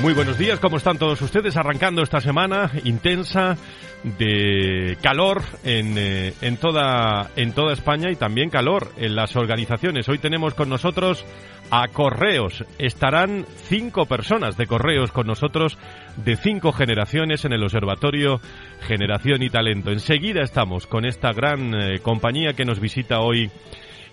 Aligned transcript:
Muy 0.00 0.14
buenos 0.14 0.38
días, 0.38 0.60
¿cómo 0.60 0.76
están 0.76 0.96
todos 0.96 1.20
ustedes? 1.22 1.56
Arrancando 1.56 2.02
esta 2.02 2.20
semana 2.20 2.70
intensa 2.84 3.56
de 4.04 4.96
calor 5.02 5.42
en, 5.64 5.98
eh, 5.98 6.34
en, 6.40 6.56
toda, 6.56 7.32
en 7.34 7.52
toda 7.52 7.72
España 7.72 8.08
y 8.08 8.14
también 8.14 8.48
calor 8.48 8.92
en 8.96 9.16
las 9.16 9.34
organizaciones. 9.34 10.08
Hoy 10.08 10.18
tenemos 10.18 10.54
con 10.54 10.68
nosotros 10.68 11.24
a 11.72 11.88
Correos. 11.88 12.64
Estarán 12.78 13.44
cinco 13.64 14.06
personas 14.06 14.56
de 14.56 14.68
Correos 14.68 15.10
con 15.10 15.26
nosotros 15.26 15.76
de 16.16 16.36
cinco 16.36 16.70
generaciones 16.70 17.44
en 17.44 17.52
el 17.52 17.64
Observatorio 17.64 18.40
Generación 18.86 19.42
y 19.42 19.50
Talento. 19.50 19.90
Enseguida 19.90 20.42
estamos 20.42 20.86
con 20.86 21.06
esta 21.06 21.32
gran 21.32 21.74
eh, 21.74 21.98
compañía 21.98 22.52
que 22.52 22.64
nos 22.64 22.78
visita 22.78 23.18
hoy 23.18 23.50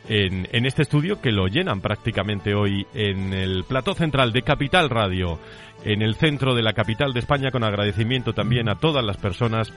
en, 0.07 0.47
en, 0.51 0.65
este 0.65 0.83
estudio 0.83 1.21
que 1.21 1.31
lo 1.31 1.47
llenan 1.47 1.81
prácticamente 1.81 2.53
hoy 2.53 2.85
en 2.93 3.33
el 3.33 3.63
plató 3.63 3.93
central 3.93 4.31
de 4.31 4.41
Capital 4.43 4.89
Radio, 4.89 5.39
en 5.83 6.01
el 6.01 6.15
centro 6.15 6.55
de 6.55 6.63
la 6.63 6.73
capital 6.73 7.13
de 7.13 7.19
España, 7.19 7.51
con 7.51 7.63
agradecimiento 7.63 8.33
también 8.33 8.69
a 8.69 8.75
todas 8.75 9.03
las 9.03 9.17
personas 9.17 9.71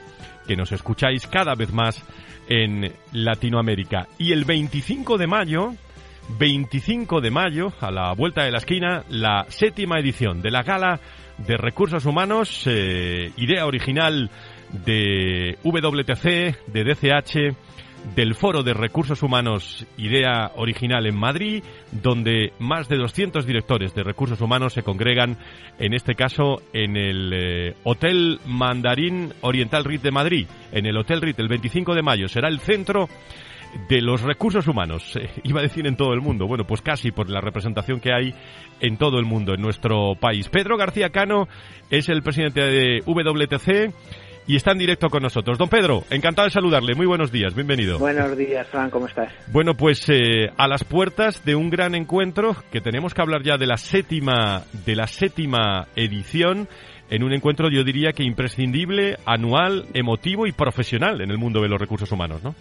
que 0.47 0.55
nos 0.55 0.71
escucháis 0.71 1.27
cada 1.27 1.55
vez 1.55 1.71
más 1.71 2.03
en 2.49 2.91
Latinoamérica. 3.13 4.07
Y 4.17 4.33
el 4.33 4.43
25 4.43 5.17
de 5.17 5.27
mayo, 5.27 5.73
25 6.37 7.21
de 7.21 7.31
mayo, 7.31 7.73
a 7.79 7.91
la 7.91 8.13
vuelta 8.13 8.43
de 8.43 8.51
la 8.51 8.57
esquina, 8.57 9.03
la 9.09 9.45
séptima 9.49 9.99
edición 9.99 10.41
de 10.41 10.51
la 10.51 10.63
Gala 10.63 10.99
de 11.37 11.57
Recursos 11.57 12.05
Humanos, 12.05 12.63
eh, 12.65 13.31
idea 13.37 13.65
original 13.65 14.29
de 14.85 15.57
WTC, 15.63 16.57
de 16.67 16.83
DCH, 16.83 17.55
del 18.15 18.35
Foro 18.35 18.63
de 18.63 18.73
Recursos 18.73 19.23
Humanos 19.23 19.85
Idea 19.97 20.51
Original 20.55 21.05
en 21.05 21.17
Madrid, 21.17 21.63
donde 21.91 22.53
más 22.59 22.87
de 22.89 22.97
200 22.97 23.45
directores 23.45 23.93
de 23.93 24.03
recursos 24.03 24.41
humanos 24.41 24.73
se 24.73 24.83
congregan, 24.83 25.37
en 25.79 25.93
este 25.93 26.15
caso 26.15 26.61
en 26.73 26.97
el 26.97 27.31
eh, 27.33 27.75
Hotel 27.83 28.39
Mandarín 28.45 29.33
Oriental 29.41 29.83
RIT 29.83 30.01
de 30.01 30.11
Madrid, 30.11 30.47
en 30.71 30.85
el 30.85 30.97
Hotel 30.97 31.21
RIT 31.21 31.39
el 31.39 31.47
25 31.47 31.95
de 31.95 32.01
mayo. 32.01 32.27
Será 32.27 32.47
el 32.47 32.59
centro 32.59 33.07
de 33.87 34.01
los 34.01 34.21
recursos 34.21 34.67
humanos, 34.67 35.15
eh, 35.19 35.29
iba 35.43 35.59
a 35.59 35.63
decir 35.63 35.87
en 35.87 35.95
todo 35.95 36.13
el 36.13 36.21
mundo, 36.21 36.47
bueno, 36.47 36.65
pues 36.65 36.81
casi 36.81 37.11
por 37.11 37.29
la 37.29 37.41
representación 37.41 37.99
que 37.99 38.13
hay 38.13 38.33
en 38.79 38.97
todo 38.97 39.19
el 39.19 39.25
mundo, 39.25 39.53
en 39.53 39.61
nuestro 39.61 40.15
país. 40.19 40.49
Pedro 40.49 40.77
García 40.77 41.09
Cano 41.09 41.47
es 41.89 42.09
el 42.09 42.23
presidente 42.23 42.61
de 42.61 43.03
WTC 43.05 43.93
y 44.49 44.55
está 44.55 44.71
en 44.71 44.79
directo 44.79 45.09
con 45.09 45.21
nosotros. 45.21 45.59
Don 45.59 45.69
Pedro, 45.69 46.05
encantado 46.09 46.47
de 46.47 46.51
saludarle. 46.51 46.95
Muy 46.95 47.05
buenos 47.05 47.31
días, 47.31 47.53
bienvenido. 47.53 47.99
Buenos 47.99 48.35
días, 48.35 48.67
Fran, 48.69 48.89
¿cómo 48.89 49.05
estás? 49.05 49.31
Bueno, 49.53 49.75
pues 49.75 50.09
eh, 50.09 50.49
a 50.57 50.67
las 50.67 50.83
puertas 50.83 51.45
de 51.45 51.53
un 51.53 51.69
gran 51.69 51.93
encuentro 51.93 52.55
que 52.71 52.81
tenemos 52.81 53.13
que 53.13 53.21
hablar 53.21 53.43
ya 53.43 53.57
de 53.57 53.67
la 53.67 53.77
séptima 53.77 54.63
de 54.87 54.95
la 54.95 55.05
séptima 55.05 55.85
edición 55.95 56.67
en 57.11 57.23
un 57.23 57.31
encuentro 57.31 57.69
yo 57.69 57.83
diría 57.83 58.11
que 58.11 58.23
imprescindible, 58.23 59.17
anual, 59.23 59.85
emotivo 59.93 60.47
y 60.47 60.51
profesional 60.51 61.21
en 61.21 61.29
el 61.29 61.37
mundo 61.37 61.61
de 61.61 61.69
los 61.69 61.79
recursos 61.79 62.11
humanos, 62.11 62.43
¿no? 62.43 62.55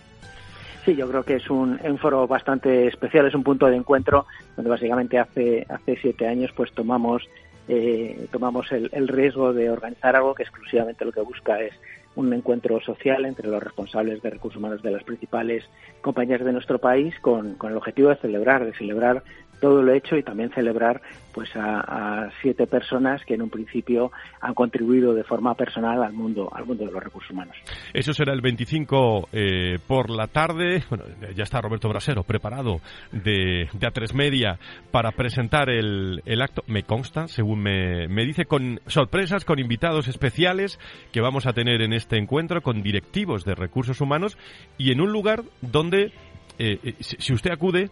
Sí, 0.85 0.95
yo 0.95 1.09
creo 1.09 1.23
que 1.23 1.37
es 1.37 1.49
un, 1.49 1.81
un, 1.83 1.99
foro 1.99 2.27
bastante 2.27 2.87
especial, 2.87 3.27
es 3.27 3.35
un 3.35 3.43
punto 3.43 3.67
de 3.67 3.77
encuentro 3.77 4.27
donde 4.57 4.71
básicamente 4.71 5.19
hace, 5.19 5.67
hace 5.71 5.97
siete 6.03 6.27
años 6.27 6.51
pues 6.55 6.71
tomamos 6.73 7.23
eh, 7.69 8.27
tomamos 8.33 8.71
el, 8.73 8.89
el, 8.93 9.09
riesgo 9.09 9.53
de 9.53 9.71
organizar 9.71 10.17
algo 10.17 10.35
que 10.35 10.43
exclusivamente 10.43 11.05
lo 11.05 11.13
que 11.13 11.21
busca 11.21 11.61
es 11.61 11.75
un 12.17 12.33
encuentro 12.33 12.81
social 12.81 13.25
entre 13.27 13.49
los 13.49 13.63
responsables 13.63 14.21
de 14.23 14.31
recursos 14.31 14.59
humanos 14.59 14.83
de 14.83 14.91
las 14.91 15.05
principales 15.05 15.65
compañías 16.01 16.45
de 16.45 16.53
nuestro 16.53 16.79
país 16.79 17.15
con, 17.21 17.55
con 17.55 17.71
el 17.71 17.77
objetivo 17.77 18.09
de 18.09 18.17
celebrar, 18.17 18.65
de 18.65 18.73
celebrar 18.73 19.23
todo 19.61 19.83
lo 19.83 19.93
hecho 19.93 20.17
y 20.17 20.23
también 20.23 20.51
celebrar 20.51 21.01
pues 21.33 21.55
a, 21.55 21.81
a, 21.81 22.31
siete 22.43 22.67
personas 22.67 23.25
que 23.25 23.35
en 23.35 23.43
un 23.43 23.51
principio 23.51 24.11
han 24.41 24.55
contribuido 24.55 25.15
de 25.15 25.25
forma 25.25 25.55
personal 25.55 26.03
al 26.03 26.13
mundo 26.13 26.51
al 26.53 26.67
mundo 26.67 26.85
de 26.85 26.93
los 26.93 27.03
recursos 27.03 27.31
humanos. 27.31 27.57
Eso 27.93 28.13
será 28.13 28.33
el 28.33 28.41
25 28.41 29.29
eh, 29.33 29.79
por 29.87 30.11
la 30.11 30.27
tarde. 30.27 30.83
Bueno, 30.89 31.05
ya 31.37 31.45
está 31.45 31.61
Roberto 31.61 31.89
Brasero 31.89 32.23
preparado 32.25 32.81
de, 33.13 33.69
de 33.73 33.87
A3 33.87 34.15
Media 34.15 34.59
para 34.91 35.13
presentar 35.13 35.71
el, 35.71 36.23
el 36.25 36.43
acto. 36.43 36.63
Me 36.67 36.83
consta, 36.83 37.29
según 37.29 37.61
me, 37.61 38.09
me 38.09 38.25
dice, 38.25 38.47
con 38.47 38.81
sorpresas, 38.87 39.45
con 39.45 39.59
invitados 39.59 40.09
especiales 40.09 40.79
que 41.13 41.21
vamos 41.21 41.47
a 41.47 41.53
tener 41.53 41.83
en 41.83 41.93
este 41.93 42.17
encuentro, 42.17 42.63
con 42.63 42.83
directivos 42.83 43.45
de 43.45 43.55
recursos 43.55 44.01
humanos 44.01 44.39
y 44.77 44.93
en 44.93 45.01
un 45.01 45.13
lugar 45.13 45.43
donde, 45.61 46.13
eh, 46.59 46.95
si 46.99 47.33
usted 47.33 47.51
acude, 47.51 47.91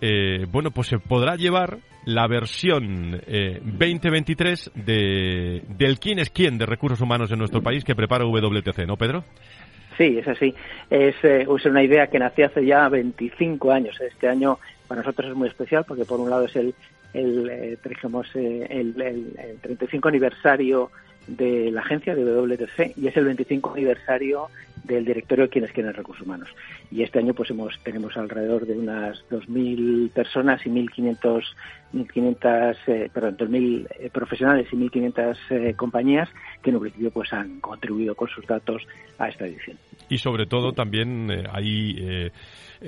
eh, 0.00 0.46
bueno, 0.50 0.70
pues 0.70 0.88
se 0.88 0.98
podrá 0.98 1.36
llevar 1.36 1.78
la 2.04 2.26
versión 2.28 3.20
eh, 3.26 3.60
2023 3.62 4.70
de, 4.74 5.62
del 5.68 5.98
quién 5.98 6.18
es 6.18 6.30
quién 6.30 6.56
de 6.56 6.66
recursos 6.66 7.00
humanos 7.00 7.30
en 7.32 7.38
nuestro 7.38 7.62
país 7.62 7.84
que 7.84 7.96
prepara 7.96 8.24
WTC, 8.24 8.86
¿no, 8.86 8.96
Pedro? 8.96 9.24
Sí, 9.96 10.18
es 10.18 10.28
así. 10.28 10.54
Es, 10.90 11.14
eh, 11.24 11.46
es 11.48 11.64
una 11.64 11.82
idea 11.82 12.06
que 12.06 12.18
nació 12.18 12.46
hace 12.46 12.64
ya 12.64 12.88
25 12.88 13.72
años. 13.72 13.98
Este 14.00 14.28
año 14.28 14.58
para 14.86 15.00
nosotros 15.00 15.30
es 15.30 15.36
muy 15.36 15.48
especial 15.48 15.84
porque 15.86 16.04
por 16.04 16.20
un 16.20 16.30
lado 16.30 16.44
es 16.44 16.54
el, 16.56 16.74
el, 17.14 17.48
eh, 17.50 17.78
dijimos, 17.88 18.28
eh, 18.34 18.66
el, 18.70 19.00
el, 19.00 19.32
el 19.38 19.58
35 19.60 20.08
aniversario 20.08 20.90
de 21.26 21.70
la 21.72 21.80
agencia 21.80 22.14
de 22.14 22.24
WTC 22.24 22.96
y 22.96 23.08
es 23.08 23.16
el 23.16 23.24
25 23.24 23.72
aniversario 23.74 24.48
del 24.86 25.04
directorio 25.04 25.44
de 25.44 25.50
quienes 25.50 25.72
quieren 25.72 25.92
recursos 25.92 26.26
humanos. 26.26 26.48
Y 26.90 27.02
este 27.02 27.18
año 27.18 27.34
pues 27.34 27.50
hemos 27.50 27.78
tenemos 27.82 28.16
alrededor 28.16 28.66
de 28.66 28.78
unas 28.78 29.24
2.000 29.30 30.10
personas 30.10 30.64
y 30.64 30.70
1.500 30.70 31.42
1.500 31.92 32.76
eh, 32.86 33.10
perdón 33.12 33.36
2.000 33.36 33.86
eh, 33.98 34.10
profesionales 34.10 34.66
y 34.72 34.76
1.500 34.76 35.36
eh, 35.50 35.74
compañías 35.74 36.28
que 36.62 36.70
en 36.70 36.76
un 36.76 36.82
principio 36.82 37.10
pues 37.10 37.32
han 37.32 37.60
contribuido 37.60 38.14
con 38.14 38.28
sus 38.28 38.46
datos 38.46 38.82
a 39.18 39.28
esta 39.28 39.46
edición. 39.46 39.78
Y 40.08 40.18
sobre 40.18 40.46
todo 40.46 40.72
también 40.72 41.30
eh, 41.30 41.44
ahí 41.50 42.30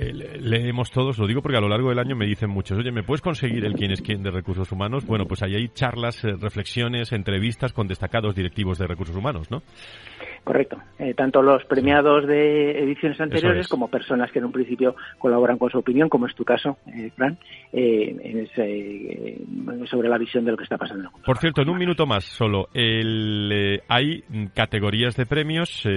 eh, 0.01 0.13
leemos 0.13 0.91
todos, 0.91 1.17
lo 1.17 1.27
digo 1.27 1.41
porque 1.41 1.57
a 1.57 1.61
lo 1.61 1.67
largo 1.67 1.89
del 1.89 1.99
año 1.99 2.15
me 2.15 2.25
dicen 2.25 2.49
muchos, 2.49 2.77
oye, 2.77 2.89
¿me 2.91 3.03
puedes 3.03 3.21
conseguir 3.21 3.65
el 3.65 3.73
quién 3.73 3.91
es 3.91 4.01
quién 4.01 4.23
de 4.23 4.31
recursos 4.31 4.71
humanos? 4.71 5.05
Bueno, 5.05 5.25
pues 5.25 5.43
ahí 5.43 5.55
hay 5.55 5.67
charlas, 5.69 6.23
reflexiones, 6.23 7.11
entrevistas 7.11 7.73
con 7.73 7.87
destacados 7.87 8.33
directivos 8.33 8.77
de 8.77 8.87
recursos 8.87 9.15
humanos, 9.15 9.51
¿no? 9.51 9.61
Correcto. 10.43 10.77
Eh, 10.97 11.13
tanto 11.13 11.41
los 11.41 11.63
premiados 11.65 12.25
de 12.25 12.79
ediciones 12.79 13.19
anteriores 13.19 13.61
es. 13.61 13.67
como 13.67 13.87
personas 13.87 14.31
que 14.31 14.39
en 14.39 14.45
un 14.45 14.51
principio 14.51 14.95
colaboran 15.17 15.57
con 15.57 15.69
su 15.69 15.77
opinión, 15.77 16.09
como 16.09 16.27
es 16.27 16.35
tu 16.35 16.43
caso, 16.43 16.77
eh, 16.87 17.11
Fran, 17.15 17.37
eh, 17.71 18.15
en 18.21 18.39
ese, 18.39 19.37
sobre 19.89 20.09
la 20.09 20.17
visión 20.17 20.45
de 20.45 20.51
lo 20.51 20.57
que 20.57 20.63
está 20.63 20.77
pasando. 20.77 21.11
Por 21.25 21.37
cierto, 21.37 21.61
en 21.61 21.69
un 21.69 21.77
minuto 21.77 22.05
más 22.05 22.23
solo, 22.23 22.69
el, 22.73 23.81
hay 23.87 24.23
categorías 24.55 25.15
de 25.15 25.25
premios, 25.25 25.87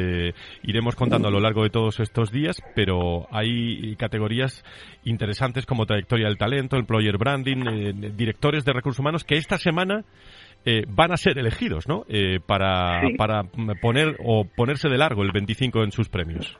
iremos 0.62 0.96
contando 0.96 1.28
a 1.28 1.30
lo 1.30 1.40
largo 1.40 1.62
de 1.62 1.70
todos 1.70 2.00
estos 2.00 2.30
días, 2.30 2.62
pero 2.74 3.26
hay 3.30 3.91
categorías 3.96 4.64
interesantes 5.04 5.66
como 5.66 5.86
trayectoria 5.86 6.26
del 6.26 6.38
talento, 6.38 6.76
employer 6.76 7.18
branding, 7.18 8.16
directores 8.16 8.64
de 8.64 8.72
recursos 8.72 9.00
humanos, 9.00 9.24
que 9.24 9.36
esta 9.36 9.58
semana 9.58 10.04
eh, 10.64 10.84
van 10.88 11.12
a 11.12 11.16
ser 11.16 11.38
elegidos, 11.38 11.88
¿no? 11.88 12.04
Eh, 12.08 12.38
para, 12.44 13.00
sí. 13.00 13.14
para 13.16 13.44
poner 13.80 14.16
o 14.24 14.44
ponerse 14.44 14.88
de 14.88 14.98
largo 14.98 15.22
el 15.22 15.32
25 15.32 15.82
en 15.82 15.92
sus 15.92 16.08
premios. 16.08 16.56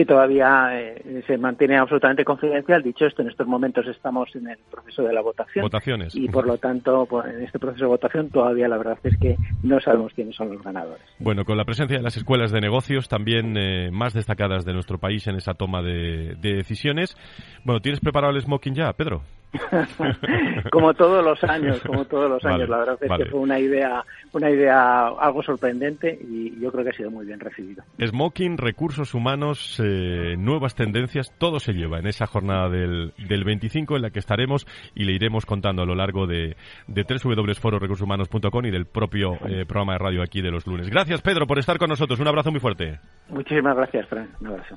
Sí, 0.00 0.06
todavía 0.06 0.80
eh, 0.80 1.22
se 1.26 1.36
mantiene 1.36 1.76
absolutamente 1.76 2.24
confidencial. 2.24 2.82
Dicho 2.82 3.04
esto, 3.04 3.20
en 3.20 3.28
estos 3.28 3.46
momentos 3.46 3.86
estamos 3.86 4.34
en 4.34 4.48
el 4.48 4.56
proceso 4.70 5.02
de 5.02 5.12
la 5.12 5.20
votación. 5.20 5.62
Votaciones. 5.62 6.14
Y 6.16 6.26
por 6.26 6.46
lo 6.46 6.56
tanto, 6.56 7.04
pues, 7.04 7.26
en 7.26 7.42
este 7.42 7.58
proceso 7.58 7.84
de 7.84 7.90
votación 7.90 8.30
todavía 8.30 8.66
la 8.66 8.78
verdad 8.78 8.98
es 9.02 9.14
que 9.18 9.36
no 9.62 9.78
sabemos 9.78 10.14
quiénes 10.14 10.34
son 10.34 10.54
los 10.54 10.62
ganadores. 10.62 11.02
Bueno, 11.18 11.44
con 11.44 11.58
la 11.58 11.66
presencia 11.66 11.98
de 11.98 12.02
las 12.02 12.16
escuelas 12.16 12.50
de 12.50 12.62
negocios 12.62 13.10
también 13.10 13.58
eh, 13.58 13.90
más 13.90 14.14
destacadas 14.14 14.64
de 14.64 14.72
nuestro 14.72 14.96
país 14.96 15.26
en 15.26 15.36
esa 15.36 15.52
toma 15.52 15.82
de, 15.82 16.34
de 16.40 16.54
decisiones. 16.54 17.14
Bueno, 17.64 17.80
¿tienes 17.80 18.00
preparado 18.00 18.32
el 18.34 18.40
smoking 18.40 18.74
ya, 18.74 18.90
Pedro? 18.94 19.20
como 20.70 20.94
todos 20.94 21.24
los 21.24 21.42
años, 21.44 21.80
como 21.86 22.04
todos 22.04 22.30
los 22.30 22.44
años. 22.44 22.68
la 22.68 22.78
verdad 22.78 22.98
es 23.00 23.10
que 23.18 23.30
fue 23.30 23.40
una 23.40 23.58
idea, 23.58 24.04
una 24.32 24.50
idea 24.50 25.08
algo 25.08 25.42
sorprendente 25.42 26.18
y 26.20 26.58
yo 26.60 26.70
creo 26.70 26.84
que 26.84 26.90
ha 26.90 26.94
sido 26.94 27.10
muy 27.10 27.26
bien 27.26 27.40
recibido. 27.40 27.82
Smoking, 28.00 28.56
recursos 28.58 29.14
humanos, 29.14 29.80
eh, 29.84 30.36
nuevas 30.38 30.74
tendencias, 30.74 31.34
todo 31.38 31.58
se 31.60 31.72
lleva 31.72 31.98
en 31.98 32.06
esa 32.06 32.26
jornada 32.26 32.68
del, 32.68 33.12
del 33.28 33.44
25 33.44 33.96
en 33.96 34.02
la 34.02 34.10
que 34.10 34.18
estaremos 34.18 34.66
y 34.94 35.04
le 35.04 35.12
iremos 35.12 35.46
contando 35.46 35.82
a 35.82 35.86
lo 35.86 35.94
largo 35.94 36.26
de, 36.26 36.56
de 36.86 37.04
www.fororecursoshumanos.com 37.04 38.66
y 38.66 38.70
del 38.70 38.86
propio 38.86 39.34
eh, 39.48 39.64
programa 39.66 39.94
de 39.94 39.98
radio 39.98 40.22
aquí 40.22 40.42
de 40.42 40.50
los 40.50 40.66
lunes. 40.66 40.88
Gracias, 40.88 41.22
Pedro, 41.22 41.46
por 41.46 41.58
estar 41.58 41.78
con 41.78 41.88
nosotros. 41.88 42.20
Un 42.20 42.28
abrazo 42.28 42.50
muy 42.50 42.60
fuerte. 42.60 42.98
Muchísimas 43.28 43.76
gracias, 43.76 44.08
Fran. 44.08 44.28
Un 44.40 44.46
abrazo. 44.48 44.76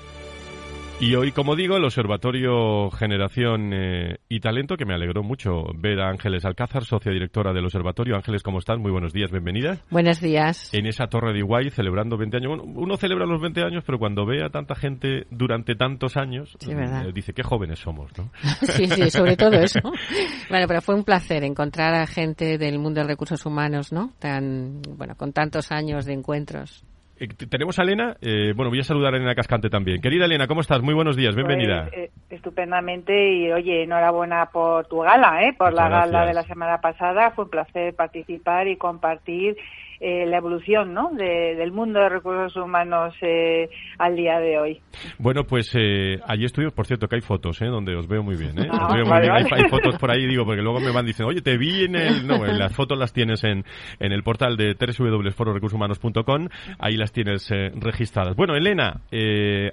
Y 1.01 1.15
hoy, 1.15 1.31
como 1.31 1.55
digo, 1.55 1.77
el 1.77 1.83
Observatorio 1.83 2.91
Generación 2.91 3.71
eh, 3.73 4.19
y 4.29 4.39
Talento, 4.39 4.77
que 4.77 4.85
me 4.85 4.93
alegró 4.93 5.23
mucho 5.23 5.63
ver 5.73 5.99
a 5.99 6.09
Ángeles 6.09 6.45
Alcázar, 6.45 6.85
socia 6.85 7.11
directora 7.11 7.53
del 7.53 7.65
Observatorio. 7.65 8.15
Ángeles, 8.15 8.43
¿cómo 8.43 8.59
estás? 8.59 8.77
Muy 8.77 8.91
buenos 8.91 9.11
días, 9.11 9.31
bienvenida. 9.31 9.79
Buenos 9.89 10.21
días. 10.21 10.71
En 10.75 10.85
esa 10.85 11.07
torre 11.07 11.33
de 11.33 11.39
Iguay, 11.39 11.71
celebrando 11.71 12.17
20 12.17 12.37
años. 12.37 12.49
Bueno, 12.49 12.79
uno 12.79 12.97
celebra 12.97 13.25
los 13.25 13.41
20 13.41 13.63
años, 13.63 13.83
pero 13.83 13.97
cuando 13.97 14.27
ve 14.27 14.43
a 14.43 14.49
tanta 14.49 14.75
gente 14.75 15.25
durante 15.31 15.73
tantos 15.73 16.17
años, 16.17 16.55
eh, 16.69 17.11
dice 17.11 17.33
qué 17.33 17.41
jóvenes 17.41 17.79
somos, 17.79 18.15
¿no? 18.15 18.29
sí, 18.61 18.85
sí, 18.85 19.09
sobre 19.09 19.35
todo 19.35 19.53
eso. 19.53 19.79
bueno, 20.51 20.67
pero 20.67 20.81
fue 20.81 20.93
un 20.93 21.03
placer 21.03 21.43
encontrar 21.43 21.95
a 21.95 22.05
gente 22.05 22.59
del 22.59 22.77
mundo 22.77 23.01
de 23.01 23.07
recursos 23.07 23.43
humanos, 23.43 23.91
¿no? 23.91 24.13
Tan, 24.19 24.83
bueno, 24.83 25.15
con 25.15 25.33
tantos 25.33 25.71
años 25.71 26.05
de 26.05 26.13
encuentros. 26.13 26.85
Eh, 27.21 27.27
tenemos 27.47 27.77
a 27.77 27.83
Elena. 27.83 28.17
Eh, 28.19 28.53
bueno, 28.55 28.71
voy 28.71 28.79
a 28.79 28.83
saludar 28.83 29.13
a 29.13 29.17
Elena 29.17 29.35
Cascante 29.35 29.69
también. 29.69 30.01
Querida 30.01 30.25
Elena, 30.25 30.47
¿cómo 30.47 30.61
estás? 30.61 30.81
Muy 30.81 30.95
buenos 30.95 31.15
días, 31.15 31.35
bienvenida. 31.35 31.87
Pues, 31.87 32.09
eh, 32.09 32.11
estupendamente 32.31 33.33
y 33.33 33.51
oye, 33.51 33.83
enhorabuena 33.83 34.47
por 34.47 34.87
tu 34.87 35.01
gala, 35.01 35.43
¿eh? 35.43 35.53
por 35.55 35.71
la 35.71 35.87
gala 35.87 36.25
de 36.25 36.33
la 36.33 36.41
semana 36.41 36.81
pasada. 36.81 37.29
Fue 37.29 37.45
un 37.45 37.51
placer 37.51 37.93
participar 37.93 38.67
y 38.67 38.75
compartir 38.75 39.55
eh, 40.01 40.25
la 40.25 40.37
evolución 40.37 40.95
¿no? 40.95 41.11
del 41.13 41.71
mundo 41.71 41.99
de 41.99 42.09
recursos 42.09 42.55
humanos 42.55 43.13
eh, 43.21 43.69
al 43.99 44.15
día 44.15 44.39
de 44.39 44.57
hoy. 44.57 44.81
Bueno, 45.19 45.43
pues 45.43 45.71
eh, 45.75 46.19
allí 46.27 46.45
estudio, 46.45 46.71
por 46.71 46.87
cierto, 46.87 47.07
que 47.07 47.17
hay 47.17 47.21
fotos, 47.21 47.61
¿eh? 47.61 47.67
donde 47.67 47.95
os 47.95 48.07
veo 48.07 48.23
muy 48.23 48.35
bien. 48.35 48.57
¿eh? 48.57 48.67
Ah, 48.71 48.89
hay, 48.91 49.69
fotos 49.69 49.97
por 49.99 50.09
ahí, 50.09 50.25
digo, 50.25 50.43
porque 50.43 50.63
luego 50.63 50.79
me 50.79 50.91
van 50.91 51.05
diciendo, 51.05 51.29
oye, 51.29 51.41
te 51.41 51.55
vi 51.57 51.85
en 51.85 51.95
el... 51.95 52.25
No, 52.25 52.45
en 52.45 52.57
las 52.57 52.75
fotos 52.75 52.97
las 52.97 53.13
tienes 53.13 53.43
en, 53.43 53.63
en 53.99 54.11
el 54.11 54.23
portal 54.23 54.57
de 54.57 54.73
www.fororecursoshumanos.com, 54.73 56.47
ahí 56.79 56.97
las 56.97 57.11
tienes 57.11 57.49
registradas. 57.49 58.35
Bueno, 58.35 58.55
Elena, 58.55 59.01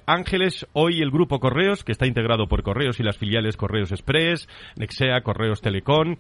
Ángeles, 0.07 0.67
hoy 0.73 1.01
el 1.01 1.11
grupo 1.11 1.41
Correos, 1.41 1.85
que 1.85 1.93
está 1.93 2.07
integrado 2.07 2.49
por 2.49 2.63
Correos 2.63 3.01
y 3.01 3.03
las 3.03 3.17
filiales 3.17 3.57
Correos 3.57 3.93
Express, 3.93 4.49
Nexea, 4.77 5.23
Correos 5.23 5.63
Telecom, 5.63 6.17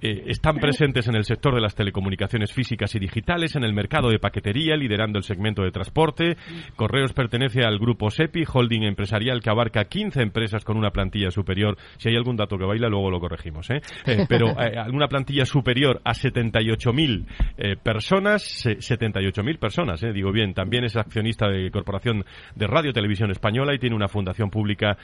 están 0.00 0.56
presentes 0.56 1.06
en 1.08 1.14
el 1.14 1.24
sector 1.24 1.54
de 1.54 1.60
las 1.60 1.74
telecomunicaciones 1.74 2.52
físicas 2.52 2.94
y 2.94 2.98
digitales, 2.98 3.51
en 3.56 3.64
el 3.64 3.72
mercado 3.72 4.10
de 4.10 4.18
paquetería, 4.18 4.76
liderando 4.76 5.18
el 5.18 5.24
segmento 5.24 5.62
de 5.62 5.70
transporte. 5.70 6.36
Correos 6.76 7.12
pertenece 7.12 7.64
al 7.64 7.78
grupo 7.78 8.10
SEPI, 8.10 8.44
holding 8.52 8.82
empresarial 8.82 9.40
que 9.40 9.50
abarca 9.50 9.84
15 9.84 10.22
empresas 10.22 10.64
con 10.64 10.76
una 10.76 10.90
plantilla 10.90 11.30
superior. 11.30 11.76
Si 11.98 12.08
hay 12.08 12.16
algún 12.16 12.36
dato 12.36 12.56
que 12.58 12.64
baila, 12.64 12.88
luego 12.88 13.10
lo 13.10 13.20
corregimos. 13.20 13.70
¿eh? 13.70 13.80
eh 14.06 14.26
pero 14.28 14.48
eh, 14.60 14.78
alguna 14.78 15.08
plantilla 15.08 15.44
superior 15.44 16.00
a 16.04 16.12
78.000 16.12 17.26
eh, 17.56 17.76
personas, 17.82 18.64
78.000 18.64 19.58
personas, 19.58 20.00
digo 20.00 20.32
bien. 20.32 20.54
También 20.54 20.84
es 20.84 20.96
accionista 20.96 21.48
de 21.48 21.70
Corporación 21.70 22.24
de 22.54 22.66
Radio 22.66 22.92
Televisión 22.92 23.30
Española 23.30 23.74
y 23.74 23.78
tiene 23.78 23.96
una 23.96 24.08
fundación 24.08 24.50
pública 24.50 24.96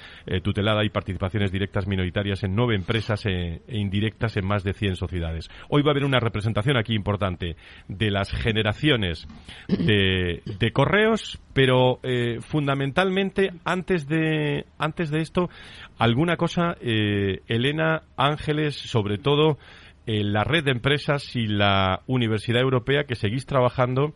tutelada 0.43 0.85
y 0.85 0.91
participaciones 0.91 1.53
directas 1.53 1.87
minoritarias 1.87 2.43
en 2.45 2.55
nueve 2.55 2.75
empresas 2.75 3.25
e 3.27 3.61
indirectas 3.69 4.37
en 4.37 4.47
más 4.47 4.65
de 4.65 4.73
100 4.73 4.97
sociedades. 4.97 5.49
Hoy 5.69 5.83
va 5.83 5.91
a 5.91 5.93
haber 5.93 6.05
una 6.05 6.21
representación 6.21 6.77
aquí 6.77 6.95
importante 6.95 7.57
de 7.89 8.11
las 8.11 8.33
generaciones 8.39 9.27
de, 9.69 10.71
correos, 10.73 11.39
pero 11.53 12.01
eh, 12.03 12.39
fundamentalmente 12.41 13.51
antes 13.65 14.09
de, 14.09 14.65
antes 14.79 15.11
de 15.11 15.21
esto, 15.21 15.51
alguna 15.99 16.37
cosa, 16.37 16.77
eh, 16.81 17.41
Elena 17.49 18.03
Ángeles, 18.17 18.77
sobre 18.77 19.19
todo 19.19 19.59
eh, 20.07 20.25
la 20.25 20.45
red 20.45 20.65
de 20.65 20.73
empresas 20.73 21.37
y 21.37 21.47
la 21.47 22.03
Universidad 22.07 22.63
Europea 22.63 23.05
que 23.05 23.15
seguís 23.15 23.47
trabajando. 23.47 24.15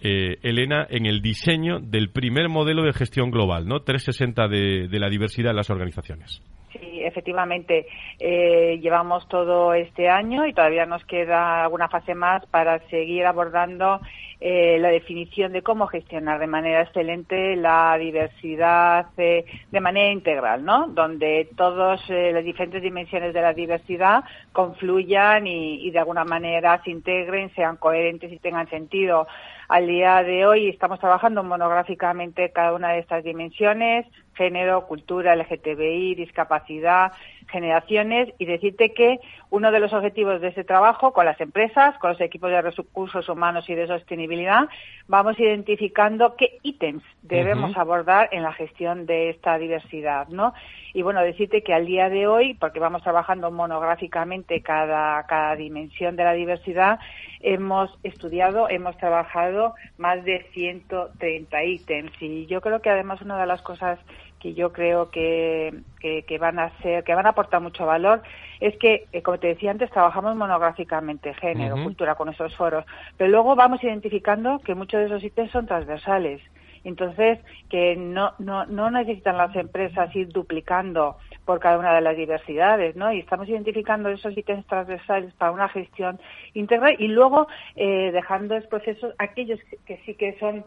Elena, 0.00 0.86
en 0.88 1.06
el 1.06 1.22
diseño 1.22 1.80
del 1.80 2.10
primer 2.10 2.48
modelo 2.48 2.84
de 2.84 2.92
gestión 2.92 3.32
global, 3.32 3.66
¿no? 3.66 3.80
360 3.80 4.46
de, 4.46 4.86
de 4.86 4.98
la 5.00 5.08
diversidad 5.08 5.50
de 5.50 5.56
las 5.56 5.70
organizaciones. 5.70 6.40
Sí, 6.72 7.02
efectivamente. 7.02 7.86
Eh, 8.20 8.78
llevamos 8.82 9.26
todo 9.28 9.72
este 9.72 10.08
año 10.10 10.46
y 10.46 10.52
todavía 10.52 10.84
nos 10.84 11.04
queda 11.06 11.62
alguna 11.62 11.88
fase 11.88 12.14
más 12.14 12.44
para 12.46 12.78
seguir 12.90 13.24
abordando 13.24 14.00
eh, 14.40 14.76
la 14.78 14.90
definición 14.90 15.52
de 15.52 15.62
cómo 15.62 15.86
gestionar 15.86 16.38
de 16.38 16.46
manera 16.46 16.82
excelente 16.82 17.56
la 17.56 17.96
diversidad 17.98 19.06
eh, 19.16 19.46
de 19.70 19.80
manera 19.80 20.10
integral, 20.12 20.64
¿no? 20.64 20.88
Donde 20.88 21.48
todas 21.56 22.06
las 22.08 22.44
diferentes 22.44 22.82
dimensiones 22.82 23.32
de 23.32 23.40
la 23.40 23.54
diversidad 23.54 24.24
confluyan 24.52 25.46
y, 25.46 25.86
y 25.86 25.90
de 25.90 25.98
alguna 25.98 26.24
manera 26.24 26.82
se 26.84 26.90
integren, 26.90 27.52
sean 27.54 27.76
coherentes 27.76 28.30
y 28.30 28.38
tengan 28.38 28.68
sentido. 28.68 29.26
Al 29.68 29.86
día 29.86 30.22
de 30.22 30.46
hoy 30.46 30.68
estamos 30.68 30.98
trabajando 30.98 31.42
monográficamente 31.42 32.50
cada 32.52 32.72
una 32.72 32.92
de 32.92 33.00
estas 33.00 33.22
dimensiones, 33.22 34.06
género, 34.38 34.86
cultura, 34.86 35.36
LGTBI, 35.36 36.14
discapacidad, 36.14 37.12
generaciones 37.50 38.32
y 38.38 38.46
decirte 38.46 38.94
que 38.94 39.20
uno 39.50 39.72
de 39.72 39.80
los 39.80 39.92
objetivos 39.92 40.40
de 40.40 40.48
ese 40.48 40.64
trabajo 40.64 41.12
con 41.12 41.26
las 41.26 41.40
empresas, 41.40 41.98
con 41.98 42.10
los 42.10 42.20
equipos 42.20 42.50
de 42.50 42.62
recursos 42.62 43.28
humanos 43.28 43.68
y 43.68 43.74
de 43.74 43.86
sostenibilidad, 43.86 44.68
vamos 45.08 45.38
identificando 45.40 46.36
qué 46.36 46.58
ítems 46.62 47.02
debemos 47.22 47.76
abordar 47.76 48.28
en 48.32 48.42
la 48.42 48.52
gestión 48.52 49.06
de 49.06 49.30
esta 49.30 49.58
diversidad, 49.58 50.28
¿no? 50.28 50.54
Y 50.94 51.02
bueno, 51.02 51.20
decirte 51.20 51.62
que 51.62 51.74
al 51.74 51.86
día 51.86 52.08
de 52.08 52.26
hoy, 52.26 52.54
porque 52.54 52.80
vamos 52.80 53.02
trabajando 53.02 53.50
monográficamente 53.50 54.62
cada, 54.62 55.22
cada 55.26 55.56
dimensión 55.56 56.16
de 56.16 56.24
la 56.24 56.32
diversidad, 56.32 56.98
hemos 57.40 57.90
estudiado, 58.02 58.68
hemos 58.68 58.96
trabajado 58.96 59.74
más 59.96 60.24
de 60.24 60.46
130 60.52 61.64
ítems 61.64 62.12
y 62.20 62.46
yo 62.46 62.60
creo 62.60 62.80
que 62.80 62.90
además 62.90 63.20
una 63.22 63.38
de 63.38 63.46
las 63.46 63.62
cosas 63.62 63.98
que 64.38 64.54
yo 64.54 64.72
creo 64.72 65.10
que, 65.10 65.74
que, 66.00 66.38
van 66.38 66.58
a 66.58 66.70
ser, 66.78 67.04
que 67.04 67.14
van 67.14 67.26
a 67.26 67.30
aportar 67.30 67.60
mucho 67.60 67.86
valor, 67.86 68.22
es 68.60 68.76
que, 68.78 69.06
eh, 69.12 69.22
como 69.22 69.38
te 69.38 69.48
decía 69.48 69.70
antes, 69.70 69.90
trabajamos 69.90 70.36
monográficamente 70.36 71.34
género, 71.34 71.82
cultura 71.82 72.14
con 72.14 72.28
esos 72.28 72.54
foros, 72.56 72.84
pero 73.16 73.30
luego 73.30 73.56
vamos 73.56 73.82
identificando 73.82 74.58
que 74.60 74.74
muchos 74.74 75.00
de 75.00 75.06
esos 75.06 75.24
ítems 75.24 75.50
son 75.50 75.66
transversales. 75.66 76.40
Entonces, 76.84 77.38
que 77.68 77.96
no, 77.96 78.32
no, 78.38 78.64
no 78.66 78.90
necesitan 78.90 79.36
las 79.36 79.54
empresas 79.56 80.14
ir 80.14 80.28
duplicando 80.28 81.16
por 81.44 81.60
cada 81.60 81.78
una 81.78 81.94
de 81.94 82.00
las 82.00 82.16
diversidades, 82.16 82.94
¿no? 82.94 83.12
Y 83.12 83.20
estamos 83.20 83.48
identificando 83.48 84.08
esos 84.08 84.36
ítems 84.36 84.66
transversales 84.66 85.32
para 85.34 85.50
una 85.50 85.68
gestión 85.68 86.20
integral 86.54 86.94
y 86.98 87.08
luego 87.08 87.48
eh, 87.74 88.10
dejando 88.12 88.54
los 88.54 88.66
procesos 88.66 89.14
aquellos 89.18 89.58
que 89.86 89.98
sí 90.04 90.14
que 90.14 90.38
son 90.38 90.64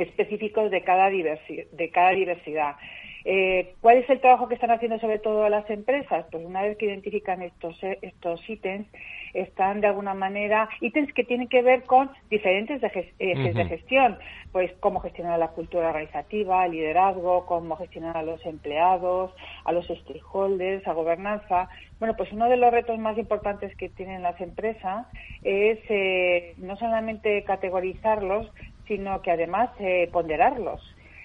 específicos 0.00 0.70
de 0.70 0.82
cada, 0.82 1.10
de 1.10 1.90
cada 1.92 2.10
diversidad. 2.10 2.76
Eh, 3.28 3.74
¿Cuál 3.80 3.96
es 3.96 4.08
el 4.08 4.20
trabajo 4.20 4.46
que 4.46 4.54
están 4.54 4.70
haciendo 4.70 5.00
sobre 5.00 5.18
todo 5.18 5.48
las 5.48 5.68
empresas? 5.68 6.26
Pues 6.30 6.44
una 6.44 6.62
vez 6.62 6.78
que 6.78 6.86
identifican 6.86 7.42
estos, 7.42 7.82
eh, 7.82 7.98
estos 8.02 8.48
ítems, 8.48 8.86
están 9.34 9.80
de 9.80 9.88
alguna 9.88 10.14
manera 10.14 10.68
ítems 10.80 11.12
que 11.12 11.24
tienen 11.24 11.48
que 11.48 11.60
ver 11.60 11.82
con 11.82 12.08
diferentes 12.30 12.80
ejes 12.82 13.06
de 13.18 13.64
gestión, 13.66 14.16
pues 14.52 14.72
cómo 14.80 15.00
gestionar 15.00 15.38
la 15.38 15.48
cultura 15.48 15.88
organizativa, 15.88 16.64
el 16.64 16.72
liderazgo, 16.72 17.46
cómo 17.46 17.76
gestionar 17.76 18.16
a 18.16 18.22
los 18.22 18.44
empleados, 18.46 19.34
a 19.64 19.72
los 19.72 19.86
stakeholders, 19.86 20.86
a 20.86 20.92
gobernanza. 20.92 21.68
Bueno, 21.98 22.14
pues 22.16 22.32
uno 22.32 22.48
de 22.48 22.56
los 22.56 22.70
retos 22.70 22.98
más 22.98 23.18
importantes 23.18 23.76
que 23.76 23.88
tienen 23.88 24.22
las 24.22 24.40
empresas 24.40 25.06
es 25.42 25.78
eh, 25.88 26.54
no 26.58 26.76
solamente 26.76 27.42
categorizarlos, 27.42 28.50
sino 28.86 29.22
que 29.22 29.30
además 29.30 29.70
ponderarlos, 30.12 30.80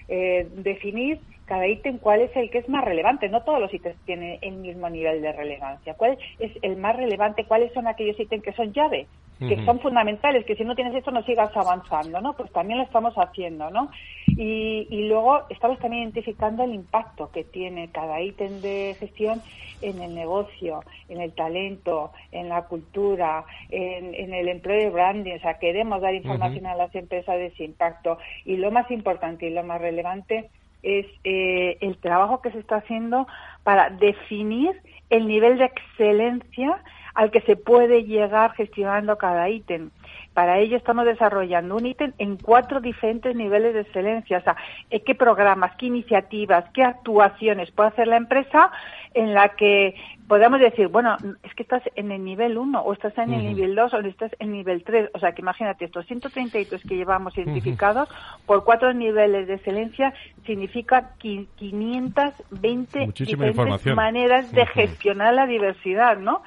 definir 0.08 1.20
cada 1.52 1.68
ítem 1.68 1.98
cuál 1.98 2.22
es 2.22 2.34
el 2.34 2.48
que 2.48 2.56
es 2.56 2.68
más 2.70 2.82
relevante. 2.82 3.28
No 3.28 3.42
todos 3.42 3.60
los 3.60 3.74
ítems 3.74 4.00
tienen 4.06 4.38
el 4.40 4.54
mismo 4.54 4.88
nivel 4.88 5.20
de 5.20 5.32
relevancia. 5.32 5.92
¿Cuál 5.92 6.16
es 6.38 6.50
el 6.62 6.78
más 6.78 6.96
relevante? 6.96 7.44
¿Cuáles 7.44 7.70
son 7.74 7.86
aquellos 7.86 8.18
ítems 8.18 8.42
que 8.42 8.54
son 8.54 8.72
llave? 8.72 9.06
que 9.38 9.64
son 9.64 9.80
fundamentales, 9.80 10.46
que 10.46 10.54
si 10.54 10.62
no 10.62 10.76
tienes 10.76 10.94
esto 10.94 11.10
no 11.10 11.24
sigas 11.24 11.50
avanzando, 11.56 12.20
¿no? 12.20 12.32
Pues 12.34 12.52
también 12.52 12.78
lo 12.78 12.84
estamos 12.84 13.12
haciendo, 13.16 13.70
¿no? 13.70 13.90
Y, 14.28 14.86
y 14.88 15.08
luego 15.08 15.40
estamos 15.50 15.80
también 15.80 16.04
identificando 16.04 16.62
el 16.62 16.72
impacto 16.72 17.28
que 17.32 17.42
tiene 17.42 17.88
cada 17.88 18.20
ítem 18.20 18.60
de 18.60 18.94
gestión 19.00 19.42
en 19.80 20.00
el 20.00 20.14
negocio, 20.14 20.84
en 21.08 21.20
el 21.20 21.32
talento, 21.32 22.12
en 22.30 22.48
la 22.48 22.62
cultura, 22.62 23.44
en, 23.68 24.32
el 24.32 24.46
empleo 24.46 24.78
de 24.78 24.90
branding. 24.90 25.34
O 25.34 25.40
sea, 25.40 25.58
queremos 25.58 26.00
dar 26.00 26.14
información 26.14 26.66
a 26.66 26.76
las 26.76 26.94
empresas 26.94 27.34
de 27.34 27.46
ese 27.46 27.64
impacto. 27.64 28.18
Y 28.44 28.58
lo 28.58 28.70
más 28.70 28.88
importante 28.92 29.46
y 29.46 29.50
lo 29.50 29.64
más 29.64 29.80
relevante 29.80 30.50
es 30.82 31.06
eh, 31.24 31.78
el 31.80 31.96
trabajo 31.98 32.40
que 32.42 32.50
se 32.50 32.58
está 32.58 32.76
haciendo 32.76 33.26
para 33.62 33.90
definir 33.90 34.80
el 35.10 35.26
nivel 35.26 35.58
de 35.58 35.66
excelencia 35.66 36.82
al 37.14 37.30
que 37.30 37.40
se 37.42 37.56
puede 37.56 38.04
llegar 38.04 38.52
gestionando 38.52 39.16
cada 39.18 39.48
ítem. 39.48 39.90
Para 40.34 40.58
ello 40.58 40.78
estamos 40.78 41.04
desarrollando 41.04 41.76
un 41.76 41.84
ítem 41.84 42.12
en 42.18 42.36
cuatro 42.36 42.80
diferentes 42.80 43.36
niveles 43.36 43.74
de 43.74 43.80
excelencia. 43.82 44.38
O 44.38 44.42
sea, 44.42 44.56
qué 44.88 45.14
programas, 45.14 45.76
qué 45.76 45.86
iniciativas, 45.86 46.64
qué 46.72 46.82
actuaciones 46.82 47.70
puede 47.70 47.90
hacer 47.90 48.08
la 48.08 48.16
empresa 48.16 48.70
en 49.12 49.34
la 49.34 49.50
que 49.50 49.94
podamos 50.28 50.60
decir, 50.60 50.88
bueno, 50.88 51.18
es 51.42 51.54
que 51.54 51.62
estás 51.62 51.82
en 51.94 52.10
el 52.10 52.24
nivel 52.24 52.56
1 52.56 52.80
o 52.80 52.92
estás 52.94 53.18
en 53.18 53.34
el 53.34 53.54
nivel 53.54 53.74
2 53.74 53.92
o 53.92 53.98
estás 54.00 54.32
en 54.38 54.48
el 54.48 54.54
nivel 54.54 54.82
3. 54.82 55.10
O 55.12 55.18
sea, 55.18 55.32
que 55.32 55.42
imagínate, 55.42 55.84
estos 55.84 56.06
133 56.06 56.82
que 56.82 56.96
llevamos 56.96 57.36
identificados 57.36 58.08
por 58.46 58.64
cuatro 58.64 58.94
niveles 58.94 59.46
de 59.48 59.56
excelencia 59.56 60.14
significa 60.46 61.10
520 61.18 63.08
diferentes 63.18 63.94
maneras 63.94 64.50
de 64.52 64.64
gestionar 64.64 65.34
la 65.34 65.46
diversidad, 65.46 66.16
¿no? 66.16 66.42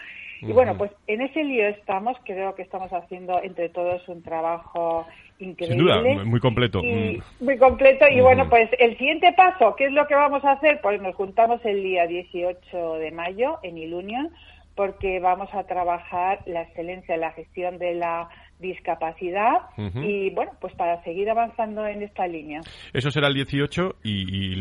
Y 0.48 0.52
bueno, 0.52 0.78
pues 0.78 0.92
en 1.08 1.22
ese 1.22 1.44
lío 1.44 1.68
estamos, 1.68 2.18
creo 2.25 2.56
que 2.56 2.62
estamos 2.62 2.92
haciendo 2.94 3.42
entre 3.42 3.70
todos 3.70 4.08
un 4.08 4.22
trabajo 4.22 5.06
increíble. 5.40 5.75
Sin 5.75 5.86
duda, 5.86 6.25
muy 6.25 6.40
completo. 6.40 6.82
Y, 6.84 7.18
mm. 7.18 7.44
muy 7.44 7.58
completo. 7.58 8.06
Y 8.10 8.22
bueno, 8.22 8.50
pues 8.50 8.70
el 8.80 8.98
siguiente 8.98 9.34
paso, 9.34 9.75
¿qué 9.75 9.86
es 9.86 9.92
lo 9.92 10.08
que 10.08 10.16
vamos 10.16 10.44
a 10.46 10.54
hacer? 10.54 10.80
Pues 10.82 11.02
nos 11.02 11.16
juntamos 11.16 11.64
el 11.66 11.84
día 11.84 12.08
18 12.08 12.96
de 12.96 13.12
mayo 13.12 13.60
en 13.64 13.78
Ilunion 13.78 14.32
porque 14.75 15.20
vamos 15.20 15.50
a 15.54 15.64
trabajar 15.64 16.42
la 16.46 16.64
excelencia 16.64 17.16
en 17.16 17.22
la 17.22 17.32
gestión 17.32 17.78
de 17.78 17.96
la 17.96 18.30
discapacidad 18.60 19.70
y 19.78 20.30
bueno, 20.32 20.52
pues 20.62 20.74
para 20.76 21.04
seguir 21.04 21.30
avanzando 21.30 21.86
en 21.86 22.02
esta 22.04 22.26
línea. 22.26 22.62
Eso 22.94 23.12
será 23.12 23.28
el 23.28 23.34
18 23.34 23.98
y, 24.04 24.56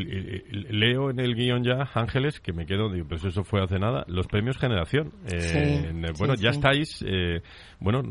leo 0.71 1.11
en 1.11 1.21
el 1.21 1.35
guion 1.35 1.63
ya, 1.63 1.91
Ángeles, 1.95 2.41
que 2.41 2.53
me 2.53 2.67
quedo, 2.67 2.91
digo, 2.91 3.07
pues 3.09 3.25
eso 3.25 3.45
fue 3.45 3.63
hace 3.63 3.79
nada, 3.79 4.05
los 4.09 4.27
premios 4.27 4.59
Generación. 4.59 5.13
Eh, 5.33 5.93
bueno, 6.19 6.35
ya 6.35 6.51
estáis, 6.51 7.05
eh, 7.07 7.41
bueno, 7.85 8.03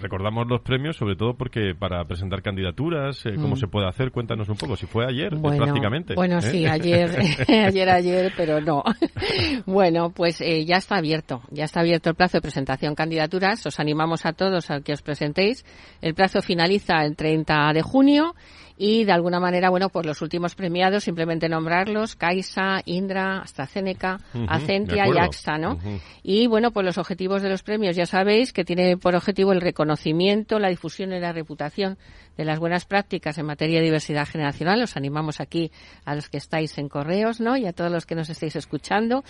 recordamos 0.00 0.46
los 0.48 0.60
premios 0.62 0.96
sobre 0.96 1.16
todo 1.16 1.34
porque 1.34 1.74
para 1.76 2.04
presentar 2.04 2.42
candidaturas, 2.42 3.26
eh, 3.26 3.34
cómo 3.34 3.54
mm. 3.54 3.58
se 3.58 3.66
puede 3.66 3.88
hacer, 3.88 4.12
cuéntanos 4.12 4.48
un 4.48 4.56
poco, 4.56 4.76
si 4.76 4.86
fue 4.86 5.04
ayer 5.04 5.36
prácticamente. 5.40 6.14
Bueno, 6.14 6.40
sí, 6.40 6.64
ayer, 6.64 7.10
ayer, 7.48 7.90
ayer, 7.90 8.32
pero 8.36 8.60
no. 8.60 8.84
bueno, 9.66 10.10
pues 10.10 10.38
ya 10.38 10.76
está 10.76 10.96
abierto, 10.96 11.42
ya 11.50 11.64
está 11.64 11.80
abierto 11.80 12.08
el 12.08 12.16
plazo 12.16 12.38
de 12.38 12.42
presentación 12.42 12.94
candidaturas, 12.94 13.66
os 13.66 13.80
animamos 13.80 14.24
a 14.24 14.32
todos 14.32 14.70
a 14.70 14.80
que 14.80 14.92
os 14.92 15.02
presentéis. 15.02 15.64
El 16.00 16.14
plazo 16.14 16.40
finaliza 16.40 17.04
el 17.04 17.16
30 17.16 17.72
de 17.72 17.82
junio 17.82 18.34
y 18.76 19.04
de 19.04 19.12
alguna 19.12 19.38
manera, 19.38 19.70
bueno, 19.70 19.88
pues 19.88 20.04
los 20.04 20.20
últimos 20.20 20.54
premiados, 20.54 21.04
simplemente 21.04 21.48
nombrarlos, 21.48 22.16
Caixa, 22.16 22.82
Indra, 22.84 23.38
AstraZeneca, 23.38 24.18
Acentia 24.48 25.06
y 25.06 25.16
AXA, 25.16 25.58
¿no? 25.58 25.78
Y 26.22 26.48
bueno, 26.48 26.72
pues 26.72 26.84
los 26.84 26.98
objetivos 26.98 27.42
de 27.42 27.50
los 27.50 27.62
premios, 27.62 27.94
ya 27.94 28.06
sabéis 28.06 28.52
que 28.52 28.64
tiene 28.64 28.96
por 28.96 29.14
objetivo 29.14 29.52
el 29.52 29.60
reconocimiento, 29.60 30.58
la 30.58 30.68
difusión 30.68 31.12
y 31.12 31.20
la 31.20 31.32
reputación 31.32 31.98
de 32.36 32.44
las 32.44 32.58
buenas 32.58 32.84
prácticas 32.84 33.38
en 33.38 33.46
materia 33.46 33.78
de 33.78 33.84
diversidad 33.84 34.26
generacional. 34.26 34.82
Os 34.82 34.96
animamos 34.96 35.40
aquí 35.40 35.70
a 36.04 36.16
los 36.16 36.28
que 36.28 36.38
estáis 36.38 36.76
en 36.78 36.88
correos, 36.88 37.40
¿no? 37.40 37.56
Y 37.56 37.66
a 37.66 37.72
todos 37.72 37.92
los 37.92 38.06
que 38.06 38.16
nos 38.16 38.28
estáis 38.28 38.56
escuchando. 38.56 39.22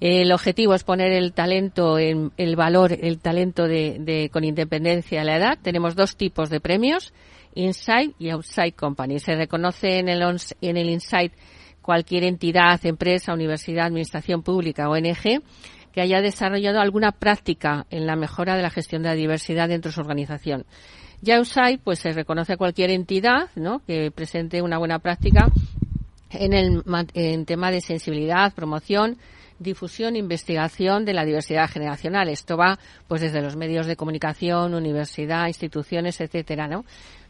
el 0.00 0.32
objetivo 0.32 0.74
es 0.74 0.82
poner 0.82 1.12
el 1.12 1.32
talento, 1.32 2.00
en, 2.00 2.32
el 2.36 2.56
valor, 2.56 2.92
el 3.00 3.20
talento 3.20 3.68
de, 3.68 3.98
de, 4.00 4.28
con 4.30 4.42
independencia 4.42 5.20
de 5.20 5.26
la 5.26 5.36
edad. 5.36 5.58
Tenemos 5.62 5.94
dos 5.94 6.16
tipos 6.16 6.50
de 6.50 6.58
premios 6.58 7.12
Inside 7.54 8.12
y 8.18 8.30
Outside 8.30 8.72
Company. 8.72 9.18
Se 9.18 9.34
reconoce 9.34 9.98
en 9.98 10.08
el, 10.08 10.22
en 10.60 10.76
el 10.76 10.90
Inside 10.90 11.32
cualquier 11.82 12.24
entidad, 12.24 12.84
empresa, 12.84 13.32
universidad, 13.32 13.86
administración 13.86 14.42
pública, 14.42 14.88
ONG, 14.88 15.42
que 15.92 16.00
haya 16.00 16.20
desarrollado 16.20 16.80
alguna 16.80 17.12
práctica 17.12 17.86
en 17.90 18.06
la 18.06 18.14
mejora 18.14 18.56
de 18.56 18.62
la 18.62 18.70
gestión 18.70 19.02
de 19.02 19.08
la 19.08 19.14
diversidad 19.14 19.68
dentro 19.68 19.90
de 19.90 19.94
su 19.94 20.00
organización. 20.00 20.66
Ya 21.20 21.38
Outside, 21.38 21.80
pues 21.82 21.98
se 21.98 22.12
reconoce 22.12 22.52
a 22.52 22.56
cualquier 22.56 22.90
entidad, 22.90 23.50
¿no? 23.56 23.80
Que 23.86 24.10
presente 24.10 24.62
una 24.62 24.78
buena 24.78 24.98
práctica 24.98 25.50
en 26.30 26.52
el 26.52 26.82
en 27.14 27.46
tema 27.46 27.70
de 27.70 27.80
sensibilidad, 27.80 28.52
promoción, 28.54 29.16
difusión 29.58 30.16
investigación 30.16 31.04
de 31.04 31.14
la 31.14 31.24
diversidad 31.24 31.68
generacional. 31.68 32.28
Esto 32.28 32.56
va 32.56 32.78
pues 33.08 33.20
desde 33.20 33.42
los 33.42 33.56
medios 33.56 33.86
de 33.86 33.96
comunicación, 33.96 34.74
universidad, 34.74 35.48
instituciones, 35.48 36.20
etcétera, 36.20 36.68
¿no? 36.68 36.84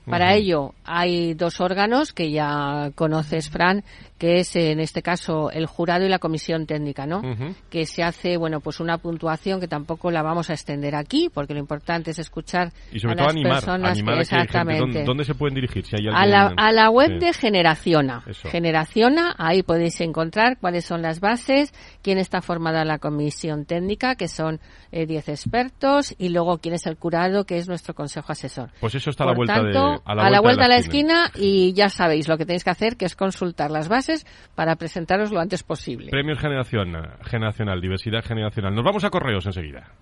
Para 0.08 0.34
ello 0.34 0.74
hay 0.84 1.34
dos 1.34 1.60
órganos 1.60 2.12
que 2.12 2.30
ya 2.30 2.90
conoces, 2.94 3.50
Fran, 3.50 3.84
que 4.18 4.40
es 4.40 4.56
en 4.56 4.80
este 4.80 5.02
caso 5.02 5.50
el 5.50 5.66
jurado 5.66 6.04
y 6.04 6.08
la 6.08 6.18
comisión 6.18 6.66
técnica, 6.66 7.06
¿no? 7.06 7.22
Que 7.70 7.86
se 7.86 8.02
hace, 8.02 8.36
bueno, 8.36 8.60
pues 8.60 8.80
una 8.80 8.98
puntuación 8.98 9.60
que 9.60 9.68
tampoco 9.68 10.10
la 10.10 10.22
vamos 10.22 10.50
a 10.50 10.54
extender 10.54 10.96
aquí, 10.96 11.30
porque 11.32 11.54
lo 11.54 11.60
importante 11.60 12.10
es 12.10 12.18
escuchar 12.18 12.72
y 12.92 12.98
sobre 12.98 13.14
a 13.14 13.16
todo 13.16 13.26
las 13.26 13.34
animar, 13.34 13.52
personas 13.52 13.92
animar 13.92 14.18
exactamente. 14.18 15.04
¿dónde, 15.04 15.24
se 15.24 15.34
pueden 15.34 15.54
dirigir? 15.54 15.84
Si 15.86 15.96
hay 15.96 16.08
a, 16.12 16.26
la, 16.26 16.52
a 16.56 16.72
la 16.72 16.90
web 16.90 17.18
de 17.20 17.32
Generaciona. 17.32 18.24
Generaciona, 18.50 19.34
ahí 19.38 19.62
podéis 19.62 20.00
encontrar 20.00 20.58
cuáles 20.58 20.84
son 20.84 21.02
las 21.02 21.20
bases, 21.20 21.72
quién 22.02 22.18
está 22.18 22.40
formada 22.40 22.84
la 22.84 22.98
comisión 22.98 23.66
técnica, 23.66 24.16
que 24.16 24.28
son 24.28 24.60
10 24.90 25.28
eh, 25.28 25.32
expertos, 25.32 26.14
y 26.18 26.30
luego 26.30 26.58
quién 26.58 26.74
es 26.74 26.86
el 26.86 26.96
curado, 26.96 27.44
que 27.44 27.58
es 27.58 27.68
nuestro 27.68 27.94
consejo 27.94 28.32
asesor. 28.32 28.70
Pues 28.80 28.94
eso 28.94 29.10
está 29.10 29.24
a 29.24 29.28
la 29.28 29.34
vuelta 29.34 29.62
de, 29.62 29.97
a 30.04 30.14
la 30.14 30.40
vuelta, 30.40 30.64
de 30.64 30.68
la, 30.68 30.76
esquina 30.76 31.30
y 31.34 31.72
ya 31.72 31.88
sabéis 31.88 32.28
lo 32.28 32.36
que 32.38 32.46
tenéis 32.46 32.64
que 32.64 32.70
hacer, 32.70 32.96
que 32.96 33.04
es 33.04 33.16
consultar 33.16 33.70
las 33.70 33.88
bases 33.88 34.26
para 34.54 34.76
presentaros 34.76 35.30
lo 35.30 35.40
antes 35.40 35.62
posible. 35.62 36.10
Premios 36.10 36.38
Generación, 36.38 36.94
Generacional, 37.22 37.80
Diversidad 37.80 38.24
Generacional. 38.24 38.74
Nos 38.74 38.84
vamos 38.84 39.04
a 39.04 39.10
correos 39.10 39.46
enseguida. 39.46 39.92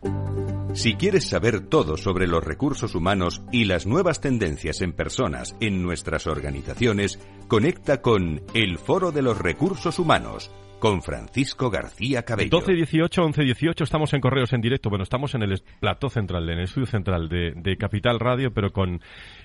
Si 0.75 0.95
quieres 0.95 1.29
saber 1.29 1.61
todo 1.69 1.97
sobre 1.97 2.27
los 2.27 2.45
recursos 2.45 2.95
humanos 2.95 3.43
y 3.51 3.65
las 3.65 3.87
nuevas 3.87 4.21
tendencias 4.21 4.83
en 4.83 4.93
personas 4.93 5.57
en 5.61 5.83
nuestras 5.83 6.27
organizaciones, 6.27 7.19
conecta 7.49 8.03
con 8.03 8.43
El 8.53 8.79
Foro 8.79 9.13
de 9.13 9.23
los 9.23 9.39
Recursos 9.39 9.99
Humanos 9.99 10.51
con 10.87 11.03
Francisco 11.03 11.69
García 11.69 12.23
Cabello. 12.23 12.49
12, 12.49 12.75
18, 12.75 13.25
11, 13.25 13.43
18, 13.43 13.83
estamos 13.83 14.15
en 14.15 14.21
correos 14.21 14.53
en 14.53 14.61
directo. 14.61 14.89
Bueno, 14.89 15.03
estamos 15.03 15.35
en 15.35 15.43
el 15.43 15.61
plató 15.81 16.09
central, 16.09 16.49
en 16.49 16.59
el 16.59 16.65
estudio 16.67 16.87
central 16.87 17.29
de, 17.29 17.77
Capital 17.77 18.21
Radio, 18.21 18.53
pero 18.53 18.73
con 18.73 19.01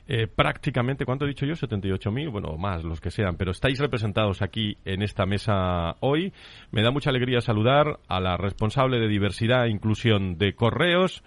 eh, 0.07 0.27
prácticamente, 0.27 1.03
¿cuánto 1.03 1.25
he 1.25 1.29
dicho 1.29 1.47
yo? 1.47 1.55
78.000, 1.55 2.31
bueno, 2.31 2.55
más, 2.57 2.83
los 2.83 3.01
que 3.01 3.09
sean, 3.09 3.37
pero 3.37 3.49
estáis 3.49 3.79
representados 3.79 4.43
aquí 4.43 4.77
en 4.85 5.01
esta 5.01 5.25
mesa 5.25 5.95
hoy. 6.01 6.31
Me 6.69 6.83
da 6.83 6.91
mucha 6.91 7.09
alegría 7.09 7.41
saludar 7.41 7.99
a 8.07 8.19
la 8.19 8.37
responsable 8.37 8.99
de 8.99 9.07
diversidad 9.07 9.65
e 9.65 9.71
inclusión 9.71 10.37
de 10.37 10.53
correos. 10.53 11.23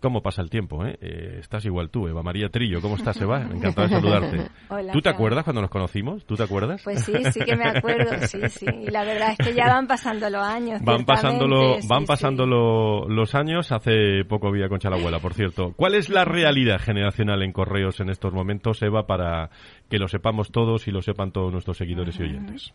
¿Cómo 0.00 0.22
pasa 0.22 0.40
el 0.40 0.48
tiempo? 0.48 0.84
Eh? 0.86 0.96
eh? 1.02 1.36
estás 1.40 1.64
igual 1.66 1.90
tú, 1.90 2.08
Eva 2.08 2.22
María 2.22 2.48
Trillo. 2.48 2.80
¿Cómo 2.80 2.96
estás, 2.96 3.20
Eva? 3.20 3.42
Encantado 3.52 3.86
de 3.86 3.94
saludarte. 3.94 4.50
Hola, 4.70 4.92
¿Tú 4.92 5.02
te 5.02 5.10
acuerdas 5.10 5.44
cuando 5.44 5.60
nos 5.60 5.70
conocimos? 5.70 6.24
¿Tú 6.24 6.36
te 6.36 6.44
acuerdas? 6.44 6.80
Pues 6.82 7.04
sí, 7.04 7.12
sí 7.30 7.40
que 7.40 7.54
me 7.54 7.68
acuerdo, 7.68 8.26
sí, 8.26 8.38
sí. 8.48 8.66
Y 8.66 8.90
la 8.90 9.04
verdad 9.04 9.34
es 9.38 9.46
que 9.46 9.54
ya 9.54 9.66
van 9.66 9.86
pasando 9.86 10.30
los 10.30 10.42
años. 10.42 10.80
Van 10.82 11.04
pasando, 11.04 11.46
van 11.86 12.06
pasando 12.06 12.46
los 12.46 13.34
años. 13.34 13.72
Hace 13.72 14.24
poco 14.26 14.50
vi 14.50 14.62
a 14.62 14.68
Concha 14.68 14.88
la 14.88 14.96
abuela, 14.96 15.18
por 15.18 15.34
cierto. 15.34 15.74
¿Cuál 15.76 15.94
es 15.94 16.08
la 16.08 16.24
realidad 16.24 16.80
generacional 16.80 17.42
en 17.42 17.52
correos 17.52 18.00
en 18.00 18.08
estos 18.08 18.32
momentos, 18.32 18.80
Eva, 18.82 19.06
para 19.06 19.50
que 19.90 19.98
lo 19.98 20.08
sepamos 20.08 20.50
todos 20.50 20.88
y 20.88 20.92
lo 20.92 21.02
sepan 21.02 21.30
todos 21.30 21.52
nuestros 21.52 21.76
seguidores 21.76 22.18
y 22.18 22.22
oyentes? 22.22 22.72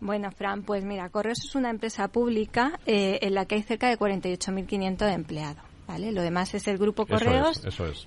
Bueno, 0.00 0.32
Fran, 0.32 0.62
pues 0.62 0.84
mira, 0.84 1.08
Correos 1.10 1.44
es 1.44 1.54
una 1.54 1.70
empresa 1.70 2.08
pública 2.08 2.80
eh, 2.86 3.20
en 3.22 3.34
la 3.34 3.46
que 3.46 3.54
hay 3.54 3.62
cerca 3.62 3.88
de 3.88 3.96
48.500 3.96 5.14
empleados. 5.14 5.75
¿Vale? 5.86 6.12
Lo 6.12 6.22
demás 6.22 6.54
es 6.54 6.66
el 6.68 6.78
grupo 6.78 7.06
Correos, 7.06 7.62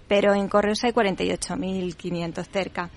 pero 0.08 0.34
en 0.34 0.48
Correos 0.48 0.84
hay 0.84 0.92
48.500 0.92 2.48
cerca, 2.52 2.90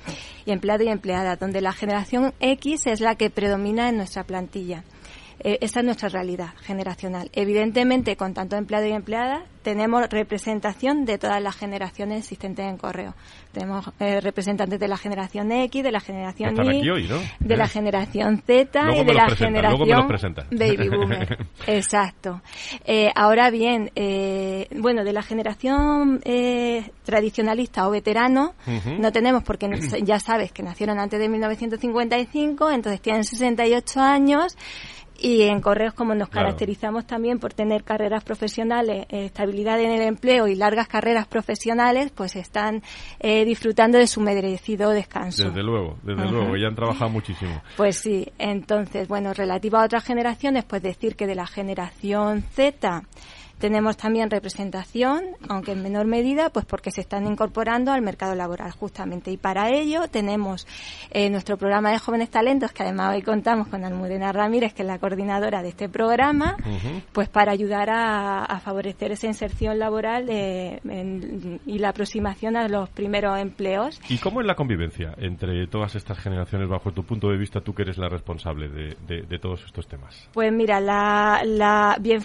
y 0.45 0.53
empleado 0.53 0.85
y 0.85 0.89
empleada, 0.89 1.37
donde 1.37 1.61
la 1.61 1.73
generación 1.73 2.35
X 2.41 2.87
es 2.87 3.01
la 3.01 3.15
que 3.17 3.31
predomina 3.31 3.89
en 3.89 3.97
nuestra 3.97 4.25
plantilla. 4.25 4.85
Eh, 5.41 5.59
esa 5.61 5.81
es 5.81 5.87
nuestra 5.87 6.09
realidad 6.09 6.51
generacional. 6.63 7.31
Evidentemente, 7.33 8.17
con 8.17 8.35
tanto 8.35 8.57
empleado 8.57 8.87
y 8.87 8.93
empleada, 8.93 9.45
tenemos 9.63 10.09
representación 10.09 11.05
de 11.05 11.19
todas 11.19 11.41
las 11.41 11.57
generaciones 11.57 12.19
existentes 12.19 12.67
en 12.67 12.77
correo. 12.77 13.15
Tenemos 13.53 13.91
eh, 14.01 14.21
representantes 14.21 14.81
de 14.81 14.89
la 14.89 14.97
generación 14.97 15.53
X, 15.53 15.85
de 15.85 15.93
la 15.93 16.01
generación 16.01 16.55
Y, 16.55 17.09
de 17.39 17.57
la 17.57 17.69
generación 17.69 18.43
Z 18.45 18.93
y 18.93 19.05
de 19.05 19.15
la 19.15 19.29
generación 19.31 20.09
Baby 20.51 20.89
Boomer. 20.91 21.47
Exacto. 21.67 22.43
Eh, 22.85 23.11
ahora 23.15 23.51
bien, 23.51 23.91
bueno, 24.77 25.05
de 25.05 25.13
la 25.13 25.23
generación 25.23 26.21
tradicionalista 27.05 27.87
o 27.87 27.91
veterano 27.93 28.55
no 28.99 29.13
tenemos 29.13 29.45
porque 29.45 29.69
ya 30.03 30.19
sabes 30.19 30.53
que 30.53 30.63
nacieron 30.63 30.99
antes 30.99 31.21
de 31.21 31.29
1955, 31.29 32.71
entonces 32.71 33.01
tienen 33.01 33.25
68 33.25 34.01
años 34.01 34.57
y 35.23 35.43
en 35.43 35.61
Correos, 35.61 35.95
como 35.95 36.17
nos 36.17 36.29
caracterizamos 36.29 37.07
también 37.07 37.39
por 37.39 37.55
tener 37.55 37.85
carreras 37.85 38.25
profesionales, 38.25 39.07
eh, 39.09 39.27
estabilidad 39.27 39.81
en 39.81 39.93
el 39.93 40.03
empleo 40.03 40.49
y 40.49 40.57
largas 40.57 40.89
carreras 40.89 41.29
profesionales, 41.29 42.11
pues 42.13 42.35
están 42.35 42.83
eh, 43.21 43.45
disfrutando 43.45 43.99
de 43.99 44.09
su 44.09 44.21
merecido 44.21 44.91
descanso. 44.91 45.45
Desde 45.45 45.63
luego, 45.63 45.97
desde 46.03 46.29
luego, 46.29 46.57
ya 46.57 46.67
han 46.67 46.75
trabajado 46.75 47.11
muchísimo. 47.11 47.63
Pues 47.77 47.97
sí, 47.97 48.27
entonces, 48.39 49.09
bueno, 49.09 49.33
relativo 49.33 49.77
a 49.79 49.85
otras 49.85 50.05
generaciones, 50.05 50.65
pues 50.65 50.83
decir 50.83 51.17
que 51.17 51.27
de 51.27 51.35
la 51.35 51.47
generación 51.47 52.43
Z, 52.43 53.03
tenemos 53.63 53.97
también 53.97 54.29
representación, 54.29 55.23
aunque 55.49 55.71
en 55.71 55.85
menor 55.85 56.05
medida, 56.05 56.51
pues 56.51 56.67
porque 56.67 56.91
se 56.91 57.01
están 57.01 57.29
incorporando 57.29 57.93
al 57.93 58.03
mercado 58.03 58.35
laboral 58.35 58.73
justamente. 58.73 59.31
Y 59.31 59.37
para 59.37 59.71
ello 59.71 60.09
tenemos 60.09 60.67
eh, 61.13 61.31
nuestro 61.31 61.57
programa 61.57 61.93
de 61.93 62.01
jóvenes 62.01 62.29
talentos, 62.29 62.73
que 62.73 62.83
además 62.83 63.15
hoy 63.15 63.23
contamos 63.23 63.69
con 63.69 63.85
Almudena 63.85 64.33
Ramírez, 64.33 64.75
que 64.75 64.83
es 64.83 64.89
la 64.89 64.99
coordinadora 64.99 65.63
de 65.63 65.69
este 65.69 65.89
programa, 65.89 66.57
pues 67.13 67.29
para 67.29 67.53
ayudar 67.53 67.89
a, 67.89 68.61
favorecer 68.65 69.13
esa 69.13 69.29
inserción 69.29 69.79
laboral 69.79 70.29
y 70.29 71.79
la 71.79 71.89
aproximación 71.91 72.57
a 72.57 72.67
los 72.67 72.91
primeros 72.91 73.39
empleos. 73.39 74.01
¿Y 74.09 74.19
cómo 74.19 74.41
es 74.41 74.47
la 74.49 74.57
convivencia 74.57 75.15
entre 75.19 75.69
todas 75.69 75.95
estas 75.95 76.19
generaciones, 76.19 76.69
bajo 76.69 76.91
tu 76.91 77.05
punto 77.05 77.29
de 77.29 77.37
vista, 77.37 77.61
tú 77.61 77.75
que 77.75 77.83
eres 77.83 77.97
la 77.97 78.09
responsable 78.09 78.69
de, 78.69 79.39
todos 79.39 79.65
estos 79.65 79.87
temas? 79.87 80.29
Pues 80.33 80.53
mira, 80.53 80.81
la, 80.81 81.43
la 81.45 81.97
bien, 82.01 82.21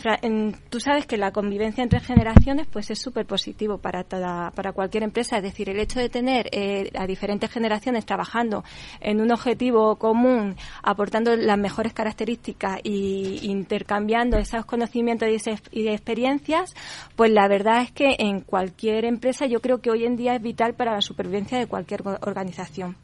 tú 0.70 0.79
sabes 0.79 1.06
que 1.06 1.17
la 1.17 1.26
la 1.27 1.34
convivencia 1.34 1.84
entre 1.84 2.00
generaciones 2.00 2.67
pues 2.72 2.89
es 2.89 3.00
súper 3.00 3.25
positivo 3.25 3.79
para 3.79 4.05
toda, 4.05 4.50
para 4.51 4.72
cualquier 4.72 5.03
empresa. 5.03 5.36
Es 5.36 5.43
decir, 5.43 5.69
el 5.69 5.77
hecho 5.77 6.00
de 6.00 6.07
tener 6.07 6.48
eh, 6.53 6.89
a 6.98 7.05
diferentes 7.05 7.51
generaciones 7.51 8.05
trabajando 8.05 8.63
en 9.01 9.19
un 9.19 9.29
objetivo 9.34 9.98
común, 9.98 10.55
aportando 10.81 11.36
las 11.36 11.57
mejores 11.57 11.91
características 11.91 12.79
y 12.81 13.39
intercambiando 13.43 14.38
esos 14.38 14.63
conocimientos 14.65 15.27
y, 15.72 15.88
experiencias, 15.89 16.74
pues 17.17 17.29
la 17.31 17.50
verdad 17.50 17.81
es 17.81 17.91
que 17.91 18.15
en 18.19 18.39
cualquier 18.39 19.03
empresa 19.03 19.48
yo 19.48 19.60
creo 19.60 19.81
que 19.81 19.91
hoy 19.91 20.05
en 20.05 20.15
día 20.15 20.36
es 20.36 20.41
vital 20.41 20.75
para 20.75 20.93
la 20.93 21.01
supervivencia 21.01 21.60
de 21.60 21.67
cualquier 21.67 22.03
organización. 22.22 22.96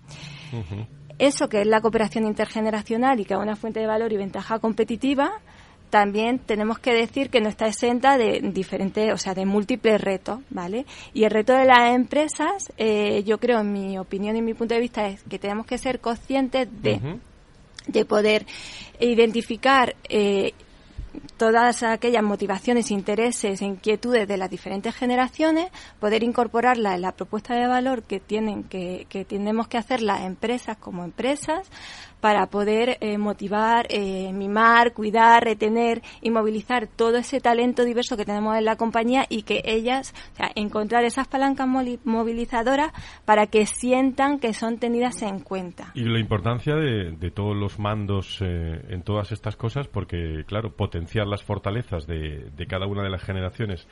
Eso 1.19 1.49
que 1.49 1.61
es 1.61 1.67
la 1.67 1.81
cooperación 1.81 2.25
intergeneracional 2.25 3.19
y 3.19 3.25
que 3.25 3.33
es 3.33 3.39
una 3.39 3.57
fuente 3.57 3.81
de 3.81 3.87
valor 3.87 4.13
y 4.13 4.17
ventaja 4.17 4.59
competitiva, 4.59 5.41
también 5.93 6.39
tenemos 6.39 6.79
que 6.79 6.91
decir 6.91 7.29
que 7.29 7.39
no 7.39 7.49
está 7.49 7.67
exenta 7.67 8.17
de 8.17 8.41
diferentes, 8.51 9.13
o 9.13 9.17
sea, 9.19 9.35
de 9.35 9.45
múltiples 9.45 10.01
retos, 10.01 10.39
¿vale? 10.49 10.87
Y 11.13 11.23
el 11.23 11.29
reto 11.29 11.53
de 11.53 11.65
las 11.65 11.93
empresas, 11.93 12.73
eh, 12.77 13.21
yo 13.27 13.37
creo, 13.37 13.59
en 13.59 13.71
mi 13.71 13.99
opinión 13.99 14.35
y 14.35 14.39
en 14.39 14.45
mi 14.45 14.55
punto 14.55 14.73
de 14.73 14.81
vista, 14.81 15.05
es 15.05 15.21
que 15.21 15.37
tenemos 15.37 15.67
que 15.67 15.77
ser 15.77 15.99
conscientes 15.99 16.67
de, 16.81 17.19
de 17.85 18.05
poder 18.05 18.47
identificar 18.99 19.95
eh, 20.09 20.53
todas 21.37 21.83
aquellas 21.83 22.23
motivaciones, 22.23 22.89
intereses 22.89 23.61
e 23.61 23.65
inquietudes 23.65 24.27
de 24.27 24.37
las 24.37 24.49
diferentes 24.49 24.95
generaciones, 24.95 25.69
poder 25.99 26.23
incorporarlas 26.23 26.95
en 26.95 27.03
la 27.03 27.11
propuesta 27.11 27.53
de 27.53 27.67
valor 27.67 28.01
que 28.01 28.19
tienen 28.19 28.63
que, 28.63 29.05
que 29.09 29.25
tenemos 29.25 29.67
que 29.67 29.77
hacer 29.77 30.01
las 30.01 30.21
empresas 30.21 30.75
como 30.77 31.03
empresas 31.03 31.69
para 32.23 32.47
poder 32.47 32.99
eh, 33.01 33.17
motivar, 33.17 33.85
eh, 33.89 34.31
mimar, 34.31 34.93
cuidar, 34.93 35.43
retener 35.43 36.01
y 36.21 36.29
movilizar 36.29 36.87
todo 36.87 37.17
ese 37.17 37.41
talento 37.41 37.83
diverso 37.83 38.15
que 38.15 38.23
tenemos 38.23 38.55
en 38.55 38.63
la 38.63 38.77
compañía 38.77 39.25
y 39.27 39.43
que 39.43 39.61
ellas, 39.65 40.13
o 40.31 40.35
sea, 40.37 40.49
encontrar 40.55 41.03
esas 41.03 41.27
palancas 41.27 41.67
movilizadoras 42.05 42.93
para 43.25 43.47
que 43.47 43.65
sientan 43.65 44.39
que 44.39 44.53
son 44.53 44.77
tenidas 44.77 45.21
en 45.21 45.41
cuenta. 45.41 45.91
Y 45.95 46.05
la 46.05 46.17
importancia 46.17 46.75
de, 46.77 47.31
todos 47.31 47.57
los 47.57 47.77
mandos 47.77 48.37
eh, 48.39 48.81
en 48.87 49.01
todas 49.01 49.33
estas 49.33 49.57
cosas, 49.57 49.89
porque, 49.89 50.45
claro, 50.47 50.77
potenciar 50.77 51.27
las 51.27 51.43
fortalezas 51.43 52.07
de 52.07 52.65
cada 52.69 52.87
una 52.87 53.03
de 53.03 53.09
las 53.09 53.21
generaciones 53.21 53.85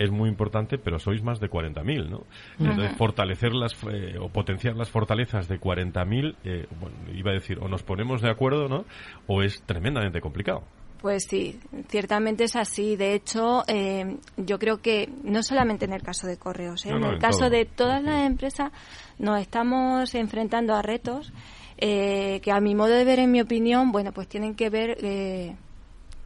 es 0.00 0.10
muy 0.10 0.30
importante, 0.30 0.78
pero 0.78 0.98
sois 0.98 1.22
más 1.22 1.40
de 1.40 1.50
40.000, 1.50 2.08
¿no? 2.08 2.24
Entonces, 2.58 2.96
fortalecer 2.96 3.52
las, 3.52 3.74
eh, 3.92 4.16
o 4.18 4.30
potenciar 4.30 4.74
las 4.74 4.88
fortalezas 4.88 5.46
de 5.46 5.60
40.000, 5.60 6.36
eh, 6.42 6.66
bueno, 6.80 6.96
iba 7.14 7.32
a 7.32 7.34
decir, 7.34 7.58
o 7.60 7.68
nos 7.68 7.82
ponemos 7.82 8.22
de 8.22 8.30
acuerdo, 8.30 8.66
¿no? 8.66 8.86
O 9.26 9.42
es 9.42 9.62
tremendamente 9.64 10.22
complicado. 10.22 10.62
Pues 11.02 11.24
sí, 11.28 11.60
ciertamente 11.88 12.44
es 12.44 12.56
así. 12.56 12.96
De 12.96 13.12
hecho, 13.12 13.62
eh, 13.68 14.16
yo 14.38 14.58
creo 14.58 14.78
que 14.78 15.10
no 15.22 15.42
solamente 15.42 15.84
en 15.84 15.92
el 15.92 16.02
caso 16.02 16.26
de 16.26 16.38
correos, 16.38 16.86
en 16.86 17.04
el 17.04 17.18
caso 17.18 17.50
de 17.50 17.66
todas 17.66 18.02
las 18.02 18.26
empresas 18.26 18.72
nos 19.18 19.38
estamos 19.38 20.14
enfrentando 20.14 20.74
a 20.74 20.80
retos 20.80 21.30
que 21.78 22.52
a 22.52 22.60
mi 22.60 22.74
modo 22.74 22.94
de 22.94 23.04
ver, 23.04 23.18
en 23.18 23.30
mi 23.30 23.40
opinión, 23.40 23.92
bueno, 23.92 24.12
pues 24.12 24.28
tienen 24.28 24.54
que 24.54 24.68
ver 24.68 24.98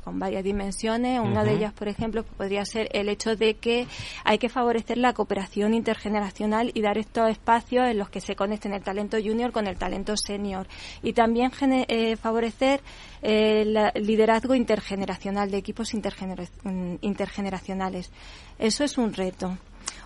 con 0.05 0.19
varias 0.19 0.45
dimensiones. 0.45 1.21
Una 1.21 1.43
de 1.43 1.55
ellas, 1.55 1.73
por 1.73 1.89
ejemplo, 1.89 2.23
podría 2.23 2.65
ser 2.65 2.89
el 2.93 3.09
hecho 3.09 3.37
de 3.37 3.55
que 3.55 3.87
hay 4.25 4.39
que 4.39 4.51
favorecer 4.51 4.99
la 4.99 5.15
cooperación 5.15 5.73
intergeneracional 5.73 6.71
y 6.75 6.83
dar 6.83 6.99
estos 6.99 7.31
espacios 7.31 7.89
en 7.89 7.99
los 7.99 8.11
que 8.11 8.21
se 8.21 8.37
conecten 8.37 8.75
el 8.75 8.83
talento 8.83 9.17
junior 9.17 9.51
con 9.51 9.67
el 9.67 9.77
talento 9.77 10.15
senior. 10.17 10.67
Y 11.03 11.15
también 11.15 11.51
eh, 11.89 12.17
favorecer 12.17 12.83
el 13.23 13.79
liderazgo 13.95 14.55
intergeneracional 14.55 15.51
de 15.51 15.57
equipos 15.57 15.95
intergeneracionales. 15.95 18.13
Eso 18.59 18.85
es 18.85 18.99
un 18.99 19.15
reto. 19.15 19.57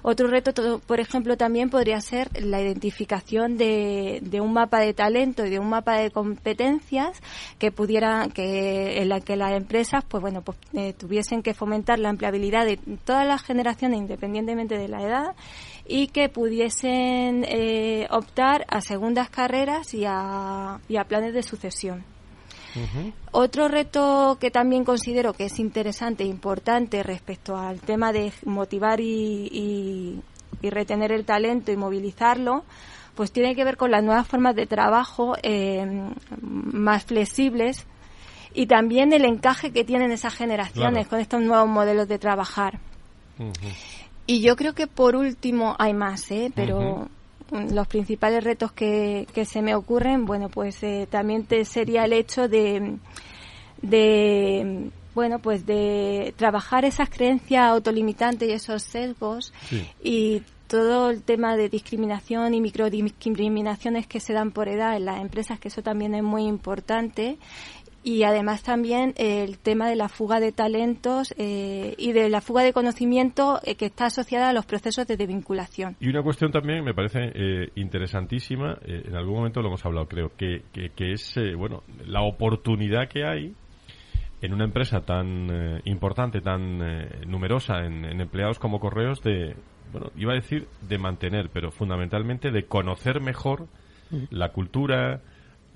Otro 0.03 0.29
reto, 0.29 0.81
por 0.81 1.01
ejemplo, 1.01 1.37
también 1.37 1.71
podría 1.71 2.01
ser 2.01 2.31
la 2.43 2.61
identificación 2.61 3.57
de, 3.59 4.21
un 4.41 4.53
mapa 4.53 4.81
de 4.81 4.95
talento 4.95 5.45
y 5.45 5.51
de 5.51 5.59
un 5.59 5.69
mapa 5.69 5.97
de 5.97 6.11
competencias 6.11 7.21
que 7.59 7.73
pudieran, 7.73 8.31
que 8.31 9.03
en 9.03 9.09
la 9.09 9.21
que 9.21 9.37
las 9.37 9.53
empresas, 9.53 10.05
pues 10.07 10.21
bueno, 10.21 10.43
pues, 10.43 10.59
eh, 10.75 10.93
tuviesen 10.93 11.43
que 11.43 11.55
fomentar 11.55 11.99
la 11.99 12.11
empleabilidad 12.11 12.65
de 12.65 12.79
todas 13.05 13.27
las 13.27 13.43
generaciones 13.43 13.99
independientemente 13.99 14.79
de 14.79 14.89
la 14.89 15.03
edad 15.03 15.37
y 15.87 16.09
que 16.09 16.29
pudiesen 16.29 17.45
eh, 17.49 18.07
optar 18.11 18.65
a 18.69 18.81
segundas 18.81 19.31
carreras 19.31 19.95
y 19.95 20.05
a 20.05 20.79
planes 21.09 21.35
de 21.35 21.43
sucesión. 21.43 22.18
Otro 23.33 23.69
reto 23.69 24.37
que 24.41 24.51
también 24.51 24.85
considero 24.85 25.33
que 25.33 25.47
es 25.47 25.59
interesante 25.59 26.25
e 26.25 26.27
importante 26.27 27.03
respecto 27.03 27.57
al 27.57 27.81
tema 27.81 28.13
de 28.13 28.33
motivar 28.45 29.01
y, 29.01 30.21
retener 30.63 31.13
el 31.13 31.25
talento 31.25 31.73
y 31.73 31.77
movilizarlo, 31.77 32.65
pues 33.15 33.33
tiene 33.33 33.55
que 33.55 33.65
ver 33.65 33.77
con 33.77 33.91
las 33.91 34.03
nuevas 34.03 34.27
formas 34.27 34.55
de 34.55 34.67
trabajo 34.67 35.37
eh, 35.43 35.87
más 36.41 37.05
flexibles 37.05 37.87
y 38.55 38.67
también 38.67 39.13
el 39.13 39.25
encaje 39.25 39.73
que 39.73 39.85
tienen 39.85 40.11
esas 40.11 40.35
generaciones 40.35 41.07
con 41.07 41.21
estos 41.21 41.41
nuevos 41.43 41.69
modelos 41.69 42.09
de 42.09 42.19
trabajar. 42.19 42.81
Y 44.27 44.41
yo 44.41 44.57
creo 44.57 44.75
que 44.75 44.87
por 44.87 45.17
último 45.17 45.77
hay 45.79 45.95
más, 45.95 46.31
¿eh? 46.31 46.53
pero 46.55 47.09
los 47.51 47.87
principales 47.87 48.45
retos 48.45 48.73
que, 48.73 49.27
que 49.33 49.45
se 49.45 49.63
me 49.63 49.75
ocurren, 49.75 50.27
bueno, 50.27 50.49
pues 50.49 50.83
eh, 50.83 51.07
también 51.11 51.45
te 51.45 51.65
sería 51.65 52.05
el 52.05 52.13
hecho 52.13 52.49
de, 52.49 52.99
de 53.83 54.91
bueno, 55.15 55.39
pues 55.41 55.67
de 55.67 56.33
trabajar 56.37 56.85
esas 56.85 57.11
creencias 57.11 57.65
autolimitantes 57.65 58.49
y 58.49 58.53
esos 58.53 58.83
sesgos 58.83 59.53
y 60.03 60.43
todo 60.69 61.11
el 61.11 61.23
tema 61.23 61.57
de 61.57 61.69
discriminación 61.69 62.55
y 62.55 62.61
microdiscriminaciones 62.61 64.07
que 64.07 64.21
se 64.21 64.35
dan 64.35 64.53
por 64.53 64.69
edad 64.69 64.97
en 64.97 65.07
las 65.07 65.21
empresas, 65.21 65.59
que 65.59 65.69
eso 65.69 65.83
también 65.83 66.15
es 66.15 66.23
muy 66.23 66.47
importante, 66.47 67.39
y 68.03 68.23
además 68.23 68.63
también 68.63 69.15
el 69.17 69.59
tema 69.59 69.89
de 69.89 69.97
la 69.97 70.09
fuga 70.09 70.41
de 70.41 70.53
talentos 70.53 71.35
eh, 71.37 71.95
y 71.99 72.13
de 72.13 72.29
la 72.29 72.41
fuga 72.41 72.63
de 72.63 72.73
conocimiento 72.73 73.61
eh, 73.65 73.75
que 73.75 73.87
está 73.87 74.07
asociada 74.07 74.49
a 74.49 74.53
los 74.53 74.67
procesos 74.67 75.07
de 75.07 75.17
desvinculación. 75.17 75.97
Y 76.01 76.09
una 76.09 76.23
cuestión 76.23 76.51
también 76.53 76.85
me 76.85 76.95
parece 76.95 77.33
eh, 77.35 77.69
interesantísima, 77.75 78.79
en 78.83 79.15
algún 79.17 79.37
momento 79.37 79.61
lo 79.61 79.69
hemos 79.69 79.85
hablado 79.85 80.07
creo, 80.07 80.33
que, 80.37 80.63
que, 80.73 81.13
es 81.13 81.35
bueno 81.57 81.83
la 82.07 82.23
oportunidad 82.23 83.09
que 83.09 83.25
hay 83.25 83.55
en 84.41 84.55
una 84.55 84.65
empresa 84.65 85.01
tan 85.01 85.81
importante, 85.85 86.41
tan 86.41 86.79
numerosa 87.29 87.85
en, 87.85 88.05
en, 88.05 88.21
empleados 88.21 88.59
como 88.59 88.79
Correos 88.79 89.21
de, 89.23 89.57
bueno, 89.93 90.11
iba 90.17 90.33
a 90.33 90.37
decir 90.37 90.69
de 90.83 90.99
mantener, 90.99 91.51
pero 91.53 91.71
fundamentalmente 91.71 92.51
de 92.51 92.65
conocer 92.65 93.21
mejor 93.21 93.67
mm. 94.11 94.25
la 94.31 94.51
cultura, 94.51 95.21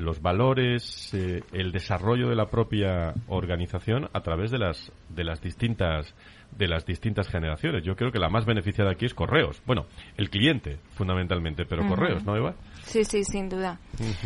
los 0.02 0.20
valores, 0.20 1.12
eh, 1.14 1.42
el 1.52 1.72
desarrollo 1.72 2.28
de 2.28 2.36
la 2.36 2.46
propia 2.46 3.14
organización 3.28 4.08
a 4.12 4.20
través 4.20 4.50
de 4.50 4.58
las 4.58 4.92
de 5.08 5.24
las 5.24 5.40
distintas 5.40 6.14
de 6.56 6.68
las 6.68 6.84
distintas 6.84 7.28
generaciones. 7.28 7.82
Yo 7.82 7.96
creo 7.96 8.12
que 8.12 8.18
la 8.18 8.28
más 8.28 8.44
beneficiada 8.44 8.92
aquí 8.92 9.06
es 9.06 9.14
Correos. 9.14 9.62
Bueno, 9.66 9.86
el 10.16 10.28
cliente 10.28 10.78
fundamentalmente, 10.94 11.64
pero 11.64 11.86
Correos, 11.88 12.24
¿no, 12.24 12.36
Eva? 12.36 12.54
Sí, 12.84 13.04
sí, 13.04 13.24
sin 13.24 13.48
duda. 13.48 13.78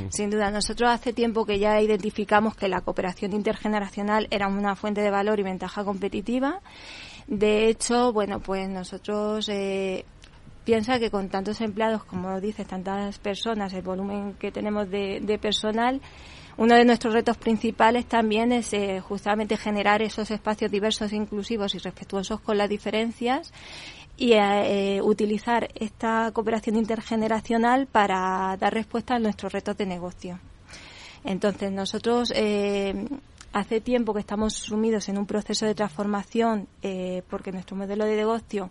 Sin 0.08 0.30
duda. 0.30 0.50
Nosotros 0.50 0.90
hace 0.90 1.12
tiempo 1.12 1.44
que 1.46 1.58
ya 1.58 1.80
identificamos 1.80 2.56
que 2.56 2.68
la 2.68 2.80
cooperación 2.80 3.32
intergeneracional 3.32 4.26
era 4.30 4.48
una 4.48 4.74
fuente 4.74 5.02
de 5.02 5.10
valor 5.10 5.38
y 5.38 5.44
ventaja 5.44 5.84
competitiva. 5.84 6.60
De 7.26 7.68
hecho, 7.68 8.12
bueno, 8.12 8.40
pues 8.40 8.68
nosotros 8.68 9.48
eh, 9.48 10.04
piensa 10.66 10.98
que 10.98 11.12
con 11.12 11.28
tantos 11.28 11.60
empleados, 11.60 12.02
como 12.04 12.40
dices, 12.40 12.66
tantas 12.66 13.20
personas, 13.20 13.72
el 13.72 13.82
volumen 13.82 14.34
que 14.34 14.50
tenemos 14.50 14.90
de, 14.90 15.38
personal, 15.40 16.00
uno 16.56 16.74
de 16.74 16.84
nuestros 16.84 17.14
retos 17.14 17.36
principales 17.36 18.06
también 18.06 18.50
es 18.50 18.72
eh, 18.72 19.00
justamente 19.00 19.56
generar 19.56 20.02
esos 20.02 20.28
espacios 20.32 20.70
diversos, 20.72 21.12
inclusivos 21.12 21.76
y 21.76 21.78
respetuosos 21.78 22.40
con 22.40 22.58
las 22.58 22.68
diferencias 22.68 23.52
y 24.16 24.32
eh, 24.32 25.00
utilizar 25.02 25.68
esta 25.76 26.32
cooperación 26.32 26.76
intergeneracional 26.76 27.86
para 27.86 28.56
dar 28.58 28.74
respuesta 28.74 29.14
a 29.14 29.18
nuestros 29.20 29.52
retos 29.52 29.76
de 29.76 29.86
negocio. 29.86 30.40
Entonces, 31.22 31.70
nosotros 31.70 32.32
eh, 32.34 33.06
hace 33.52 33.80
tiempo 33.80 34.12
que 34.14 34.20
estamos 34.20 34.54
sumidos 34.54 35.08
en 35.08 35.18
un 35.18 35.26
proceso 35.26 35.64
de 35.64 35.76
transformación 35.76 36.66
porque 37.30 37.52
nuestro 37.52 37.76
modelo 37.76 38.04
de 38.04 38.16
negocio 38.16 38.70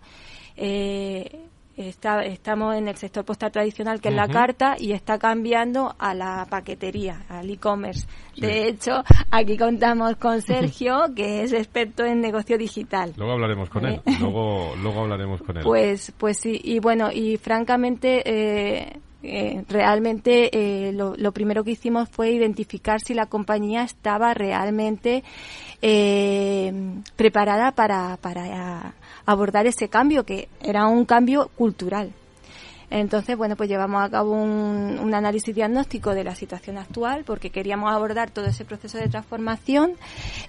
Está, 1.78 2.24
estamos 2.24 2.76
en 2.76 2.88
el 2.88 2.96
sector 2.96 3.26
postal 3.26 3.52
tradicional, 3.52 4.00
que 4.00 4.10
es 4.10 4.16
la 4.16 4.30
carta, 4.30 4.76
y 4.80 4.94
está 4.94 5.20
cambiando 5.20 5.94
a 6.00 6.14
la 6.14 6.48
paquetería, 6.50 7.24
al 7.28 7.50
e-commerce. 7.50 8.08
De 8.38 8.68
hecho, 8.68 9.04
aquí 9.30 9.58
contamos 9.58 10.16
con 10.16 10.42
Sergio, 10.42 11.04
que 11.16 11.44
es 11.44 11.52
experto 11.52 12.06
en 12.06 12.22
negocio 12.22 12.58
digital. 12.58 13.14
Luego 13.18 13.34
hablaremos 13.34 13.70
con 13.70 13.86
él. 13.86 14.02
¿Eh? 14.06 14.16
Luego, 14.22 14.74
luego 14.82 15.02
hablaremos 15.02 15.42
con 15.42 15.58
él. 15.58 15.64
Pues, 15.64 16.14
pues 16.18 16.38
sí. 16.38 16.60
Y 16.64 16.80
bueno, 16.80 17.12
y 17.12 17.36
francamente, 17.38 18.22
eh, 18.26 19.00
eh, 19.28 19.66
realmente 19.68 20.50
eh, 20.54 20.92
lo, 20.92 21.16
lo, 21.16 21.32
primero 21.32 21.64
que 21.64 21.72
hicimos 21.72 22.08
fue 22.10 22.30
identificar 22.30 23.02
si 23.02 23.16
la 23.16 23.26
compañía 23.26 23.82
estaba 23.82 24.36
realmente 24.36 25.24
eh, 25.82 26.72
preparada 27.16 27.72
para, 27.72 28.18
para 28.18 28.94
abordar 29.26 29.68
ese 29.68 29.90
cambio, 29.90 30.26
que 30.26 30.50
era 30.62 30.88
un 30.88 31.06
cambio 31.06 31.50
cultural. 31.56 32.14
Entonces, 32.90 33.36
bueno, 33.36 33.56
pues 33.56 33.68
llevamos 33.68 34.04
a 34.04 34.10
cabo 34.10 34.32
un, 34.32 35.00
un, 35.00 35.14
análisis 35.14 35.54
diagnóstico 35.54 36.14
de 36.14 36.24
la 36.24 36.36
situación 36.36 36.78
actual 36.78 37.24
porque 37.26 37.50
queríamos 37.50 37.92
abordar 37.92 38.30
todo 38.30 38.46
ese 38.46 38.64
proceso 38.64 38.98
de 39.00 39.10
transformación 39.10 39.94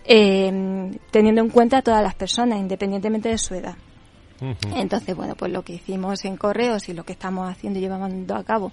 eh, 0.04 0.90
teniendo 1.10 1.40
en 1.40 1.48
cuenta 1.48 1.78
a 1.78 1.82
todas 1.82 2.02
las 2.02 2.14
personas, 2.14 2.58
independientemente 2.58 3.30
de 3.30 3.38
su 3.38 3.54
edad. 3.54 3.76
Entonces, 4.74 5.16
bueno, 5.16 5.34
pues 5.34 5.50
lo 5.50 5.62
que 5.62 5.74
hicimos 5.74 6.24
en 6.26 6.36
correos 6.36 6.90
y 6.90 6.92
lo 6.92 7.04
que 7.04 7.14
estamos 7.14 7.50
haciendo 7.50 7.78
y 7.78 7.82
llevando 7.82 8.36
a 8.36 8.44
cabo 8.44 8.70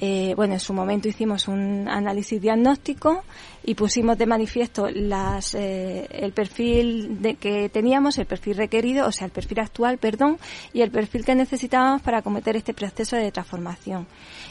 eh, 0.00 0.34
bueno, 0.34 0.54
en 0.54 0.60
su 0.60 0.72
momento 0.72 1.08
hicimos 1.08 1.46
un 1.46 1.88
análisis 1.88 2.40
diagnóstico 2.40 3.22
y 3.62 3.74
pusimos 3.74 4.18
de 4.18 4.26
manifiesto 4.26 4.88
las, 4.90 5.54
eh, 5.54 6.06
el 6.10 6.32
perfil 6.32 7.22
de, 7.22 7.36
que 7.36 7.68
teníamos, 7.68 8.18
el 8.18 8.26
perfil 8.26 8.56
requerido, 8.56 9.06
o 9.06 9.12
sea, 9.12 9.26
el 9.26 9.32
perfil 9.32 9.60
actual, 9.60 9.98
perdón, 9.98 10.38
y 10.72 10.82
el 10.82 10.90
perfil 10.90 11.24
que 11.24 11.34
necesitábamos 11.34 12.02
para 12.02 12.22
cometer 12.22 12.56
este 12.56 12.74
proceso 12.74 13.16
de 13.16 13.30
transformación. 13.30 14.06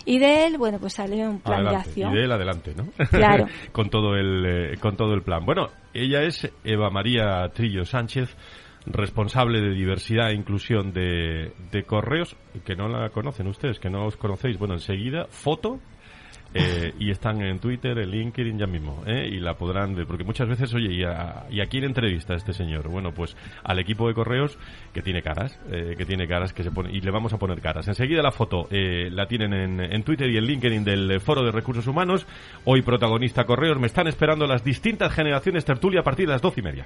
Y 0.05 0.19
de 0.19 0.47
él, 0.47 0.57
bueno, 0.57 0.79
pues 0.79 0.93
salió 0.93 1.29
un 1.29 1.39
plan 1.39 1.65
de 1.65 1.75
acción. 1.75 2.13
Y 2.13 2.15
de 2.15 2.23
él 2.23 2.31
adelante, 2.31 2.73
¿no? 2.75 2.87
Claro. 3.09 3.47
con 3.71 3.89
todo 3.89 4.15
el, 4.15 4.45
eh, 4.45 4.77
con 4.79 4.95
todo 4.95 5.13
el 5.13 5.23
plan. 5.23 5.45
Bueno, 5.45 5.67
ella 5.93 6.23
es 6.23 6.49
Eva 6.63 6.89
María 6.89 7.49
Trillo 7.53 7.85
Sánchez 7.85 8.35
responsable 8.85 9.61
de 9.61 9.73
diversidad 9.73 10.31
e 10.31 10.35
inclusión 10.35 10.93
de, 10.93 11.53
de 11.71 11.83
correos, 11.83 12.35
que 12.65 12.75
no 12.75 12.87
la 12.87 13.09
conocen 13.09 13.47
ustedes, 13.47 13.79
que 13.79 13.89
no 13.89 14.05
os 14.05 14.17
conocéis, 14.17 14.57
bueno, 14.57 14.73
enseguida, 14.73 15.25
foto, 15.29 15.79
eh, 16.53 16.93
y 16.99 17.09
están 17.09 17.41
en 17.41 17.59
Twitter, 17.59 17.97
en 17.97 18.09
LinkedIn 18.09 18.59
ya 18.59 18.67
mismo, 18.67 19.03
¿eh? 19.05 19.27
y 19.31 19.39
la 19.39 19.55
podrán 19.55 19.95
ver, 19.95 20.05
porque 20.05 20.23
muchas 20.23 20.47
veces, 20.47 20.73
oye, 20.73 20.93
¿y 20.93 21.03
a, 21.03 21.45
¿y 21.49 21.61
a 21.61 21.65
quién 21.65 21.83
entrevista 21.85 22.35
este 22.35 22.53
señor? 22.53 22.89
Bueno, 22.89 23.11
pues 23.13 23.35
al 23.63 23.79
equipo 23.79 24.07
de 24.07 24.13
correos 24.13 24.57
que 24.93 25.01
tiene 25.01 25.21
caras, 25.21 25.59
eh, 25.71 25.95
que 25.97 26.05
tiene 26.05 26.27
caras 26.27 26.53
que 26.53 26.63
se 26.63 26.71
pone, 26.71 26.91
y 26.91 27.01
le 27.01 27.11
vamos 27.11 27.33
a 27.33 27.37
poner 27.37 27.61
caras. 27.61 27.87
Enseguida 27.87 28.21
la 28.21 28.31
foto 28.31 28.67
eh, 28.69 29.09
la 29.11 29.27
tienen 29.27 29.53
en, 29.53 29.79
en 29.79 30.03
Twitter 30.03 30.29
y 30.29 30.37
en 30.37 30.45
LinkedIn 30.45 30.83
del 30.83 31.19
Foro 31.21 31.43
de 31.43 31.51
Recursos 31.51 31.87
Humanos. 31.87 32.27
Hoy 32.65 32.81
protagonista 32.81 33.45
correos, 33.45 33.79
me 33.79 33.87
están 33.87 34.07
esperando 34.07 34.45
las 34.45 34.63
distintas 34.63 35.13
generaciones 35.13 35.65
tertulia 35.65 36.01
a 36.01 36.03
partir 36.03 36.27
de 36.27 36.33
las 36.33 36.41
doce 36.41 36.59
y 36.59 36.63
media. 36.63 36.85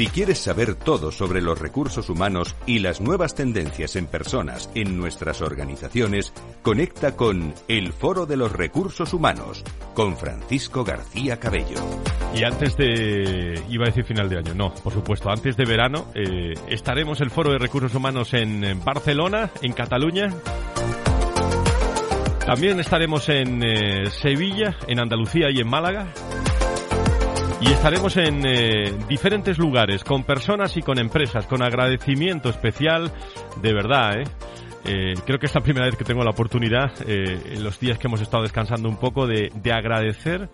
Si 0.00 0.06
quieres 0.06 0.38
saber 0.38 0.76
todo 0.76 1.12
sobre 1.12 1.42
los 1.42 1.58
recursos 1.58 2.08
humanos 2.08 2.56
y 2.64 2.78
las 2.78 3.02
nuevas 3.02 3.34
tendencias 3.34 3.96
en 3.96 4.06
personas 4.06 4.70
en 4.74 4.96
nuestras 4.96 5.42
organizaciones, 5.42 6.32
conecta 6.62 7.16
con 7.16 7.52
El 7.68 7.92
Foro 7.92 8.24
de 8.24 8.38
los 8.38 8.50
Recursos 8.50 9.12
Humanos 9.12 9.62
con 9.92 10.16
Francisco 10.16 10.84
García 10.84 11.38
Cabello. 11.38 11.76
Y 12.34 12.44
antes 12.44 12.78
de, 12.78 13.62
iba 13.68 13.84
a 13.84 13.88
decir 13.88 14.04
final 14.04 14.30
de 14.30 14.38
año, 14.38 14.54
no, 14.54 14.72
por 14.72 14.94
supuesto, 14.94 15.28
antes 15.28 15.54
de 15.58 15.66
verano 15.66 16.06
eh, 16.14 16.54
estaremos 16.66 17.20
el 17.20 17.28
Foro 17.28 17.52
de 17.52 17.58
Recursos 17.58 17.94
Humanos 17.94 18.32
en, 18.32 18.82
Barcelona, 18.82 19.50
en 19.60 19.74
Cataluña. 19.74 20.30
También 22.46 22.80
estaremos 22.80 23.28
en 23.28 23.62
eh, 23.62 24.10
Sevilla, 24.10 24.78
en 24.88 24.98
Andalucía 24.98 25.50
y 25.50 25.60
en 25.60 25.68
Málaga. 25.68 26.10
Y 27.60 27.72
estaremos 27.72 28.16
en 28.16 28.46
eh, 28.46 28.92
diferentes 29.06 29.58
lugares, 29.58 30.02
con 30.02 30.24
personas 30.24 30.76
y 30.76 30.82
con 30.82 30.98
empresas, 30.98 31.46
con 31.46 31.62
agradecimiento 31.62 32.48
especial, 32.48 33.12
de 33.60 33.74
verdad, 33.74 34.20
¿eh? 34.20 34.24
Eh, 34.86 35.14
creo 35.26 35.38
que 35.38 35.44
es 35.44 35.54
la 35.54 35.60
primera 35.60 35.84
vez 35.84 35.96
que 35.96 36.04
tengo 36.04 36.24
la 36.24 36.30
oportunidad, 36.30 36.90
en 37.06 37.62
los 37.62 37.78
días 37.78 37.98
que 37.98 38.06
hemos 38.06 38.22
estado 38.22 38.44
descansando 38.44 38.88
un 38.88 38.96
poco, 38.96 39.26
de 39.26 39.72
agradecer 39.72 40.48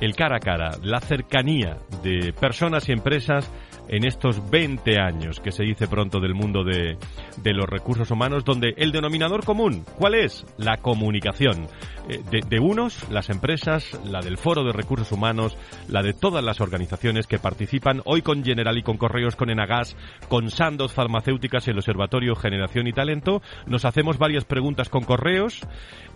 el 0.00 0.14
cara 0.14 0.36
a 0.36 0.40
cara, 0.40 0.70
la 0.82 1.00
cercanía 1.00 1.78
de 2.02 2.32
personas 2.32 2.88
y 2.88 2.92
empresas 2.92 3.50
en 3.88 4.04
estos 4.04 4.50
20 4.50 4.98
años 4.98 5.40
que 5.40 5.52
se 5.52 5.62
dice 5.62 5.88
pronto 5.88 6.20
del 6.20 6.34
mundo 6.34 6.64
de, 6.64 6.96
de 7.42 7.52
los 7.52 7.68
recursos 7.68 8.10
humanos, 8.10 8.44
donde 8.44 8.74
el 8.76 8.92
denominador 8.92 9.44
común, 9.44 9.84
¿cuál 9.98 10.14
es? 10.14 10.44
La 10.58 10.78
comunicación. 10.78 11.68
Eh, 12.08 12.22
de, 12.30 12.40
de, 12.48 12.60
unos, 12.60 13.08
las 13.10 13.30
empresas, 13.30 13.98
la 14.04 14.20
del 14.20 14.38
Foro 14.38 14.62
de 14.62 14.72
Recursos 14.72 15.10
Humanos, 15.10 15.56
la 15.88 16.02
de 16.02 16.12
todas 16.12 16.44
las 16.44 16.60
organizaciones 16.60 17.26
que 17.26 17.38
participan, 17.38 18.00
hoy 18.04 18.22
con 18.22 18.44
General 18.44 18.78
y 18.78 18.82
con 18.82 18.96
Correos, 18.96 19.34
con 19.34 19.50
Enagas, 19.50 19.96
con 20.28 20.50
Sandoz 20.50 20.92
Farmacéuticas, 20.92 21.66
el 21.68 21.78
Observatorio 21.78 22.36
Generación 22.36 22.86
y 22.86 22.92
Talento. 22.92 23.42
Nos 23.66 23.84
hacemos 23.84 24.18
varias 24.18 24.44
preguntas 24.44 24.88
con 24.88 25.02
Correos. 25.02 25.60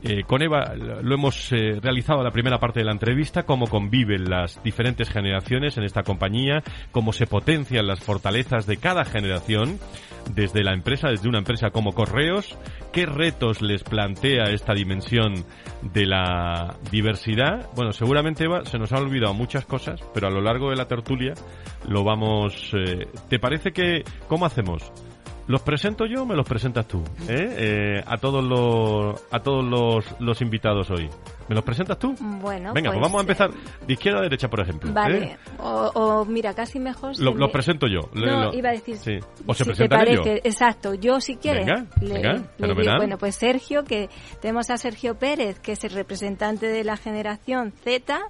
Eh, 0.02 0.24
con 0.26 0.42
Eva 0.42 0.74
lo 0.74 1.14
hemos 1.14 1.52
eh, 1.52 1.78
realizado 1.80 2.22
la 2.22 2.30
primera 2.30 2.58
parte 2.58 2.80
de 2.80 2.86
la 2.86 2.92
entrevista, 2.92 3.42
cómo 3.42 3.66
conviven 3.66 4.30
las 4.30 4.62
diferentes 4.62 5.10
generaciones 5.10 5.76
en 5.76 5.84
esta 5.84 6.02
compañía, 6.02 6.62
cómo 6.90 7.12
se 7.12 7.26
potencian 7.26 7.86
las 7.86 8.00
fortalezas 8.00 8.66
de 8.66 8.78
cada 8.78 9.04
generación 9.04 9.78
desde 10.34 10.64
la 10.64 10.72
empresa, 10.72 11.08
desde 11.08 11.28
una 11.28 11.38
empresa 11.38 11.70
como 11.70 11.92
Correos, 11.92 12.56
qué 12.92 13.04
retos 13.04 13.60
les 13.60 13.82
plantea 13.82 14.44
esta 14.44 14.72
dimensión 14.72 15.44
de 15.82 16.06
la 16.06 16.76
diversidad. 16.90 17.68
Bueno, 17.74 17.92
seguramente 17.92 18.44
Eva 18.44 18.64
se 18.64 18.78
nos 18.78 18.92
han 18.92 19.02
olvidado 19.02 19.34
muchas 19.34 19.66
cosas, 19.66 20.00
pero 20.14 20.28
a 20.28 20.30
lo 20.30 20.40
largo 20.40 20.70
de 20.70 20.76
la 20.76 20.88
tertulia 20.88 21.34
lo 21.88 22.04
vamos. 22.04 22.72
Eh, 22.74 23.06
¿Te 23.28 23.38
parece 23.38 23.72
que 23.72 24.02
cómo 24.28 24.46
hacemos? 24.46 24.92
¿Los 25.50 25.62
presento 25.62 26.06
yo 26.06 26.22
o 26.22 26.26
me 26.26 26.36
los 26.36 26.46
presentas 26.46 26.86
tú? 26.86 27.02
¿Eh? 27.28 27.56
Eh, 27.58 28.04
a 28.06 28.18
todos 28.18 28.44
los 28.44 29.20
a 29.32 29.40
todos 29.40 29.64
los, 29.64 30.04
los, 30.20 30.40
invitados 30.42 30.88
hoy. 30.92 31.10
¿Me 31.48 31.56
los 31.56 31.64
presentas 31.64 31.98
tú? 31.98 32.14
Bueno, 32.20 32.72
Venga, 32.72 32.90
pues, 32.90 33.00
vamos 33.00 33.18
a 33.18 33.22
empezar 33.22 33.50
de 33.84 33.92
izquierda 33.92 34.20
a 34.20 34.22
derecha, 34.22 34.48
por 34.48 34.60
ejemplo. 34.60 34.92
Vale. 34.92 35.38
O, 35.58 36.24
mira, 36.24 36.54
casi 36.54 36.78
mejor. 36.78 37.18
Lo, 37.18 37.34
Los 37.34 37.50
presento 37.50 37.88
yo. 37.88 38.10
No, 38.14 38.54
iba 38.54 38.68
a 38.68 38.72
decir. 38.74 38.96
Sí. 38.96 39.18
O 39.44 39.52
se 39.52 39.64
si 39.64 39.82
ellos. 39.82 40.24
Exacto. 40.44 40.94
Yo, 40.94 41.20
si 41.20 41.34
quieres. 41.34 41.66
Venga, 41.66 41.84
venga, 42.00 42.44
digo, 42.56 42.96
bueno, 42.98 43.18
pues 43.18 43.34
Sergio, 43.34 43.82
que 43.82 44.08
tenemos 44.40 44.70
a 44.70 44.76
Sergio 44.76 45.18
Pérez, 45.18 45.58
que 45.58 45.72
es 45.72 45.82
el 45.82 45.90
representante 45.90 46.66
de 46.66 46.84
la 46.84 46.96
generación 46.96 47.72
Z 47.82 48.20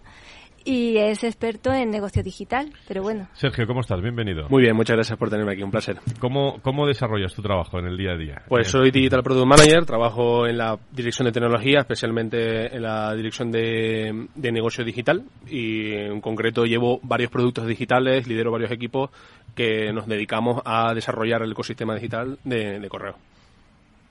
y 0.70 0.96
es 0.98 1.24
experto 1.24 1.72
en 1.72 1.90
negocio 1.90 2.22
digital, 2.22 2.72
pero 2.86 3.02
bueno. 3.02 3.28
Sergio, 3.32 3.66
¿cómo 3.66 3.80
estás? 3.80 4.00
Bienvenido. 4.00 4.48
Muy 4.48 4.62
bien, 4.62 4.76
muchas 4.76 4.94
gracias 4.94 5.18
por 5.18 5.28
tenerme 5.28 5.52
aquí, 5.52 5.62
un 5.64 5.70
placer. 5.70 5.98
¿Cómo, 6.20 6.60
cómo 6.62 6.86
desarrollas 6.86 7.34
tu 7.34 7.42
trabajo 7.42 7.80
en 7.80 7.86
el 7.86 7.96
día 7.96 8.12
a 8.12 8.16
día? 8.16 8.42
Pues 8.48 8.68
soy 8.68 8.92
Digital 8.92 9.24
Product 9.24 9.48
Manager, 9.48 9.84
trabajo 9.84 10.46
en 10.46 10.58
la 10.58 10.78
dirección 10.92 11.26
de 11.26 11.32
tecnología, 11.32 11.80
especialmente 11.80 12.74
en 12.74 12.82
la 12.82 13.12
dirección 13.16 13.50
de, 13.50 14.28
de 14.32 14.52
negocio 14.52 14.84
digital 14.84 15.24
y 15.48 15.92
en 15.92 16.20
concreto 16.20 16.64
llevo 16.64 17.00
varios 17.02 17.32
productos 17.32 17.66
digitales, 17.66 18.28
lidero 18.28 18.52
varios 18.52 18.70
equipos 18.70 19.10
que 19.56 19.92
nos 19.92 20.06
dedicamos 20.06 20.62
a 20.64 20.94
desarrollar 20.94 21.42
el 21.42 21.50
ecosistema 21.50 21.96
digital 21.96 22.38
de, 22.44 22.78
de 22.78 22.88
correo. 22.88 23.16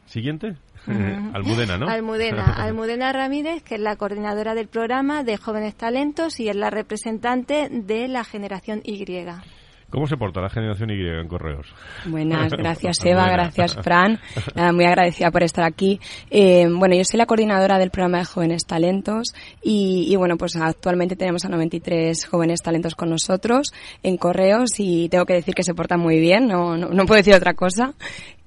Siguiente. 0.09 0.55
Almudena, 0.87 1.77
¿no? 1.77 1.87
Almudena. 1.87 2.45
Almudena 2.57 3.13
Ramírez, 3.13 3.61
que 3.61 3.75
es 3.75 3.81
la 3.81 3.95
coordinadora 3.95 4.55
del 4.55 4.67
programa 4.67 5.23
de 5.23 5.37
Jóvenes 5.37 5.75
Talentos 5.75 6.39
y 6.39 6.49
es 6.49 6.55
la 6.55 6.71
representante 6.71 7.69
de 7.69 8.07
la 8.07 8.23
generación 8.23 8.81
Y. 8.83 9.05
¿Cómo 9.91 10.07
se 10.07 10.17
porta 10.17 10.41
la 10.41 10.49
generación 10.49 10.89
Y 10.89 11.07
en 11.07 11.27
correos? 11.27 11.67
Buenas, 12.05 12.51
gracias 12.57 13.05
Eva, 13.05 13.29
gracias 13.29 13.75
Fran. 13.83 14.19
muy 14.73 14.85
agradecida 14.85 15.29
por 15.29 15.43
estar 15.43 15.63
aquí. 15.63 15.99
Eh, 16.31 16.67
bueno, 16.67 16.95
yo 16.95 17.03
soy 17.03 17.19
la 17.19 17.27
coordinadora 17.27 17.77
del 17.77 17.91
programa 17.91 18.17
de 18.19 18.25
Jóvenes 18.25 18.65
Talentos 18.65 19.35
y, 19.61 20.07
y, 20.09 20.15
bueno, 20.15 20.37
pues 20.37 20.55
actualmente 20.55 21.15
tenemos 21.15 21.45
a 21.45 21.49
93 21.49 22.25
jóvenes 22.25 22.61
talentos 22.63 22.95
con 22.95 23.11
nosotros 23.11 23.73
en 24.01 24.17
correos 24.17 24.71
y 24.79 25.07
tengo 25.09 25.25
que 25.25 25.33
decir 25.33 25.53
que 25.53 25.63
se 25.63 25.75
portan 25.75 25.99
muy 25.99 26.19
bien, 26.19 26.47
no, 26.47 26.77
no, 26.77 26.89
no 26.89 27.05
puedo 27.05 27.17
decir 27.17 27.35
otra 27.35 27.53
cosa. 27.53 27.93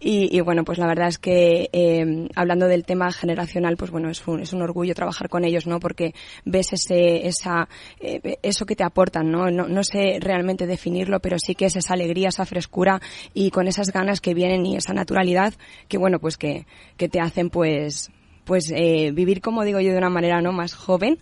Y, 0.05 0.37
y, 0.37 0.41
bueno, 0.41 0.65
pues 0.65 0.79
la 0.79 0.89
verdad 0.89 1.07
es 1.07 1.19
que 1.19 1.71
eh, 1.73 2.27
hablando 2.35 2.67
del 2.67 2.85
tema 2.85 3.13
generacional, 3.13 3.77
pues 3.77 3.93
bueno, 3.93 4.11
es 4.11 4.27
un, 4.27 4.41
es 4.41 4.53
un 4.53 4.61
orgullo 4.61 4.95
trabajar 4.95 5.29
con 5.29 5.45
ellos, 5.45 5.69
¿no? 5.69 5.79
Porque 5.79 6.13
ves 6.45 6.73
ese, 6.73 7.29
esa, 7.29 7.69
eh, 8.01 8.39
eso 8.43 8.67
que 8.67 8.75
te 8.75 8.83
aportan, 8.83 9.31
¿no? 9.31 9.49
¿no? 9.53 9.69
No 9.69 9.85
sé 9.85 10.19
realmente 10.21 10.67
definirlo, 10.67 11.21
pero 11.21 11.37
sí 11.39 11.55
que 11.55 11.67
es 11.67 11.77
esa 11.77 11.95
alegría, 11.95 12.31
esa 12.31 12.45
frescura 12.45 13.01
y 13.33 13.53
con 13.53 13.69
esas 13.69 13.93
ganas 13.93 14.21
que 14.21 14.35
vienen 14.35 14.67
y 14.67 14.77
esa 14.77 14.93
naturalidad 14.93 15.55
que 15.87 15.99
bueno, 15.99 16.19
pues 16.19 16.37
que, 16.37 16.67
que 16.97 17.09
te 17.09 17.21
hacen 17.21 17.49
pues 17.49 18.11
pues 18.45 18.73
eh, 18.75 19.13
vivir 19.13 19.41
como 19.41 19.65
digo 19.65 19.81
yo 19.81 19.93
de 19.93 19.99
una 19.99 20.11
manera 20.11 20.41
no 20.41 20.53
más 20.53 20.75
joven. 20.75 21.19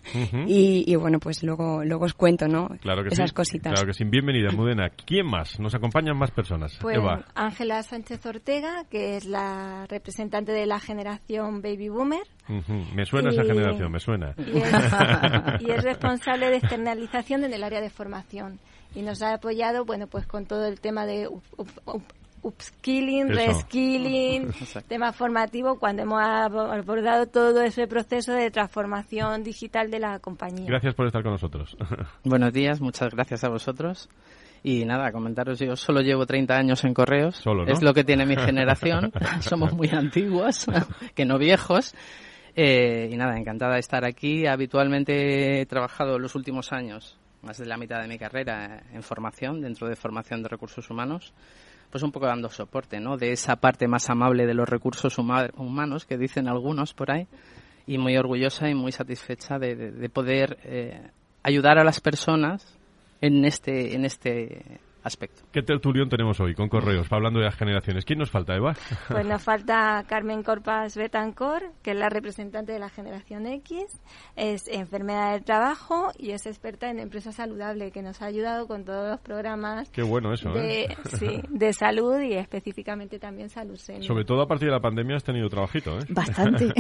Y, 0.47 0.95
bueno 0.97 1.19
pues 1.19 1.43
luego 1.43 1.85
luego 1.85 2.05
os 2.05 2.15
cuento 2.15 2.47
no 2.49 2.69
claro 2.81 3.03
que 3.03 3.11
esas 3.11 3.31
sí, 3.31 3.35
cositas. 3.35 3.73
Claro 3.73 3.87
que 3.87 3.95
sí. 3.95 4.05
Bienvenida 4.05 4.51
Mudena. 4.51 4.91
Quién 4.91 5.27
más 5.27 5.59
nos 5.61 5.75
acompañan 5.75 6.17
más 6.17 6.31
personas. 6.31 6.77
Pues 6.81 6.99
Ángela 7.35 7.83
Sánchez 7.83 8.25
Ortega 8.27 8.85
que 8.91 9.17
es 9.17 9.25
la 9.25 9.87
representante 9.89 10.53
de 10.53 10.67
la 10.67 10.81
generación 10.81 11.63
baby 11.63 11.89
boomer. 11.89 12.23
Me 12.95 13.05
suena 13.05 13.31
esa 13.31 13.45
generación 13.45 13.93
me 13.93 14.01
suena. 14.01 14.35
y 15.61 15.71
es, 15.71 15.85
responsable 15.85 16.51
de 16.51 16.57
externalización 16.57 17.45
en 17.45 17.55
el 17.55 17.63
área 17.63 17.81
de 17.81 17.91
formación. 17.91 18.59
Y 18.95 19.03
nos 19.03 19.23
ha 19.23 19.35
apoyado 19.35 19.85
bueno 19.85 20.09
pues 20.09 20.27
con 20.27 20.47
todo 20.47 20.67
el 20.67 20.81
tema 20.81 21.07
de 21.07 21.29
upskilling, 22.43 23.29
reskilling, 23.29 24.53
tema 24.89 25.13
formativo, 25.13 25.79
cuando 25.79 26.03
hemos 26.03 26.23
abordado 26.23 27.27
todo 27.27 27.63
ese 27.63 27.87
proceso 27.87 28.33
de 28.33 28.51
transformación 28.51 29.43
digital 29.43 29.91
de 29.91 30.01
la 30.01 30.19
compañía. 30.19 30.67
Gracias 30.67 30.95
por 30.95 31.07
estar 31.07 31.23
con 31.23 31.33
nosotros. 31.33 31.77
Buenos 32.25 32.53
días, 32.53 32.81
muchas 32.81 33.13
gracias 33.15 33.45
a 33.45 33.49
vosotros. 33.49 34.09
Y 34.63 34.85
nada, 34.85 35.11
comentaros, 35.11 35.59
yo 35.59 35.75
solo 35.75 36.03
llevo 36.03 36.27
30 36.27 36.55
años 36.55 36.85
en 36.85 36.93
correos. 36.93 37.43
Es 37.67 37.83
lo 37.83 37.95
que 37.95 38.05
tiene 38.05 38.27
mi 38.27 38.37
generación. 38.37 39.11
Somos 39.41 39.73
muy 39.73 39.89
antiguos, 39.89 40.67
que 41.15 41.25
no 41.25 41.39
viejos. 41.39 41.95
Eh, 42.55 43.09
y 43.11 43.17
nada, 43.17 43.39
encantada 43.39 43.75
de 43.75 43.81
estar 43.81 44.05
aquí. 44.05 44.47
Habitualmente 44.47 45.63
he 45.63 45.67
trabajado 45.67 46.19
los 46.19 46.35
últimos 46.35 46.73
años, 46.73 47.19
más 47.43 47.59
de 47.59 47.67
la 47.67 47.77
mitad 47.77 48.01
de 48.01 48.09
mi 48.09 48.19
carrera, 48.19 48.83
en 48.93 49.03
formación, 49.03 49.61
dentro 49.61 49.89
de 49.89 49.97
formación 49.97 50.43
de 50.43 50.49
recursos 50.49 50.89
humanos 50.91 51.33
pues 51.91 52.05
un 52.05 52.13
poco 52.13 52.27
dando 52.27 52.49
soporte, 52.49 53.01
¿no? 53.01 53.17
De 53.17 53.33
esa 53.33 53.57
parte 53.57 53.89
más 53.89 54.09
amable 54.11 54.47
de 54.47 54.55
los 54.55 54.69
recursos 54.69 55.19
humanos 55.19 56.07
que 56.07 56.17
dicen 56.17 56.49
algunos 56.49 56.95
por 56.95 57.11
ahí 57.11 57.27
y 57.87 57.99
muy 57.99 58.17
orgullosa 58.17 58.69
y 58.69 58.75
muy 58.75 58.93
satisfecha 58.93 59.59
de, 59.59 60.09
poder 60.13 60.59
eh, 60.65 61.11
ayudar 61.43 61.79
a 61.79 61.85
las 61.85 62.01
personas 62.01 62.79
en 63.21 63.45
este, 63.45 63.95
en 63.95 64.05
este 64.05 64.81
aspecto. 65.03 65.43
¿Qué 65.53 65.63
tertulión 65.63 66.09
tenemos 66.09 66.41
hoy 66.41 66.55
con 66.55 66.69
correos, 66.69 67.07
hablando 67.11 67.41
de 67.41 67.47
las 67.47 67.57
generaciones? 67.57 68.05
¿Quién 68.05 68.19
nos 68.19 68.31
falta, 68.31 68.55
Eva? 68.55 68.75
Pues 69.09 69.27
nos 69.27 69.43
falta 69.43 70.05
Carmen 70.07 70.43
Corpas 70.43 70.97
Betancor, 70.97 71.73
que 71.83 71.91
es 71.93 71.97
la 71.97 72.09
representante 72.09 72.73
de 72.73 72.79
la 72.79 72.89
generación 72.89 73.47
X, 73.47 74.01
es 74.37 74.69
enfermera 74.69 75.33
del 75.33 75.43
trabajo 75.43 76.13
y 76.17 76.31
es 76.31 76.47
experta 76.47 76.91
en 76.91 77.01
empresa 77.01 77.33
saludable, 77.33 77.91
que 77.91 78.03
nos 78.03 78.23
ha 78.23 78.27
ayudado 78.27 78.67
con 78.67 78.85
todos 78.85 79.11
los 79.11 79.21
programas 79.21 79.91
Qué 79.91 80.03
bueno 80.03 80.33
eso, 80.33 80.53
de, 80.53 80.85
¿eh? 80.85 80.97
sí, 81.19 81.41
de 81.49 81.73
salud 81.73 82.21
y 82.21 82.35
específicamente 82.35 83.19
también 83.19 83.49
salud 83.49 83.77
Sobre 83.77 84.25
todo 84.25 84.43
a 84.43 84.47
partir 84.47 84.69
de 84.69 84.75
la 84.75 84.81
pandemia 84.81 85.17
has 85.17 85.25
tenido 85.25 85.49
trabajito, 85.49 85.99
¿eh? 85.99 86.05
Bastante. 86.09 86.73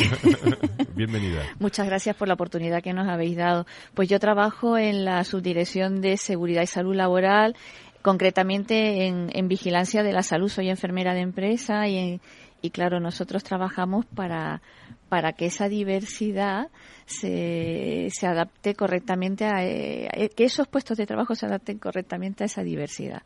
Bienvenida. 0.94 1.42
Muchas 1.58 1.86
gracias 1.86 2.16
por 2.16 2.28
la 2.28 2.34
oportunidad 2.34 2.82
que 2.82 2.92
nos 2.92 3.08
habéis 3.08 3.36
dado. 3.36 3.66
Pues 3.94 4.08
yo 4.08 4.18
trabajo 4.18 4.76
en 4.78 5.04
la 5.04 5.24
Subdirección 5.24 6.00
de 6.00 6.16
Seguridad 6.16 6.62
y 6.62 6.66
Salud 6.66 6.94
Laboral 6.94 7.56
concretamente 8.02 9.06
en, 9.06 9.48
vigilancia 9.48 10.02
de 10.02 10.12
la 10.12 10.22
salud. 10.22 10.48
Soy 10.48 10.68
enfermera 10.68 11.14
de 11.14 11.20
empresa 11.20 11.88
y, 11.88 12.20
y 12.62 12.70
claro, 12.70 13.00
nosotros 13.00 13.44
trabajamos 13.44 14.06
para, 14.06 14.62
para 15.08 15.32
que 15.32 15.46
esa 15.46 15.68
diversidad 15.68 16.68
se, 17.06 18.08
se 18.10 18.26
adapte 18.26 18.74
correctamente 18.74 19.44
a, 19.44 19.64
eh, 19.64 20.30
que 20.34 20.44
esos 20.44 20.68
puestos 20.68 20.96
de 20.96 21.06
trabajo 21.06 21.34
se 21.34 21.46
adapten 21.46 21.78
correctamente 21.78 22.44
a 22.44 22.46
esa 22.46 22.62
diversidad. 22.62 23.22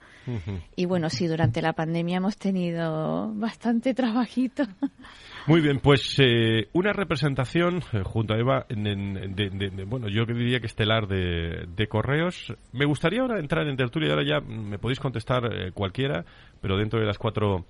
Y 0.74 0.86
bueno, 0.86 1.10
sí, 1.10 1.26
durante 1.26 1.60
la 1.60 1.74
pandemia 1.74 2.16
hemos 2.16 2.36
tenido 2.36 3.32
bastante 3.34 3.94
trabajito. 3.94 4.64
Muy 5.46 5.60
bien, 5.60 5.78
pues 5.78 6.16
eh, 6.20 6.68
una 6.72 6.94
representación 6.94 7.82
eh, 7.92 8.00
junto 8.02 8.32
a 8.32 8.38
Eva, 8.38 8.64
de, 8.70 9.84
bueno, 9.86 10.08
yo 10.08 10.24
diría 10.24 10.58
que 10.58 10.66
estelar 10.66 11.06
de, 11.06 11.86
correos. 11.86 12.54
Me 12.72 12.86
gustaría 12.86 13.20
ahora 13.20 13.38
entrar 13.38 13.68
en 13.68 13.76
tertulia 13.76 14.08
y 14.08 14.10
ahora 14.12 14.24
ya 14.24 14.40
me 14.40 14.78
podéis 14.78 15.00
contestar 15.00 15.44
eh, 15.52 15.72
cualquiera, 15.72 16.24
pero 16.62 16.78
dentro 16.78 16.98
de 16.98 17.04
las 17.04 17.18
cuatro 17.18 17.66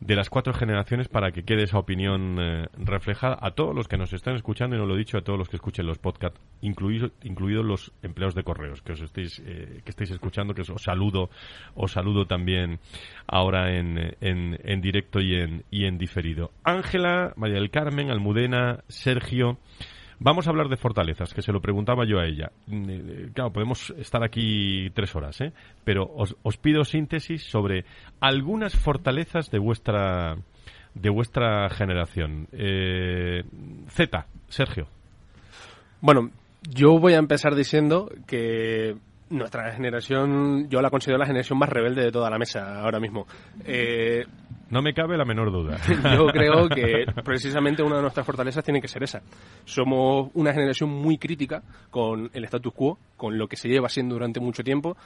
de 0.00 0.16
las 0.16 0.30
cuatro 0.30 0.52
generaciones 0.52 1.08
para 1.08 1.32
que 1.32 1.44
quede 1.44 1.64
esa 1.64 1.78
opinión 1.78 2.36
eh, 2.40 2.66
reflejada 2.76 3.38
a 3.40 3.52
todos 3.52 3.74
los 3.74 3.88
que 3.88 3.96
nos 3.96 4.12
están 4.12 4.36
escuchando 4.36 4.76
y 4.76 4.78
no 4.78 4.86
lo 4.86 4.94
he 4.94 4.98
dicho 4.98 5.18
a 5.18 5.22
todos 5.22 5.38
los 5.38 5.48
que 5.48 5.56
escuchen 5.56 5.86
los 5.86 5.98
podcasts, 5.98 6.40
incluidos 6.60 7.12
incluidos 7.22 7.64
los 7.64 7.92
empleados 8.02 8.34
de 8.34 8.42
correos 8.42 8.82
que 8.82 8.92
os 8.92 9.00
estéis 9.00 9.42
eh, 9.44 9.80
que 9.84 9.90
estéis 9.90 10.10
escuchando, 10.10 10.54
que 10.54 10.62
os, 10.62 10.72
saludo 10.82 11.30
os 11.74 11.92
saludo 11.92 12.26
también 12.26 12.78
ahora 13.26 13.76
en, 13.76 14.16
en, 14.20 14.58
en 14.62 14.80
directo 14.80 15.20
y 15.20 15.34
en 15.34 15.64
y 15.70 15.84
en 15.84 15.98
diferido. 15.98 16.50
Ángela, 16.64 17.32
María 17.36 17.56
del 17.56 17.70
Carmen, 17.70 18.10
Almudena, 18.10 18.84
Sergio. 18.88 19.58
Vamos 20.18 20.46
a 20.46 20.50
hablar 20.50 20.68
de 20.68 20.76
fortalezas, 20.76 21.34
que 21.34 21.42
se 21.42 21.52
lo 21.52 21.60
preguntaba 21.60 22.06
yo 22.06 22.18
a 22.18 22.26
ella. 22.26 22.50
Mm, 22.66 22.84
eh, 22.88 23.30
claro, 23.34 23.52
podemos 23.52 23.90
estar 23.98 24.24
aquí 24.24 24.90
tres 24.94 25.14
horas, 25.14 25.40
¿eh? 25.40 25.52
pero 25.84 26.10
os, 26.14 26.56
pido 26.56 26.84
síntesis 26.84 27.42
sobre 27.42 27.84
algunas 28.20 28.74
fortalezas 28.74 29.50
de 29.50 29.58
vuestra 29.58 30.36
de 30.94 31.10
vuestra 31.10 31.68
generación. 31.68 32.48
Eh, 32.52 33.44
Z, 33.88 34.26
Sergio. 34.48 34.88
Bueno, 36.00 36.30
yo 36.70 36.98
voy 36.98 37.12
a 37.12 37.18
empezar 37.18 37.54
diciendo 37.54 38.10
que 38.26 38.96
nuestra 39.28 39.72
generación, 39.72 40.68
yo 40.70 40.80
la 40.80 40.90
considero 40.90 41.18
la 41.18 41.26
generación 41.26 41.58
más 41.58 41.68
rebelde 41.68 42.04
de 42.04 42.12
toda 42.12 42.30
la 42.30 42.38
mesa 42.38 42.80
ahora 42.80 43.00
mismo. 43.00 43.26
Eh, 43.64 44.24
no 44.70 44.82
me 44.82 44.94
cabe 44.94 45.16
la 45.16 45.24
menor 45.24 45.52
duda. 45.52 45.78
Yo 46.16 46.26
creo 46.26 46.68
que 46.68 47.06
precisamente 47.24 47.82
una 47.82 47.96
de 47.96 48.02
nuestras 48.02 48.26
fortalezas 48.26 48.64
tiene 48.64 48.80
que 48.80 48.88
ser 48.88 49.02
esa. 49.02 49.22
Somos 49.64 50.30
una 50.34 50.52
generación 50.52 50.90
muy 50.90 51.18
crítica 51.18 51.62
con 51.90 52.30
el 52.32 52.44
status 52.44 52.72
quo, 52.72 52.98
con 53.16 53.38
lo 53.38 53.48
que 53.48 53.56
se 53.56 53.68
lleva 53.68 53.88
siendo 53.88 54.14
durante 54.14 54.40
mucho 54.40 54.62
tiempo 54.64 54.96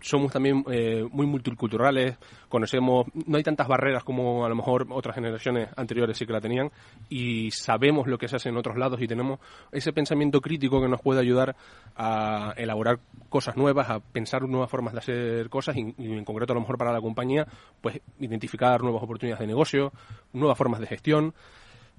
somos 0.00 0.32
también 0.32 0.64
eh, 0.70 1.04
muy 1.10 1.26
multiculturales, 1.26 2.16
conocemos, 2.48 3.06
no 3.26 3.36
hay 3.36 3.42
tantas 3.42 3.66
barreras 3.66 4.04
como 4.04 4.44
a 4.44 4.48
lo 4.48 4.54
mejor 4.54 4.86
otras 4.90 5.14
generaciones 5.14 5.68
anteriores 5.76 6.16
sí 6.16 6.26
que 6.26 6.32
la 6.32 6.40
tenían 6.40 6.70
y 7.08 7.50
sabemos 7.50 8.06
lo 8.06 8.18
que 8.18 8.28
se 8.28 8.36
hace 8.36 8.48
en 8.48 8.56
otros 8.56 8.76
lados 8.76 9.00
y 9.00 9.06
tenemos 9.06 9.40
ese 9.72 9.92
pensamiento 9.92 10.40
crítico 10.40 10.80
que 10.80 10.88
nos 10.88 11.00
puede 11.00 11.20
ayudar 11.20 11.56
a 11.96 12.54
elaborar 12.56 13.00
cosas 13.28 13.56
nuevas, 13.56 13.90
a 13.90 14.00
pensar 14.00 14.42
nuevas 14.42 14.70
formas 14.70 14.92
de 14.92 14.98
hacer 14.98 15.48
cosas 15.48 15.76
y, 15.76 15.94
en 15.98 16.24
concreto 16.24 16.52
a 16.52 16.54
lo 16.54 16.60
mejor 16.60 16.78
para 16.78 16.92
la 16.92 17.00
compañía, 17.00 17.46
pues 17.80 18.00
identificar 18.20 18.82
nuevas 18.96 19.04
oportunidades 19.04 19.40
de 19.40 19.46
negocio, 19.46 19.92
nuevas 20.32 20.58
formas 20.58 20.80
de 20.80 20.86
gestión 20.86 21.34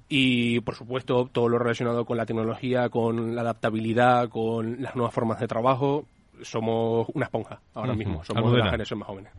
y 0.10 0.60
por 0.62 0.76
supuesto 0.76 1.30
todo 1.32 1.50
lo 1.50 1.60
relacionado 1.60 2.06
con 2.06 2.18
la 2.18 2.26
tecnología, 2.26 2.90
con 2.90 3.36
la 3.36 3.42
adaptabilidad, 3.42 4.30
con 4.30 4.82
las 4.82 4.96
nuevas 4.96 5.14
formas 5.14 5.40
de 5.40 5.48
trabajo, 5.48 6.06
somos 6.42 7.08
una 7.14 7.26
esponja 7.26 7.60
ahora 7.74 7.94
mismo, 7.94 8.24
somos 8.24 8.52
de 8.52 8.60
las 8.60 8.70
generaciones 8.70 9.00
más 9.00 9.08
jóvenes. 9.08 9.34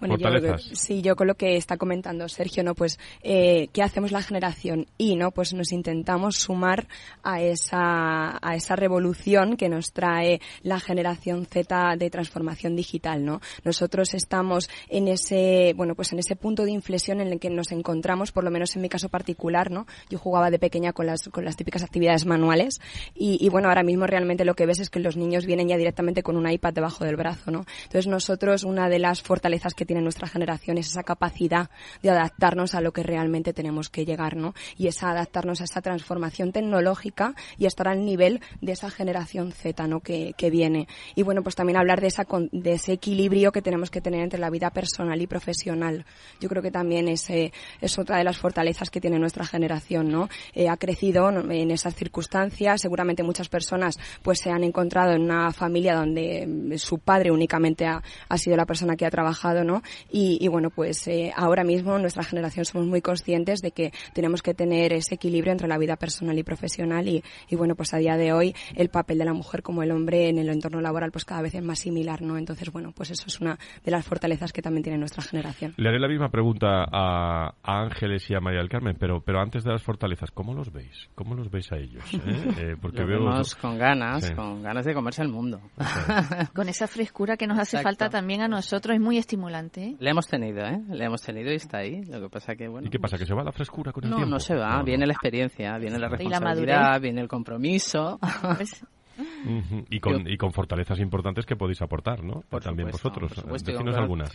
Bueno, 0.00 0.16
yo 0.16 0.56
sí, 0.58 1.02
yo 1.02 1.14
con 1.14 1.26
lo 1.26 1.34
que 1.34 1.56
está 1.56 1.76
comentando 1.76 2.26
Sergio, 2.28 2.64
¿no? 2.64 2.74
Pues, 2.74 2.98
eh, 3.22 3.68
¿qué 3.72 3.82
hacemos 3.82 4.12
la 4.12 4.22
generación 4.22 4.86
Y, 4.96 5.14
¿no? 5.14 5.30
Pues 5.30 5.52
nos 5.52 5.72
intentamos 5.72 6.36
sumar 6.36 6.88
a 7.22 7.42
esa, 7.42 8.38
a 8.40 8.54
esa 8.56 8.76
revolución 8.76 9.58
que 9.58 9.68
nos 9.68 9.92
trae 9.92 10.40
la 10.62 10.80
generación 10.80 11.44
Z 11.44 11.96
de 11.98 12.08
transformación 12.08 12.76
digital, 12.76 13.26
¿no? 13.26 13.42
Nosotros 13.62 14.14
estamos 14.14 14.70
en 14.88 15.08
ese, 15.08 15.74
bueno, 15.76 15.94
pues 15.94 16.12
en 16.12 16.18
ese 16.18 16.34
punto 16.34 16.64
de 16.64 16.70
inflexión 16.70 17.20
en 17.20 17.28
el 17.28 17.38
que 17.38 17.50
nos 17.50 17.70
encontramos, 17.70 18.32
por 18.32 18.42
lo 18.42 18.50
menos 18.50 18.74
en 18.76 18.82
mi 18.82 18.88
caso 18.88 19.10
particular, 19.10 19.70
¿no? 19.70 19.86
Yo 20.08 20.18
jugaba 20.18 20.50
de 20.50 20.58
pequeña 20.58 20.94
con 20.94 21.06
las, 21.06 21.28
con 21.28 21.44
las 21.44 21.56
típicas 21.56 21.82
actividades 21.82 22.24
manuales 22.24 22.80
y, 23.14 23.36
y 23.44 23.50
bueno, 23.50 23.68
ahora 23.68 23.82
mismo 23.82 24.06
realmente 24.06 24.46
lo 24.46 24.54
que 24.54 24.64
ves 24.64 24.80
es 24.80 24.88
que 24.88 25.00
los 25.00 25.18
niños 25.18 25.44
vienen 25.44 25.68
ya 25.68 25.76
directamente 25.76 26.22
con 26.22 26.38
un 26.38 26.50
iPad 26.50 26.72
debajo 26.72 27.04
del 27.04 27.16
brazo, 27.16 27.50
¿no? 27.50 27.66
Entonces 27.82 28.06
nosotros, 28.06 28.64
una 28.64 28.88
de 28.88 28.98
las 28.98 29.20
fortalezas 29.20 29.74
que 29.74 29.89
tiene 29.90 30.02
nuestra 30.02 30.28
generación 30.28 30.78
es 30.78 30.86
esa 30.86 31.02
capacidad 31.02 31.68
de 32.00 32.10
adaptarnos 32.10 32.76
a 32.76 32.80
lo 32.80 32.92
que 32.92 33.02
realmente 33.02 33.52
tenemos 33.52 33.88
que 33.88 34.04
llegar, 34.04 34.36
¿no? 34.36 34.54
Y 34.76 34.86
esa 34.86 35.10
adaptarnos 35.10 35.60
a 35.60 35.64
esa 35.64 35.80
transformación 35.80 36.52
tecnológica 36.52 37.34
y 37.58 37.66
estar 37.66 37.88
al 37.88 38.04
nivel 38.04 38.40
de 38.60 38.70
esa 38.70 38.88
generación 38.88 39.50
Z, 39.50 39.88
¿no? 39.88 39.98
Que, 39.98 40.32
que 40.36 40.48
viene. 40.48 40.86
Y 41.16 41.24
bueno, 41.24 41.42
pues 41.42 41.56
también 41.56 41.76
hablar 41.76 42.00
de, 42.00 42.06
esa, 42.06 42.24
de 42.52 42.74
ese 42.74 42.92
equilibrio 42.92 43.50
que 43.50 43.62
tenemos 43.62 43.90
que 43.90 44.00
tener 44.00 44.20
entre 44.20 44.38
la 44.38 44.48
vida 44.48 44.70
personal 44.70 45.20
y 45.20 45.26
profesional. 45.26 46.06
Yo 46.40 46.48
creo 46.48 46.62
que 46.62 46.70
también 46.70 47.08
es, 47.08 47.28
es 47.28 47.98
otra 47.98 48.18
de 48.18 48.22
las 48.22 48.38
fortalezas 48.38 48.90
que 48.90 49.00
tiene 49.00 49.18
nuestra 49.18 49.44
generación, 49.44 50.08
¿no? 50.08 50.28
Eh, 50.54 50.68
ha 50.68 50.76
crecido 50.76 51.30
en 51.30 51.72
esas 51.72 51.96
circunstancias. 51.96 52.80
Seguramente 52.80 53.24
muchas 53.24 53.48
personas 53.48 53.98
pues 54.22 54.38
se 54.38 54.52
han 54.52 54.62
encontrado 54.62 55.14
en 55.14 55.22
una 55.22 55.50
familia 55.50 55.96
donde 55.96 56.46
mm, 56.46 56.78
su 56.78 57.00
padre 57.00 57.32
únicamente 57.32 57.86
ha, 57.86 58.00
ha 58.28 58.38
sido 58.38 58.56
la 58.56 58.66
persona 58.66 58.94
que 58.94 59.04
ha 59.04 59.10
trabajado, 59.10 59.64
¿no? 59.64 59.79
Y, 60.10 60.46
bueno, 60.48 60.70
pues 60.70 61.06
eh, 61.08 61.32
ahora 61.36 61.64
mismo 61.64 61.98
nuestra 61.98 62.22
generación 62.22 62.64
somos 62.64 62.86
muy 62.86 63.00
conscientes 63.00 63.60
de 63.60 63.72
que 63.72 63.92
tenemos 64.14 64.42
que 64.42 64.54
tener 64.54 64.92
ese 64.92 65.14
equilibrio 65.14 65.52
entre 65.52 65.68
la 65.68 65.78
vida 65.78 65.96
personal 65.96 66.38
y 66.38 66.42
profesional 66.42 67.08
y, 67.08 67.22
y 67.48 67.56
bueno, 67.56 67.74
pues 67.74 67.94
a 67.94 67.98
día 67.98 68.16
de 68.16 68.32
hoy 68.32 68.54
el 68.74 68.88
papel 68.88 69.18
de 69.18 69.24
la 69.24 69.32
mujer 69.32 69.62
como 69.62 69.82
el 69.82 69.90
hombre 69.90 70.28
en 70.28 70.38
el 70.38 70.48
entorno 70.48 70.80
laboral 70.80 71.10
pues 71.10 71.24
cada 71.24 71.42
vez 71.42 71.54
es 71.54 71.62
más 71.62 71.78
similar, 71.78 72.22
¿no? 72.22 72.36
Entonces, 72.36 72.70
bueno, 72.72 72.92
pues 72.94 73.10
eso 73.10 73.24
es 73.26 73.40
una 73.40 73.58
de 73.84 73.90
las 73.90 74.04
fortalezas 74.04 74.52
que 74.52 74.62
también 74.62 74.82
tiene 74.82 74.98
nuestra 74.98 75.22
generación. 75.22 75.74
Le 75.76 75.88
haré 75.88 75.98
la 75.98 76.08
misma 76.08 76.28
pregunta 76.30 76.84
a, 76.90 77.54
Ángeles 77.62 78.28
y 78.30 78.34
a 78.34 78.40
María 78.40 78.60
del 78.60 78.68
Carmen, 78.68 78.96
pero, 78.98 79.20
pero 79.20 79.40
antes 79.40 79.64
de 79.64 79.70
las 79.70 79.82
fortalezas, 79.82 80.30
¿cómo 80.30 80.54
los 80.54 80.72
veis? 80.72 81.08
¿Cómo 81.14 81.34
los 81.34 81.50
veis 81.50 81.70
a 81.72 81.76
ellos? 81.76 82.04
Eh? 82.30 82.54
Eh, 82.58 82.76
porque 82.80 83.02
vemos 83.02 83.56
con 83.56 83.78
ganas, 83.78 84.30
con 84.32 84.62
ganas 84.62 84.84
de 84.84 84.94
comerse 84.94 85.22
el 85.22 85.28
mundo. 85.28 85.60
con 86.54 86.68
esa 86.68 86.86
frescura 86.86 87.36
que 87.36 87.46
nos 87.46 87.58
hace 87.58 87.82
falta 87.82 88.08
también 88.10 88.42
a 88.42 88.48
nosotros, 88.48 88.94
es 88.94 89.00
muy 89.00 89.16
estimulante. 89.16 89.69
Le 89.76 90.10
hemos 90.10 90.26
tenido, 90.26 90.64
¿eh? 90.64 90.80
Le 90.88 91.04
hemos 91.04 91.22
tenido 91.22 91.52
y 91.52 91.56
está 91.56 91.78
ahí. 91.78 92.02
Lo 92.04 92.20
que 92.20 92.28
pasa 92.28 92.54
que, 92.56 92.68
bueno... 92.68 92.86
¿Y 92.86 92.90
qué 92.90 92.98
pasa? 92.98 93.16
¿Que 93.16 93.26
se 93.26 93.34
va 93.34 93.44
la 93.44 93.52
frescura 93.52 93.92
con 93.92 94.04
el 94.04 94.10
no, 94.10 94.16
tiempo? 94.16 94.30
No, 94.30 94.36
no 94.36 94.40
se 94.40 94.54
va. 94.54 94.82
viene 94.82 95.06
la 95.06 95.12
experiencia, 95.12 95.78
viene 95.78 95.98
la 95.98 96.08
responsabilidad, 96.08 97.00
viene 97.00 97.20
el 97.20 97.28
compromiso. 97.28 98.18
Pues, 98.56 98.84
y, 99.90 100.00
con, 100.00 100.28
y 100.28 100.36
con 100.36 100.52
fortalezas 100.52 100.98
importantes 100.98 101.46
que 101.46 101.56
podéis 101.56 101.82
aportar, 101.82 102.24
¿no? 102.24 102.42
También 102.62 102.90
vosotros. 102.90 103.32
Decinos 103.64 103.96
algunas. 103.96 104.30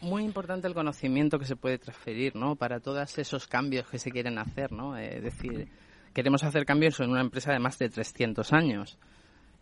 Muy 0.00 0.24
importante 0.24 0.66
el 0.66 0.74
conocimiento 0.74 1.38
que 1.38 1.44
se 1.44 1.56
puede 1.56 1.78
transferir, 1.78 2.34
¿no? 2.34 2.56
Para 2.56 2.80
todos 2.80 3.18
esos 3.18 3.46
cambios 3.46 3.86
que 3.88 3.98
se 3.98 4.10
quieren 4.10 4.38
hacer, 4.38 4.72
¿no? 4.72 4.96
Es 4.96 5.22
decir, 5.22 5.68
queremos 6.12 6.42
hacer 6.42 6.64
cambios 6.64 6.98
en 7.00 7.10
una 7.10 7.20
empresa 7.20 7.52
de 7.52 7.58
más 7.58 7.78
de 7.78 7.88
300 7.88 8.52
años. 8.52 8.98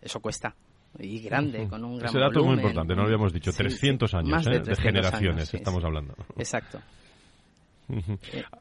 Eso 0.01 0.21
cuesta 0.21 0.55
y 0.99 1.21
grande, 1.21 1.69
con 1.69 1.85
un 1.85 1.99
gran 1.99 2.11
Ese 2.11 2.19
dato 2.19 2.41
es 2.41 2.47
muy 2.47 2.57
importante, 2.57 2.95
no 2.95 3.03
lo 3.03 3.07
habíamos 3.07 3.33
dicho. 3.33 3.53
300 3.53 4.15
años 4.15 4.47
¿eh? 4.47 4.61
de, 4.61 4.77
generaciones 4.77 5.53
estamos 5.55 5.85
hablando. 5.85 6.15
Exacto. 6.37 6.81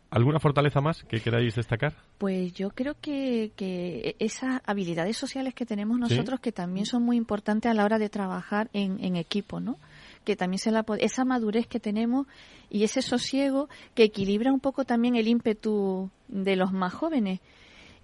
¿Alguna 0.09 0.39
fortaleza 0.39 0.81
más 0.81 1.03
que 1.03 1.19
queráis 1.21 1.55
destacar? 1.55 1.93
Pues 2.17 2.53
yo 2.53 2.71
creo 2.71 2.95
que, 2.99 3.51
que 3.55 4.15
esas 4.19 4.61
habilidades 4.65 5.15
sociales 5.17 5.53
que 5.53 5.65
tenemos 5.65 5.97
nosotros 5.99 6.39
que 6.39 6.51
también 6.51 6.85
son 6.85 7.03
muy 7.03 7.17
importantes 7.17 7.71
a 7.71 7.73
la 7.73 7.85
hora 7.85 7.97
de 7.97 8.09
trabajar 8.09 8.69
en, 8.73 9.03
en 9.03 9.15
equipo, 9.15 9.59
¿no? 9.59 9.77
Que 10.25 10.35
también 10.35 10.59
se 10.59 10.71
la 10.71 10.85
esa 10.99 11.23
madurez 11.23 11.67
que 11.67 11.79
tenemos 11.79 12.27
y 12.69 12.83
ese 12.83 13.01
sosiego 13.01 13.69
que 13.95 14.03
equilibra 14.03 14.51
un 14.51 14.59
poco 14.59 14.85
también 14.85 15.15
el 15.15 15.27
ímpetu 15.27 16.09
de 16.27 16.55
los 16.55 16.71
más 16.71 16.93
jóvenes 16.93 17.39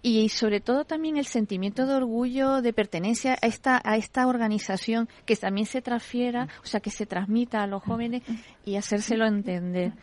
y 0.01 0.29
sobre 0.29 0.59
todo 0.59 0.85
también 0.85 1.17
el 1.17 1.25
sentimiento 1.25 1.85
de 1.85 1.95
orgullo, 1.95 2.61
de 2.61 2.71
pertenencia 2.73 3.37
a 3.41 3.47
esta, 3.47 3.81
a 3.83 3.97
esta 3.97 4.27
organización, 4.27 5.09
que 5.25 5.35
también 5.35 5.65
se 5.65 5.81
transfiera, 5.81 6.47
o 6.63 6.65
sea, 6.65 6.79
que 6.79 6.91
se 6.91 7.05
transmita 7.05 7.63
a 7.63 7.67
los 7.67 7.83
jóvenes 7.83 8.23
y 8.65 8.75
hacérselo 8.75 9.25
entender. 9.25 9.93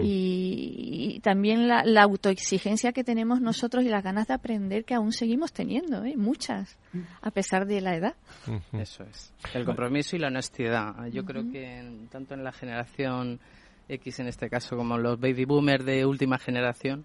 y, 0.00 1.20
también 1.22 1.68
la, 1.68 2.02
autoexigencia 2.02 2.92
que 2.92 3.04
tenemos 3.04 3.40
nosotros 3.40 3.84
y 3.84 3.88
las 3.88 4.02
ganas 4.02 4.28
de 4.28 4.34
aprender 4.34 4.84
que 4.84 4.94
aún 4.94 5.12
seguimos 5.12 5.52
teniendo, 5.52 6.04
¿eh? 6.04 6.16
muchas, 6.16 6.78
a 7.20 7.30
pesar 7.30 7.66
de 7.66 7.80
la 7.80 7.96
edad. 7.96 8.14
Eso 8.72 9.04
es. 9.04 9.32
El 9.54 9.64
compromiso 9.64 10.16
y 10.16 10.18
la 10.18 10.28
honestidad. 10.28 11.06
Yo 11.12 11.24
creo 11.24 11.50
que 11.50 12.06
tanto 12.10 12.34
en 12.34 12.44
la 12.44 12.52
generación 12.52 13.40
X 13.88 14.20
en 14.20 14.28
este 14.28 14.48
caso 14.48 14.76
como 14.76 14.98
los 14.98 15.18
baby 15.18 15.44
boomers 15.44 15.84
de 15.84 16.04
última 16.06 16.38
generación, 16.38 17.04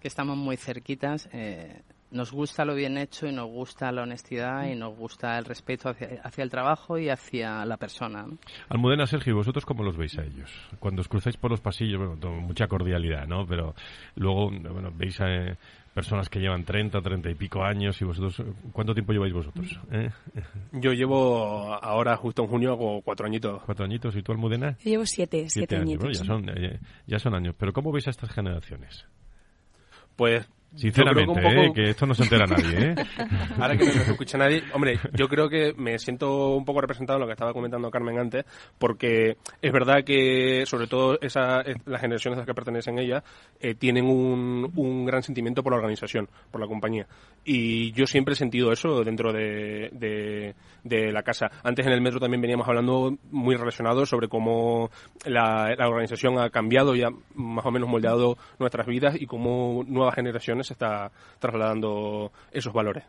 que 0.00 0.08
estamos 0.08 0.36
muy 0.36 0.56
cerquitas, 0.56 1.28
eh, 1.32 1.82
nos 2.10 2.32
gusta 2.32 2.64
lo 2.64 2.74
bien 2.74 2.98
hecho 2.98 3.26
y 3.26 3.32
nos 3.32 3.48
gusta 3.48 3.92
la 3.92 4.02
honestidad 4.02 4.66
y 4.66 4.74
nos 4.74 4.96
gusta 4.96 5.38
el 5.38 5.44
respeto 5.44 5.90
hacia, 5.90 6.42
el 6.42 6.50
trabajo 6.50 6.98
y 6.98 7.08
hacia 7.08 7.64
la 7.64 7.76
persona. 7.76 8.26
Almudena, 8.68 9.06
Sergio, 9.06 9.36
¿vosotros 9.36 9.64
cómo 9.64 9.84
los 9.84 9.96
veis 9.96 10.18
a 10.18 10.24
ellos? 10.24 10.50
Cuando 10.78 11.02
os 11.02 11.08
cruzáis 11.08 11.36
por 11.36 11.50
los 11.50 11.60
pasillos, 11.60 11.98
bueno, 11.98 12.40
mucha 12.40 12.66
cordialidad, 12.66 13.26
¿no? 13.26 13.46
Pero 13.46 13.74
luego, 14.16 14.50
bueno, 14.50 14.90
veis 14.92 15.20
a 15.20 15.28
eh, 15.28 15.56
personas 15.94 16.28
que 16.28 16.40
llevan 16.40 16.64
30, 16.64 17.00
30 17.00 17.30
y 17.30 17.34
pico 17.34 17.62
años 17.62 18.00
y 18.00 18.04
vosotros, 18.04 18.42
¿cuánto 18.72 18.92
tiempo 18.92 19.12
lleváis 19.12 19.32
vosotros? 19.32 19.78
Eh? 19.92 20.10
Yo 20.72 20.92
llevo 20.92 21.74
ahora, 21.74 22.16
justo 22.16 22.42
en 22.42 22.48
junio, 22.48 22.72
hago 22.72 23.02
cuatro 23.02 23.26
añitos. 23.26 23.62
¿Cuatro 23.62 23.84
añitos? 23.84 24.16
¿Y 24.16 24.22
tú, 24.22 24.32
Almudena? 24.32 24.76
Yo 24.80 24.90
llevo 24.90 25.06
siete, 25.06 25.48
siete, 25.48 25.76
años. 25.76 26.02
ya, 26.12 26.24
son, 26.24 26.46
ya 27.06 27.18
son 27.20 27.34
años. 27.34 27.54
Pero 27.56 27.72
¿cómo 27.72 27.92
veis 27.92 28.08
a 28.08 28.10
estas 28.10 28.30
generaciones? 28.30 29.06
Pues 30.20 30.46
Sinceramente, 30.76 31.40
¿eh? 31.40 31.72
que 31.74 31.90
esto 31.90 32.06
no 32.06 32.14
se 32.14 32.22
entera 32.22 32.46
nadie. 32.46 32.90
¿eh? 32.90 32.94
Ahora 33.60 33.76
que 33.76 33.86
no 33.86 33.92
se 33.92 34.12
escucha 34.12 34.38
nadie, 34.38 34.62
hombre, 34.72 35.00
yo 35.14 35.26
creo 35.26 35.48
que 35.48 35.74
me 35.76 35.98
siento 35.98 36.54
un 36.54 36.64
poco 36.64 36.80
representado 36.80 37.16
en 37.16 37.22
lo 37.22 37.26
que 37.26 37.32
estaba 37.32 37.52
comentando 37.52 37.90
Carmen 37.90 38.18
antes, 38.18 38.44
porque 38.78 39.36
es 39.60 39.72
verdad 39.72 40.04
que, 40.04 40.64
sobre 40.66 40.86
todo, 40.86 41.18
esa, 41.20 41.62
las 41.86 42.00
generaciones 42.00 42.36
a 42.36 42.40
las 42.40 42.46
que 42.46 42.54
pertenecen 42.54 42.98
ella 43.00 43.24
eh, 43.58 43.74
tienen 43.74 44.06
un, 44.06 44.70
un, 44.76 45.04
gran 45.04 45.22
sentimiento 45.22 45.62
por 45.62 45.72
la 45.72 45.78
organización, 45.78 46.28
por 46.52 46.60
la 46.60 46.68
compañía. 46.68 47.06
Y 47.44 47.90
yo 47.92 48.06
siempre 48.06 48.34
he 48.34 48.36
sentido 48.36 48.70
eso 48.70 49.02
dentro 49.02 49.32
de, 49.32 50.54
de, 50.84 51.12
la 51.12 51.22
casa. 51.22 51.50
Antes 51.64 51.86
en 51.86 51.92
el 51.92 52.00
metro 52.00 52.20
también 52.20 52.40
veníamos 52.40 52.68
hablando 52.68 53.16
muy 53.30 53.56
relacionado 53.56 54.06
sobre 54.06 54.28
cómo 54.28 54.90
la, 55.24 55.74
la 55.76 55.88
organización 55.88 56.38
ha 56.38 56.50
cambiado 56.50 56.94
y 56.94 57.02
ha 57.02 57.08
más 57.34 57.66
o 57.66 57.70
menos 57.70 57.88
moldeado 57.88 58.36
nuestras 58.58 58.86
vidas 58.86 59.20
y 59.20 59.26
cómo 59.26 59.82
nuevas 59.86 60.14
generaciones 60.14 60.59
se 60.64 60.72
está 60.72 61.10
trasladando 61.38 62.32
esos 62.52 62.72
valores. 62.72 63.04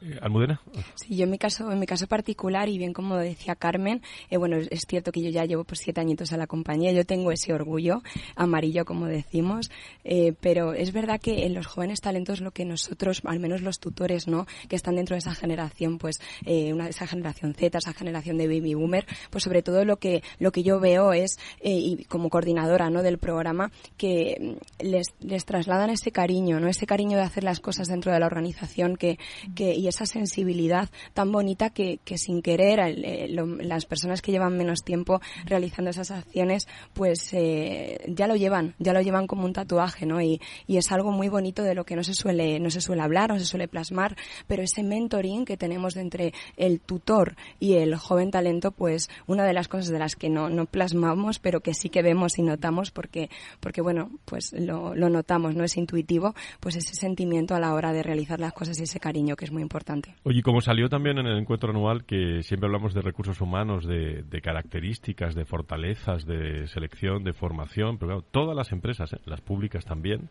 Eh, 0.00 0.18
¿Almudena? 0.22 0.60
Sí, 0.94 1.16
yo 1.16 1.24
en 1.24 1.30
mi 1.30 1.38
caso, 1.38 1.72
en 1.72 1.78
mi 1.78 1.86
caso 1.86 2.06
particular, 2.06 2.68
y 2.68 2.78
bien 2.78 2.92
como 2.92 3.16
decía 3.16 3.56
Carmen, 3.56 4.02
eh, 4.30 4.36
bueno, 4.36 4.56
es 4.56 4.86
cierto 4.86 5.10
que 5.10 5.22
yo 5.22 5.30
ya 5.30 5.44
llevo 5.44 5.64
pues 5.64 5.80
siete 5.80 6.00
añitos 6.00 6.32
a 6.32 6.36
la 6.36 6.46
compañía, 6.46 6.92
yo 6.92 7.04
tengo 7.04 7.32
ese 7.32 7.52
orgullo 7.52 8.02
amarillo, 8.36 8.84
como 8.84 9.06
decimos, 9.06 9.70
eh, 10.04 10.34
pero 10.40 10.72
es 10.72 10.92
verdad 10.92 11.20
que 11.20 11.46
en 11.46 11.54
los 11.54 11.66
jóvenes 11.66 12.00
talentos 12.00 12.40
lo 12.40 12.52
que 12.52 12.64
nosotros, 12.64 13.22
al 13.24 13.40
menos 13.40 13.62
los 13.62 13.80
tutores, 13.80 14.28
¿no? 14.28 14.46
Que 14.68 14.76
están 14.76 14.94
dentro 14.94 15.14
de 15.14 15.18
esa 15.18 15.34
generación, 15.34 15.98
pues, 15.98 16.20
una, 16.46 16.88
esa 16.88 17.06
generación 17.06 17.54
Z, 17.54 17.78
esa 17.78 17.92
generación 17.92 18.38
de 18.38 18.46
baby 18.46 18.74
boomer, 18.74 19.06
pues 19.30 19.44
sobre 19.44 19.62
todo 19.62 19.84
lo 19.84 19.96
que, 19.96 20.22
lo 20.38 20.52
que 20.52 20.62
yo 20.62 20.78
veo 20.78 21.12
es, 21.12 21.38
y 21.62 22.04
como 22.04 22.30
coordinadora, 22.30 22.90
¿no? 22.90 23.02
Del 23.02 23.18
programa, 23.18 23.72
que 23.96 24.56
mm, 24.80 24.84
les, 24.84 25.08
les 25.20 25.44
trasladan 25.44 25.90
ese 25.90 26.12
cariño, 26.12 26.60
¿no? 26.60 26.68
Ese 26.68 26.86
cariño 26.86 27.16
de 27.16 27.24
hacer 27.24 27.42
las 27.44 27.60
cosas 27.60 27.88
dentro 27.88 28.12
de 28.12 28.20
la 28.20 28.26
organización 28.26 28.96
que, 28.96 29.18
que 29.54 29.74
y 29.74 29.87
esa 29.88 30.06
sensibilidad 30.06 30.88
tan 31.14 31.32
bonita 31.32 31.70
que, 31.70 31.98
que 32.04 32.18
sin 32.18 32.42
querer 32.42 32.80
eh, 32.80 33.28
las 33.28 33.86
personas 33.86 34.22
que 34.22 34.32
llevan 34.32 34.56
menos 34.56 34.84
tiempo 34.84 35.20
realizando 35.44 35.90
esas 35.90 36.10
acciones 36.10 36.68
pues 36.94 37.32
eh, 37.32 38.00
ya 38.08 38.26
lo 38.26 38.36
llevan, 38.36 38.74
ya 38.78 38.92
lo 38.92 39.00
llevan 39.00 39.26
como 39.26 39.44
un 39.44 39.52
tatuaje, 39.52 40.06
¿no? 40.06 40.20
Y, 40.20 40.40
y 40.66 40.76
es 40.76 40.90
algo 40.92 41.10
muy 41.10 41.28
bonito 41.28 41.62
de 41.62 41.74
lo 41.74 41.84
que 41.84 41.96
no 41.96 42.04
se 42.04 42.14
suele, 42.14 42.58
no 42.60 42.70
se 42.70 42.80
suele 42.80 43.02
hablar, 43.02 43.30
no 43.30 43.38
se 43.38 43.44
suele 43.44 43.68
plasmar, 43.68 44.16
pero 44.46 44.62
ese 44.62 44.82
mentoring 44.82 45.44
que 45.44 45.56
tenemos 45.56 45.94
de 45.94 46.00
entre 46.02 46.34
el 46.56 46.80
tutor 46.80 47.36
y 47.60 47.74
el 47.74 47.96
joven 47.96 48.30
talento, 48.30 48.70
pues 48.70 49.08
una 49.26 49.44
de 49.44 49.52
las 49.52 49.68
cosas 49.68 49.88
de 49.88 49.98
las 49.98 50.16
que 50.16 50.28
no, 50.28 50.48
no 50.48 50.66
plasmamos, 50.66 51.38
pero 51.38 51.60
que 51.60 51.74
sí 51.74 51.88
que 51.88 52.02
vemos 52.02 52.38
y 52.38 52.42
notamos 52.42 52.90
porque, 52.90 53.30
porque 53.60 53.80
bueno, 53.80 54.10
pues 54.24 54.52
lo, 54.52 54.94
lo 54.94 55.08
notamos, 55.08 55.54
no 55.54 55.64
es 55.64 55.76
intuitivo, 55.76 56.34
pues 56.60 56.76
ese 56.76 56.94
sentimiento 56.94 57.54
a 57.54 57.60
la 57.60 57.74
hora 57.74 57.92
de 57.92 58.02
realizar 58.02 58.40
las 58.40 58.52
cosas 58.52 58.78
y 58.78 58.84
ese 58.84 59.00
cariño 59.00 59.36
que 59.36 59.44
es 59.44 59.52
muy 59.52 59.62
importante. 59.62 59.77
Oye, 60.24 60.42
como 60.42 60.60
salió 60.60 60.88
también 60.88 61.18
en 61.18 61.26
el 61.26 61.38
encuentro 61.38 61.70
anual 61.70 62.04
que 62.04 62.42
siempre 62.42 62.66
hablamos 62.66 62.94
de 62.94 63.02
recursos 63.02 63.40
humanos, 63.40 63.86
de, 63.86 64.40
características, 64.42 65.34
de 65.34 65.44
fortalezas, 65.44 66.26
de 66.26 66.66
selección, 66.68 67.24
de 67.24 67.32
formación, 67.32 67.98
pero 67.98 68.08
claro, 68.08 68.22
todas 68.30 68.56
las 68.56 68.72
empresas, 68.72 69.12
¿eh? 69.12 69.20
las 69.24 69.40
públicas 69.40 69.84
también, 69.84 70.28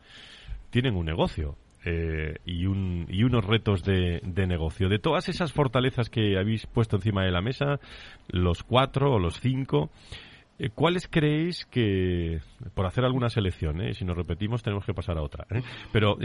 tienen 0.69 0.95
un 0.95 1.05
negocio. 1.05 1.55
Eh, 1.85 2.39
y, 2.43 2.65
un, 2.65 3.05
y 3.07 3.23
unos 3.23 3.45
retos 3.45 3.83
de, 3.83 4.19
negocio. 4.25 4.89
De 4.89 4.99
todas 4.99 5.29
esas 5.29 5.53
fortalezas 5.53 6.09
que 6.09 6.37
habéis 6.37 6.65
puesto 6.65 6.97
encima 6.97 7.23
de 7.23 7.31
la 7.31 7.41
mesa, 7.41 7.79
los 8.27 8.63
cuatro 8.63 9.13
o 9.13 9.19
los 9.19 9.39
cinco, 9.39 9.89
¿Cuáles 10.73 11.07
creéis 11.07 11.65
que, 11.65 12.39
por 12.73 12.85
hacer 12.85 13.05
alguna 13.05 13.29
selección, 13.29 13.81
eh, 13.81 13.93
si 13.93 14.05
nos 14.05 14.17
repetimos 14.17 14.63
tenemos 14.63 14.85
que 14.85 14.93
pasar 14.93 15.17
a 15.17 15.21
otra, 15.21 15.45
eh, 15.51 15.61
pero 15.91 16.17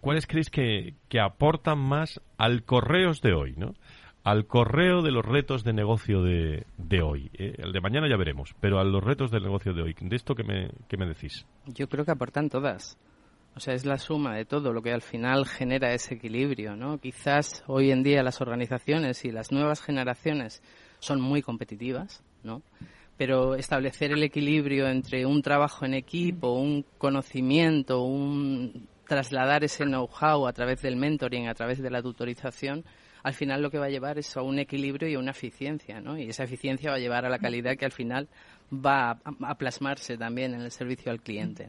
¿cuáles 0.00 0.26
creéis 0.26 0.50
que, 0.50 0.94
aportan 1.20 1.78
más 1.78 2.20
al 2.38 2.62
correos 2.64 3.20
de 3.22 3.32
hoy, 3.32 3.54
¿no? 3.56 3.74
Al 4.22 4.46
correo 4.46 5.02
de 5.02 5.10
los 5.10 5.24
retos 5.24 5.64
de 5.64 5.72
negocio 5.72 6.22
de, 6.22 6.66
de 6.78 7.02
hoy. 7.02 7.30
el 7.34 7.72
de 7.72 7.80
mañana 7.80 8.08
ya 8.08 8.16
veremos, 8.16 8.54
pero 8.60 8.78
a 8.80 8.84
los 8.84 9.02
retos 9.02 9.30
del 9.30 9.44
negocio 9.44 9.72
de 9.72 9.82
hoy. 9.82 9.96
¿De 10.00 10.16
esto 10.16 10.34
qué 10.34 10.42
me, 10.42 10.70
qué 10.88 10.96
me 10.96 11.06
decís? 11.06 11.46
Yo 11.66 11.88
creo 11.88 12.04
que 12.04 12.10
aportan 12.10 12.48
todas. 12.48 12.98
O 13.56 13.60
sea, 13.60 13.72
es 13.72 13.86
la 13.86 13.96
suma 13.96 14.34
de 14.36 14.44
todo 14.44 14.74
lo 14.74 14.82
que 14.82 14.92
al 14.92 15.00
final 15.00 15.46
genera 15.46 15.94
ese 15.94 16.14
equilibrio, 16.14 16.76
¿no? 16.76 16.98
Quizás 16.98 17.64
hoy 17.66 17.90
en 17.90 18.02
día 18.02 18.22
las 18.22 18.42
organizaciones 18.42 19.24
y 19.24 19.30
las 19.30 19.50
nuevas 19.50 19.80
generaciones 19.80 20.62
son 20.98 21.22
muy 21.22 21.40
competitivas, 21.40 22.22
¿no? 22.44 22.60
Pero 23.16 23.54
establecer 23.54 24.12
el 24.12 24.22
equilibrio 24.22 24.88
entre 24.88 25.24
un 25.26 25.42
trabajo 25.42 25.84
en 25.84 25.94
equipo, 25.94 26.52
un 26.52 26.84
conocimiento, 26.98 28.02
un 28.02 28.88
trasladar 29.06 29.64
ese 29.64 29.84
know-how 29.84 30.46
a 30.46 30.52
través 30.52 30.82
del 30.82 30.96
mentoring, 30.96 31.48
a 31.48 31.54
través 31.54 31.80
de 31.80 31.90
la 31.90 32.02
tutorización, 32.02 32.84
al 33.22 33.34
final 33.34 33.60
lo 33.60 33.70
que 33.70 33.78
va 33.78 33.86
a 33.86 33.90
llevar 33.90 34.18
es 34.18 34.36
a 34.36 34.42
un 34.42 34.58
equilibrio 34.60 35.08
y 35.08 35.14
a 35.14 35.18
una 35.18 35.32
eficiencia, 35.32 36.00
¿no? 36.00 36.16
Y 36.16 36.28
esa 36.28 36.44
eficiencia 36.44 36.90
va 36.90 36.96
a 36.96 37.00
llevar 37.00 37.24
a 37.24 37.28
la 37.28 37.40
calidad 37.40 37.76
que 37.76 37.84
al 37.84 37.90
final 37.90 38.28
va 38.72 39.18
a, 39.24 39.54
plasmarse 39.56 40.16
también 40.16 40.54
en 40.54 40.60
el 40.60 40.70
servicio 40.70 41.10
al 41.10 41.20
cliente. 41.20 41.68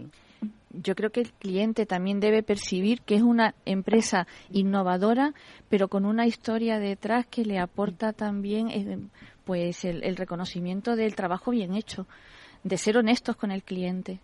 Yo 0.71 0.93
creo 0.93 1.09
que 1.09 1.21
el 1.21 1.31
cliente 1.31 1.87
también 1.87 2.19
debe 2.19 2.43
percibir 2.43 3.01
que 3.01 3.15
es 3.15 3.23
una 3.23 3.55
empresa 3.65 4.27
innovadora, 4.51 5.33
pero 5.67 5.87
con 5.87 6.05
una 6.05 6.27
historia 6.27 6.77
detrás 6.77 7.25
que 7.25 7.43
le 7.43 7.57
aporta 7.57 8.13
también 8.13 8.69
eh, 8.69 8.99
pues 9.47 9.85
el, 9.85 10.17
reconocimiento 10.17 10.97
del 10.97 11.15
trabajo 11.15 11.51
bien 11.51 11.73
hecho, 11.73 12.05
de 12.63 12.77
ser 12.77 12.97
honestos 12.97 13.37
con 13.37 13.51
el 13.51 13.63
cliente. 13.63 14.19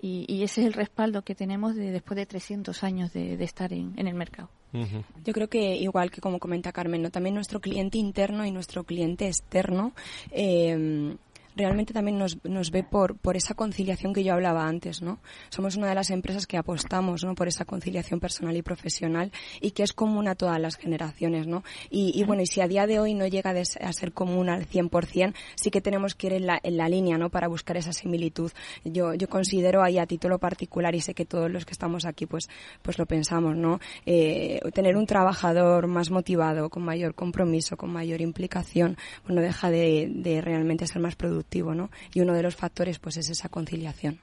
Y, 0.00 0.42
ese 0.44 0.60
es 0.60 0.66
el 0.68 0.74
respaldo 0.74 1.22
que 1.22 1.34
tenemos 1.34 1.74
de, 1.74 1.90
después 1.90 2.16
de 2.16 2.26
300 2.26 2.84
años 2.84 3.12
de, 3.12 3.42
estar 3.42 3.72
en, 3.72 3.94
el 3.96 4.14
mercado. 4.14 4.50
Yo 5.24 5.32
creo 5.32 5.48
que 5.48 5.74
igual 5.76 6.10
que 6.10 6.20
como 6.20 6.38
comenta 6.38 6.70
Carmen, 6.72 7.00
¿no? 7.00 7.10
también 7.10 7.34
nuestro 7.34 7.58
cliente 7.58 7.96
interno 7.96 8.44
y 8.44 8.52
nuestro 8.52 8.84
cliente 8.84 9.26
externo 9.26 9.94
eh, 10.30 11.16
realmente 11.58 11.92
también 11.92 12.18
nos, 12.18 12.42
nos 12.44 12.70
ve 12.70 12.84
por, 12.84 13.18
por 13.18 13.36
esa 13.36 13.54
conciliación 13.54 14.14
que 14.14 14.22
yo 14.22 14.32
hablaba 14.32 14.66
antes, 14.66 15.02
¿no? 15.02 15.18
Somos 15.50 15.76
una 15.76 15.88
de 15.88 15.94
las 15.94 16.10
empresas 16.10 16.46
que 16.46 16.56
apostamos, 16.56 17.24
¿no? 17.24 17.34
Por 17.34 17.48
esa 17.48 17.64
conciliación 17.64 18.20
personal 18.20 18.56
y 18.56 18.62
profesional 18.62 19.32
y 19.60 19.72
que 19.72 19.82
es 19.82 19.92
común 19.92 20.28
a 20.28 20.36
todas 20.36 20.60
las 20.60 20.76
generaciones, 20.76 21.46
¿no? 21.46 21.64
Y, 21.90 22.18
y 22.18 22.24
bueno, 22.24 22.42
y 22.42 22.46
si 22.46 22.60
a 22.60 22.68
día 22.68 22.86
de 22.86 23.00
hoy 23.00 23.14
no 23.14 23.26
llega 23.26 23.50
a 23.50 23.92
ser 23.92 24.12
común 24.12 24.48
al 24.48 24.66
100%, 24.66 25.34
sí 25.56 25.70
que 25.70 25.80
tenemos 25.80 26.14
que 26.14 26.28
ir 26.28 26.32
en 26.34 26.46
la, 26.46 26.60
en 26.62 26.76
la 26.76 26.88
línea, 26.88 27.18
¿no? 27.18 27.28
Para 27.28 27.48
buscar 27.48 27.76
esa 27.76 27.92
similitud. 27.92 28.52
Yo, 28.84 29.14
yo 29.14 29.28
considero 29.28 29.82
ahí 29.82 29.98
a 29.98 30.06
título 30.06 30.38
particular 30.38 30.94
y 30.94 31.00
sé 31.00 31.12
que 31.12 31.24
todos 31.26 31.50
los 31.50 31.66
que 31.66 31.72
estamos 31.72 32.04
aquí 32.04 32.26
pues, 32.26 32.48
pues 32.82 32.98
lo 32.98 33.06
pensamos, 33.06 33.56
¿no? 33.56 33.80
Eh, 34.06 34.60
tener 34.72 34.96
un 34.96 35.06
trabajador 35.06 35.88
más 35.88 36.10
motivado, 36.10 36.70
con 36.70 36.84
mayor 36.84 37.14
compromiso, 37.14 37.76
con 37.76 37.90
mayor 37.92 38.20
implicación, 38.20 38.96
bueno, 39.26 39.42
deja 39.42 39.70
de, 39.70 40.08
de 40.14 40.40
realmente 40.40 40.86
ser 40.86 41.02
más 41.02 41.16
productivo 41.16 41.47
¿no? 41.74 41.90
Y 42.14 42.20
uno 42.20 42.34
de 42.34 42.42
los 42.42 42.56
factores, 42.56 42.98
pues, 42.98 43.16
es 43.16 43.30
esa 43.30 43.48
conciliación. 43.48 44.18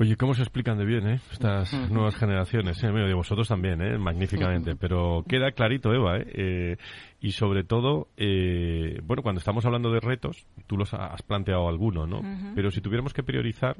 Oye, 0.00 0.16
¿cómo 0.16 0.32
se 0.32 0.40
explican 0.40 0.78
de 0.78 0.86
bien, 0.86 1.06
eh? 1.06 1.20
Estas 1.30 1.74
nuevas 1.90 2.16
generaciones, 2.16 2.82
eh? 2.82 2.90
de 2.90 3.12
vosotros 3.12 3.48
también, 3.48 3.82
eh? 3.82 3.98
Magníficamente. 3.98 4.74
Pero 4.74 5.24
queda 5.28 5.52
clarito, 5.52 5.92
Eva, 5.92 6.16
¿eh? 6.16 6.26
eh 6.34 6.76
y 7.20 7.32
sobre 7.32 7.64
todo, 7.64 8.08
eh, 8.16 8.98
bueno, 9.04 9.22
cuando 9.22 9.40
estamos 9.40 9.66
hablando 9.66 9.92
de 9.92 10.00
retos, 10.00 10.46
tú 10.66 10.78
los 10.78 10.94
has 10.94 11.20
planteado 11.20 11.68
alguno, 11.68 12.06
¿no? 12.06 12.22
Pero 12.54 12.70
si 12.70 12.80
tuviéramos 12.80 13.12
que 13.12 13.22
priorizar, 13.22 13.76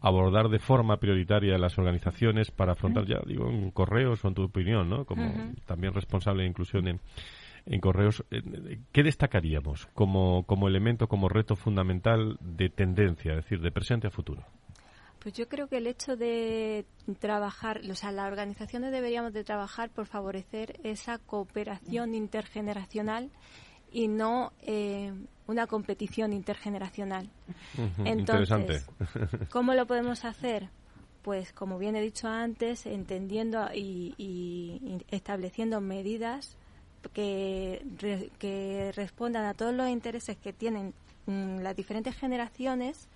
abordar 0.00 0.50
de 0.50 0.60
forma 0.60 0.98
prioritaria 0.98 1.58
las 1.58 1.76
organizaciones 1.78 2.52
para 2.52 2.74
afrontar, 2.74 3.06
ya 3.06 3.18
digo, 3.26 3.50
en 3.50 3.72
correos 3.72 4.24
o 4.24 4.28
en 4.28 4.34
tu 4.34 4.44
opinión, 4.44 4.88
¿no? 4.88 5.04
Como 5.04 5.52
también 5.66 5.94
responsable 5.94 6.44
de 6.44 6.48
inclusión 6.48 6.86
en, 6.86 7.00
en 7.66 7.80
correos, 7.80 8.24
eh, 8.30 8.80
¿qué 8.92 9.02
destacaríamos 9.02 9.86
como, 9.94 10.44
como 10.44 10.68
elemento, 10.68 11.08
como 11.08 11.28
reto 11.28 11.56
fundamental 11.56 12.38
de 12.40 12.68
tendencia, 12.68 13.32
es 13.32 13.44
decir, 13.44 13.60
de 13.60 13.70
presente 13.70 14.06
a 14.06 14.10
futuro? 14.10 14.44
Pues 15.20 15.34
yo 15.34 15.48
creo 15.48 15.68
que 15.68 15.76
el 15.76 15.86
hecho 15.86 16.16
de 16.16 16.86
trabajar, 17.18 17.82
o 17.90 17.94
sea, 17.94 18.10
las 18.10 18.26
organizaciones 18.26 18.90
deberíamos 18.90 19.34
de 19.34 19.44
trabajar 19.44 19.90
por 19.90 20.06
favorecer 20.06 20.80
esa 20.82 21.18
cooperación 21.18 22.14
intergeneracional 22.14 23.30
y 23.92 24.08
no 24.08 24.52
eh, 24.62 25.12
una 25.46 25.66
competición 25.66 26.32
intergeneracional. 26.32 27.28
Entonces, 28.04 28.86
¿cómo 29.50 29.74
lo 29.74 29.86
podemos 29.86 30.24
hacer? 30.24 30.70
Pues, 31.22 31.52
como 31.52 31.78
bien 31.78 31.96
he 31.96 32.00
dicho 32.00 32.28
antes, 32.28 32.86
entendiendo 32.86 33.68
y, 33.74 35.02
estableciendo 35.10 35.80
medidas 35.80 36.56
que, 37.12 37.84
que 38.38 38.92
respondan 38.94 39.44
a 39.44 39.54
todos 39.54 39.74
los 39.74 39.88
intereses 39.88 40.36
que 40.36 40.52
tienen 40.52 40.94
mm, 41.26 41.58
las 41.60 41.76
diferentes 41.76 42.16
generaciones 42.16 43.08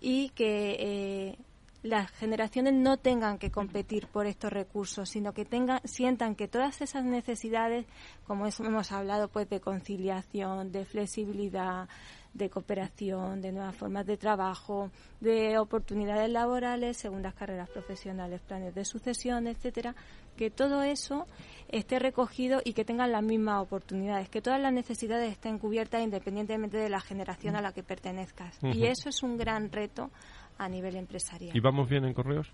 y 0.00 0.30
que 0.30 0.76
eh, 0.78 1.38
las 1.82 2.10
generaciones 2.12 2.74
no 2.74 2.96
tengan 2.96 3.38
que 3.38 3.50
competir 3.50 4.06
por 4.06 4.26
estos 4.26 4.52
recursos, 4.52 5.08
sino 5.08 5.32
que 5.32 5.44
tengan, 5.44 5.80
sientan 5.84 6.34
que 6.34 6.48
todas 6.48 6.80
esas 6.80 7.04
necesidades, 7.04 7.86
como 8.26 8.46
hemos 8.46 8.92
hablado, 8.92 9.28
pues 9.28 9.48
de 9.48 9.60
conciliación, 9.60 10.70
de 10.70 10.84
flexibilidad, 10.84 11.88
de 12.34 12.48
cooperación, 12.48 13.42
de 13.42 13.52
nuevas 13.52 13.76
formas 13.76 14.06
de 14.06 14.16
trabajo, 14.16 14.90
de 15.20 15.58
oportunidades 15.58 16.30
laborales, 16.30 16.96
segundas 16.96 17.34
carreras 17.34 17.68
profesionales, 17.68 18.40
planes 18.40 18.74
de 18.74 18.84
sucesión, 18.84 19.46
etcétera, 19.46 19.94
que 20.36 20.50
todo 20.50 20.82
eso 20.82 21.26
esté 21.72 21.98
recogido 21.98 22.60
y 22.64 22.74
que 22.74 22.84
tengan 22.84 23.10
las 23.12 23.22
mismas 23.22 23.62
oportunidades, 23.62 24.28
que 24.28 24.42
todas 24.42 24.60
las 24.60 24.72
necesidades 24.72 25.32
estén 25.32 25.58
cubiertas 25.58 26.02
independientemente 26.02 26.76
de 26.76 26.90
la 26.90 27.00
generación 27.00 27.56
a 27.56 27.62
la 27.62 27.72
que 27.72 27.82
pertenezcas. 27.82 28.58
Y 28.62 28.86
eso 28.86 29.08
es 29.08 29.22
un 29.22 29.38
gran 29.38 29.72
reto 29.72 30.10
a 30.58 30.68
nivel 30.68 30.96
empresarial. 30.96 31.56
¿Y 31.56 31.60
vamos 31.60 31.88
bien 31.88 32.04
en 32.04 32.12
correos? 32.12 32.48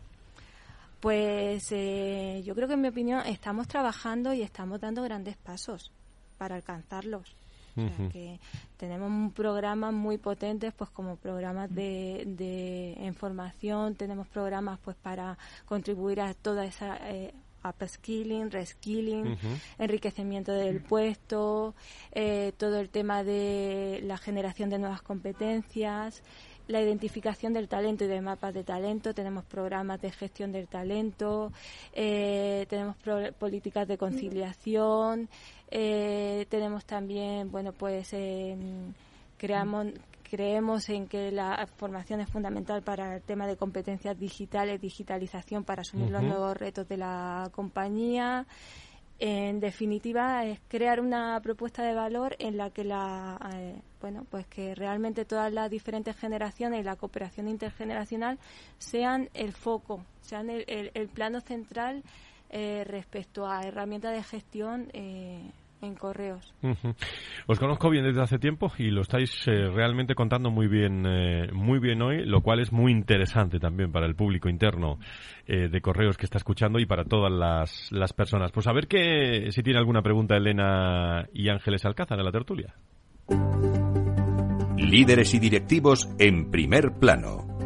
Pues 1.00 1.70
eh, 1.70 2.42
yo 2.44 2.54
creo 2.54 2.68
que 2.68 2.74
en 2.74 2.80
mi 2.80 2.88
opinión 2.88 3.20
estamos 3.26 3.68
trabajando 3.68 4.32
y 4.32 4.42
estamos 4.42 4.80
dando 4.80 5.02
grandes 5.02 5.36
pasos 5.36 5.92
para 6.38 6.56
alcanzarlos. 6.56 7.36
que 8.12 8.40
tenemos 8.76 9.32
programas 9.34 9.94
muy 9.94 10.18
potentes, 10.18 10.74
pues 10.74 10.90
como 10.90 11.14
programas 11.14 11.72
de, 11.72 12.24
de 12.26 12.96
información, 13.04 13.94
tenemos 13.94 14.26
programas 14.26 14.80
pues 14.80 14.96
para 14.96 15.38
contribuir 15.64 16.20
a 16.20 16.34
toda 16.34 16.64
esa 16.64 16.98
eh, 17.08 17.32
upskilling, 17.64 18.50
reskilling, 18.50 19.36
enriquecimiento 19.78 20.52
del 20.52 20.80
puesto, 20.80 21.74
eh, 22.12 22.52
todo 22.56 22.78
el 22.78 22.88
tema 22.88 23.24
de 23.24 24.00
la 24.04 24.18
generación 24.18 24.70
de 24.70 24.78
nuevas 24.78 25.02
competencias, 25.02 26.22
la 26.68 26.82
identificación 26.82 27.54
del 27.54 27.66
talento 27.66 28.04
y 28.04 28.08
de 28.08 28.20
mapas 28.20 28.52
de 28.54 28.62
talento, 28.62 29.14
tenemos 29.14 29.44
programas 29.44 30.00
de 30.02 30.10
gestión 30.10 30.52
del 30.52 30.68
talento, 30.68 31.50
eh, 31.94 32.66
tenemos 32.68 32.96
políticas 33.38 33.88
de 33.88 33.96
conciliación, 33.96 35.28
eh, 35.70 36.46
tenemos 36.50 36.84
también, 36.84 37.50
bueno, 37.50 37.72
pues 37.72 38.12
em, 38.12 38.92
creamos 39.38 39.86
creemos 40.28 40.88
en 40.90 41.08
que 41.08 41.30
la 41.30 41.66
formación 41.76 42.20
es 42.20 42.28
fundamental 42.28 42.82
para 42.82 43.16
el 43.16 43.22
tema 43.22 43.46
de 43.46 43.56
competencias 43.56 44.18
digitales, 44.18 44.80
digitalización 44.80 45.64
para 45.64 45.80
asumir 45.80 46.10
los 46.10 46.22
nuevos 46.22 46.56
retos 46.56 46.86
de 46.86 46.98
la 46.98 47.48
compañía. 47.52 48.46
En 49.20 49.58
definitiva, 49.58 50.44
es 50.44 50.60
crear 50.68 51.00
una 51.00 51.40
propuesta 51.40 51.82
de 51.82 51.92
valor 51.92 52.36
en 52.38 52.56
la 52.56 52.70
que 52.70 52.84
la, 52.84 53.36
eh, 53.52 53.80
bueno, 54.00 54.24
pues 54.30 54.46
que 54.46 54.76
realmente 54.76 55.24
todas 55.24 55.52
las 55.52 55.68
diferentes 55.70 56.16
generaciones 56.16 56.80
y 56.80 56.84
la 56.84 56.94
cooperación 56.94 57.48
intergeneracional 57.48 58.38
sean 58.78 59.28
el 59.34 59.52
foco, 59.52 60.04
sean 60.20 60.50
el, 60.50 61.08
plano 61.08 61.40
central 61.40 62.04
eh, 62.50 62.84
respecto 62.86 63.44
a 63.44 63.62
herramientas 63.62 64.14
de 64.14 64.22
gestión 64.22 64.88
eh, 64.92 65.50
en 65.80 65.94
correos. 65.94 66.54
Os 67.46 67.58
conozco 67.58 67.90
bien 67.90 68.04
desde 68.04 68.22
hace 68.22 68.38
tiempo 68.38 68.70
y 68.78 68.90
lo 68.90 69.02
estáis 69.02 69.46
eh, 69.46 69.68
realmente 69.68 70.14
contando 70.14 70.50
muy 70.50 70.66
bien, 70.66 71.04
eh, 71.06 71.50
muy 71.52 71.78
bien 71.78 72.02
hoy, 72.02 72.24
lo 72.24 72.42
cual 72.42 72.60
es 72.60 72.72
muy 72.72 72.92
interesante 72.92 73.58
también 73.58 73.92
para 73.92 74.06
el 74.06 74.14
público 74.14 74.48
interno 74.48 74.98
eh, 75.46 75.68
de 75.68 75.80
correos 75.80 76.16
que 76.16 76.26
está 76.26 76.38
escuchando 76.38 76.78
y 76.78 76.86
para 76.86 77.04
todas 77.04 77.32
las, 77.32 77.92
las 77.92 78.12
personas. 78.12 78.52
Pues 78.52 78.66
a 78.66 78.72
ver 78.72 78.86
que 78.86 79.50
si 79.50 79.62
tiene 79.62 79.78
alguna 79.78 80.02
pregunta 80.02 80.36
Elena 80.36 81.26
y 81.32 81.48
Ángeles 81.48 81.84
Alcázar 81.84 82.18
en 82.18 82.24
la 82.24 82.32
tertulia. 82.32 82.74
Líderes 84.76 85.34
y 85.34 85.38
directivos 85.38 86.08
en 86.18 86.50
primer 86.50 86.92
plano. 86.98 87.57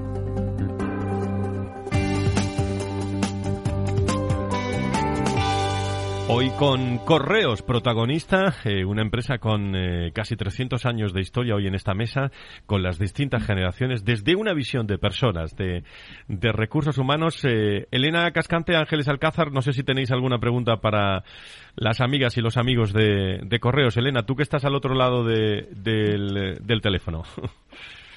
Hoy 6.34 6.48
con 6.58 6.96
Correos, 6.96 7.60
protagonista, 7.60 8.54
eh, 8.64 8.86
una 8.86 9.02
empresa 9.02 9.36
con 9.36 9.76
eh, 9.76 10.12
casi 10.14 10.34
300 10.34 10.86
años 10.86 11.12
de 11.12 11.20
historia 11.20 11.54
hoy 11.54 11.66
en 11.66 11.74
esta 11.74 11.92
mesa, 11.92 12.30
con 12.64 12.82
las 12.82 12.98
distintas 12.98 13.44
generaciones, 13.44 14.02
desde 14.02 14.34
una 14.34 14.54
visión 14.54 14.86
de 14.86 14.96
personas, 14.96 15.54
de, 15.56 15.82
recursos 16.28 16.96
humanos. 16.96 17.44
Eh, 17.44 17.86
Elena 17.90 18.30
Cascante, 18.30 18.74
Ángeles 18.76 19.08
Alcázar, 19.08 19.52
no 19.52 19.60
sé 19.60 19.74
si 19.74 19.82
tenéis 19.82 20.10
alguna 20.10 20.38
pregunta 20.38 20.78
para 20.78 21.22
las 21.76 22.00
amigas 22.00 22.38
y 22.38 22.40
los 22.40 22.56
amigos 22.56 22.94
de, 22.94 23.58
Correos. 23.60 23.98
Elena, 23.98 24.22
tú 24.22 24.34
que 24.34 24.42
estás 24.42 24.64
al 24.64 24.74
otro 24.74 24.94
lado 24.94 25.24
del, 25.24 25.68
del 26.62 26.80
teléfono. 26.80 27.24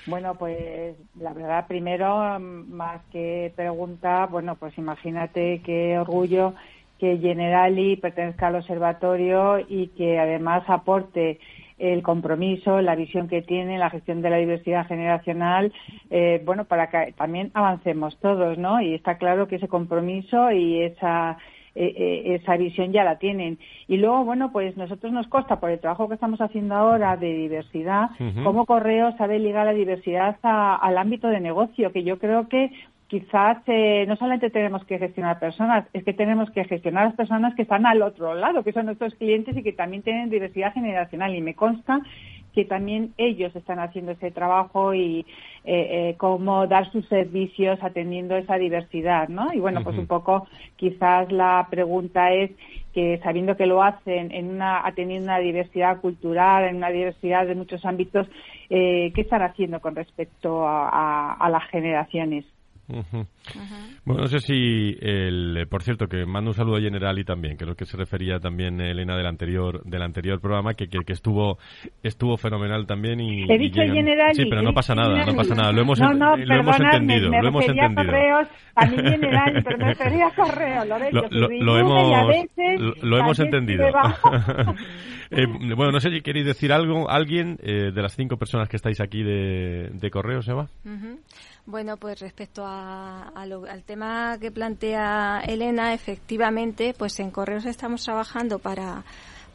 Bueno, 0.07 0.35
pues 0.35 0.95
la 1.19 1.33
verdad, 1.33 1.65
primero, 1.67 2.39
más 2.39 3.01
que 3.11 3.51
pregunta, 3.55 4.27
bueno, 4.27 4.55
pues 4.55 4.77
imagínate 4.77 5.63
qué 5.65 5.97
orgullo 5.97 6.53
que 6.99 7.17
Generali 7.17 7.97
pertenezca 7.97 8.47
al 8.47 8.55
observatorio 8.55 9.59
y 9.59 9.87
que 9.89 10.19
además 10.19 10.63
aporte 10.67 11.39
el 11.77 12.03
compromiso, 12.03 12.81
la 12.81 12.95
visión 12.95 13.27
que 13.27 13.41
tiene, 13.41 13.77
la 13.77 13.89
gestión 13.89 14.21
de 14.21 14.29
la 14.29 14.37
diversidad 14.37 14.87
generacional, 14.87 15.73
eh, 16.09 16.41
bueno, 16.45 16.65
para 16.65 16.89
que 16.89 17.13
también 17.17 17.51
avancemos 17.53 18.17
todos, 18.19 18.57
¿no? 18.57 18.81
Y 18.81 18.93
está 18.93 19.17
claro 19.17 19.47
que 19.47 19.57
ese 19.57 19.67
compromiso 19.67 20.51
y 20.51 20.83
esa 20.83 21.37
eh, 21.77 21.93
eh, 21.97 22.35
esa 22.35 22.55
visión 22.55 22.93
ya 22.93 23.03
la 23.03 23.19
tienen. 23.19 23.59
Y 23.89 23.97
luego, 23.97 24.23
bueno, 24.23 24.53
pues 24.53 24.77
nosotros 24.77 25.11
nos 25.11 25.27
consta 25.27 25.59
por 25.59 25.71
el 25.71 25.79
trabajo 25.79 26.07
que 26.07 26.13
estamos 26.13 26.39
haciendo 26.39 26.73
ahora 26.73 27.17
de 27.17 27.33
diversidad, 27.33 28.11
cómo 28.45 28.65
Correo 28.65 29.11
sabe 29.17 29.39
ligar 29.39 29.65
la 29.65 29.73
diversidad 29.73 30.37
al 30.41 30.97
ámbito 30.97 31.27
de 31.27 31.41
negocio, 31.41 31.91
que 31.91 32.05
yo 32.05 32.17
creo 32.17 32.47
que 32.47 32.71
quizás 33.07 33.57
eh, 33.67 34.05
no 34.07 34.15
solamente 34.15 34.49
tenemos 34.49 34.83
que 34.85 34.97
gestionar 34.97 35.39
personas, 35.39 35.85
es 35.93 36.03
que 36.03 36.13
tenemos 36.13 36.49
que 36.51 36.65
gestionar 36.65 37.05
las 37.05 37.15
personas 37.15 37.53
que 37.55 37.61
están 37.61 37.85
al 37.85 38.01
otro 38.01 38.33
lado, 38.33 38.63
que 38.63 38.73
son 38.73 38.87
nuestros 38.87 39.13
clientes 39.15 39.55
y 39.55 39.63
que 39.63 39.73
también 39.73 40.01
tienen 40.01 40.29
diversidad 40.29 40.73
generacional. 40.73 41.35
Y 41.35 41.41
me 41.41 41.53
consta 41.53 42.01
que 42.53 42.65
también 42.65 43.13
ellos 43.17 43.53
están 43.55 43.79
haciendo 43.79 44.13
ese 44.13 44.31
trabajo 44.31 44.93
y 44.93 45.25
eh, 45.65 45.65
eh, 45.65 46.15
cómo 46.17 46.67
dar 46.67 46.89
sus 46.89 47.05
servicios 47.09 47.77
atendiendo 47.81 48.37
esa 48.37 48.55
diversidad, 48.55 49.27
¿no? 49.27 49.53
Y 49.53 49.59
bueno, 49.59 49.83
pues 49.83 49.97
un 49.97 50.07
poco 50.07 50.47
quizás 50.77 51.29
la 51.33 51.67
pregunta 51.69 52.31
es 52.31 52.51
que 52.93 53.19
sabiendo 53.21 53.57
que 53.57 53.65
lo 53.65 53.83
hacen 53.83 54.31
en 54.31 54.51
una 54.51 54.87
atendiendo 54.87 55.25
una 55.25 55.39
diversidad 55.39 55.99
cultural, 55.99 56.63
en 56.63 56.77
una 56.77 56.89
diversidad 56.91 57.45
de 57.45 57.55
muchos 57.55 57.83
ámbitos, 57.83 58.25
¿qué 58.69 59.13
están 59.17 59.41
haciendo 59.41 59.81
con 59.81 59.93
respecto 59.93 60.63
a 60.65 61.49
las 61.51 61.65
generaciones? 61.65 62.45
Bueno, 62.87 64.21
no 64.21 64.27
sé 64.27 64.39
si, 64.39 64.95
el, 64.99 65.65
por 65.69 65.81
cierto, 65.81 66.07
que 66.07 66.25
mando 66.25 66.51
un 66.51 66.53
saludo 66.53 66.77
a 66.77 66.81
Generali 66.81 67.23
también, 67.23 67.57
que 67.57 67.63
es 67.63 67.67
lo 67.67 67.75
que 67.75 67.85
se 67.85 67.97
refería 67.97 68.39
también 68.39 68.79
Elena 68.79 69.17
del 69.17 69.25
anterior 69.25 69.83
del 69.83 70.03
anterior 70.03 70.39
programa, 70.39 70.75
que, 70.75 70.87
que, 70.87 71.13
estuvo 71.13 71.57
estuvo 72.03 72.37
fenomenal 72.37 72.85
también 72.85 73.19
y, 73.19 73.51
He 73.51 73.57
dicho 73.57 73.81
Generali, 73.81 74.35
sí, 74.35 74.45
pero 74.47 74.61
no 74.61 74.73
pasa 74.73 74.93
nada, 74.93 75.25
no 75.25 75.35
pasa 75.35 75.55
nada, 75.55 75.71
lo 75.71 75.81
hemos, 75.81 75.99
lo 75.99 76.55
hemos 76.55 76.79
entendido, 76.79 77.29
lo 77.29 77.47
hemos 77.47 77.67
entendido. 77.67 78.05
Correos, 78.05 78.47
a 78.75 78.85
mí 78.85 78.97
Generali, 78.97 79.61
pero 79.63 79.77
me 79.77 79.85
refería 79.85 80.27
a 80.27 80.35
correos, 80.35 80.87
lo, 80.87 80.99
lo, 81.29 81.49
lo, 81.49 81.79
hemos, 81.79 82.45
lo 83.01 83.17
hemos 83.17 83.39
entendido. 83.39 83.85
eh, 85.31 85.45
bueno, 85.75 85.91
no 85.91 85.99
sé 85.99 86.11
si 86.11 86.21
queréis 86.21 86.45
decir 86.45 86.71
algo, 86.71 87.09
alguien 87.09 87.57
eh, 87.63 87.91
de 87.91 88.01
las 88.01 88.15
cinco 88.15 88.37
personas 88.37 88.69
que 88.69 88.75
estáis 88.75 89.01
aquí 89.01 89.23
de, 89.23 89.89
de 89.91 90.11
correos, 90.11 90.47
Eva. 90.47 90.67
Bueno, 91.67 91.97
pues 91.97 92.19
respecto 92.19 92.63
al 92.65 93.83
tema 93.85 94.37
que 94.39 94.51
plantea 94.51 95.41
Elena, 95.47 95.93
efectivamente, 95.95 96.93
pues 96.95 97.19
en 97.19 97.31
Correos 97.31 97.65
estamos 97.65 98.03
trabajando 98.03 98.59
para 98.59 99.03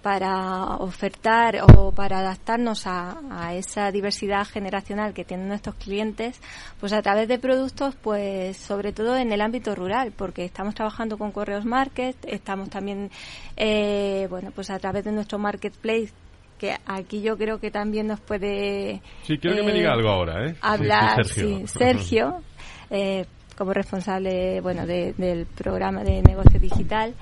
para 0.02 0.76
ofertar 0.76 1.60
o 1.76 1.92
para 1.92 2.20
adaptarnos 2.20 2.86
a, 2.86 3.54
esa 3.54 3.90
diversidad 3.90 4.46
generacional 4.46 5.12
que 5.12 5.24
tienen 5.24 5.48
nuestros 5.48 5.74
clientes, 5.74 6.40
pues 6.78 6.92
a 6.92 7.02
través 7.02 7.28
de 7.28 7.38
productos, 7.38 7.94
pues 7.96 8.56
sobre 8.56 8.92
todo 8.92 9.16
en 9.16 9.32
el 9.32 9.40
ámbito 9.40 9.74
rural, 9.74 10.12
porque 10.16 10.44
estamos 10.44 10.74
trabajando 10.74 11.18
con 11.18 11.32
Correos 11.32 11.64
Market, 11.64 12.16
estamos 12.26 12.70
también, 12.70 13.10
eh, 13.56 14.26
bueno, 14.30 14.52
pues 14.52 14.70
a 14.70 14.78
través 14.78 15.04
de 15.04 15.12
nuestro 15.12 15.38
marketplace 15.38 16.12
que 16.60 16.76
aquí 16.84 17.22
yo 17.22 17.38
creo 17.38 17.58
que 17.58 17.70
también 17.70 18.06
nos 18.06 18.20
puede... 18.20 19.00
Sí, 19.22 19.38
quiero 19.38 19.56
que 19.56 19.62
me 19.62 19.72
diga 19.72 19.92
algo 19.92 20.10
ahora, 20.10 20.46
¿eh? 20.46 20.54
Hablar, 20.60 21.24
sí, 21.24 21.62
Sergio, 21.66 22.42
eh, 22.90 23.24
como 23.60 23.74
responsable 23.74 24.62
bueno 24.62 24.86
del 24.86 25.46
programa 25.54 26.02
de 26.02 26.22
negocio 26.22 26.58
digital 26.58 27.14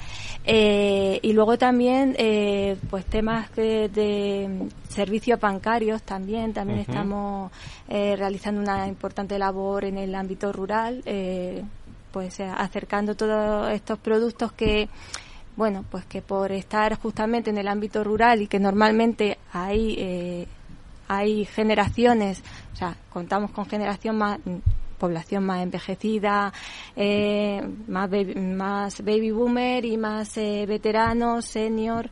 eh, 0.45 1.18
y 1.20 1.32
luego 1.32 1.59
también 1.59 2.14
eh, 2.16 2.76
pues 2.91 3.05
temas 3.07 3.53
de, 3.57 4.68
servicios 4.89 5.41
bancarios 5.41 6.01
también 6.03 6.53
también 6.53 6.78
estamos 6.78 7.51
eh, 7.89 8.14
realizando 8.16 8.61
una 8.61 8.86
importante 8.86 9.36
labor 9.36 9.84
en 9.84 9.99
el 9.99 10.14
ámbito 10.14 10.53
rural 10.53 11.03
pues 12.12 12.39
acercando 12.39 13.16
todos 13.16 13.72
estos 13.72 13.99
productos 13.99 14.53
que 14.53 14.89
bueno 15.59 15.84
pues 15.90 16.06
que 16.06 16.22
por 16.22 16.52
estar 16.52 16.98
justamente 16.98 17.50
en 17.50 17.59
el 17.59 17.68
ámbito 17.68 18.02
rural 18.02 18.40
y 18.40 18.46
que 18.46 18.59
normalmente 18.59 19.36
hay 19.52 20.46
hay 21.09 21.44
generaciones 21.44 22.42
o 22.72 22.76
sea 22.76 22.96
contamos 23.11 23.50
con 23.50 23.66
generación 23.66 24.16
más 24.16 24.38
población 24.98 25.46
más 25.46 25.62
envejecida, 25.62 26.52
eh, 26.94 27.62
más, 27.86 28.11
baby, 28.11 28.34
más 28.34 29.02
baby 29.02 29.30
boomer 29.30 29.84
y 29.84 29.96
más 29.96 30.36
eh, 30.36 30.66
veteranos, 30.68 31.46
senior. 31.46 32.11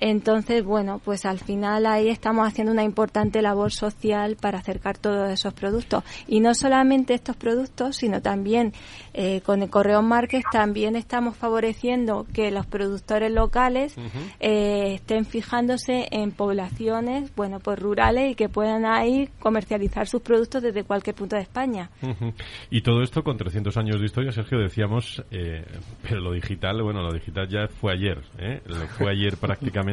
Entonces, 0.00 0.64
bueno, 0.64 0.98
pues 1.04 1.26
al 1.26 1.38
final 1.38 1.84
ahí 1.84 2.08
estamos 2.08 2.48
haciendo 2.48 2.72
una 2.72 2.84
importante 2.84 3.42
labor 3.42 3.70
social 3.70 4.36
para 4.40 4.58
acercar 4.58 4.96
todos 4.96 5.30
esos 5.30 5.52
productos. 5.52 6.02
Y 6.26 6.40
no 6.40 6.54
solamente 6.54 7.12
estos 7.12 7.36
productos, 7.36 7.96
sino 7.96 8.22
también 8.22 8.72
eh, 9.12 9.42
con 9.42 9.62
el 9.62 9.68
Correo 9.68 10.00
Márquez 10.00 10.42
también 10.50 10.96
estamos 10.96 11.36
favoreciendo 11.36 12.26
que 12.32 12.50
los 12.50 12.66
productores 12.66 13.30
locales 13.30 13.94
eh, 14.40 14.94
estén 14.94 15.26
fijándose 15.26 16.08
en 16.10 16.32
poblaciones, 16.32 17.34
bueno, 17.36 17.60
pues 17.60 17.78
rurales 17.78 18.32
y 18.32 18.34
que 18.34 18.48
puedan 18.48 18.86
ahí 18.86 19.28
comercializar 19.38 20.06
sus 20.06 20.22
productos 20.22 20.62
desde 20.62 20.82
cualquier 20.84 21.14
punto 21.14 21.36
de 21.36 21.42
España. 21.42 21.90
Y 22.70 22.80
todo 22.80 23.02
esto 23.02 23.22
con 23.22 23.36
300 23.36 23.76
años 23.76 24.00
de 24.00 24.06
historia, 24.06 24.32
Sergio, 24.32 24.58
decíamos, 24.58 25.22
eh, 25.30 25.66
pero 26.02 26.20
lo 26.20 26.32
digital, 26.32 26.82
bueno, 26.82 27.02
lo 27.02 27.12
digital 27.12 27.48
ya 27.48 27.68
fue 27.68 27.92
ayer, 27.92 28.22
Lo 28.64 28.76
fue 28.86 29.10
ayer 29.10 29.36
prácticamente 29.40 29.89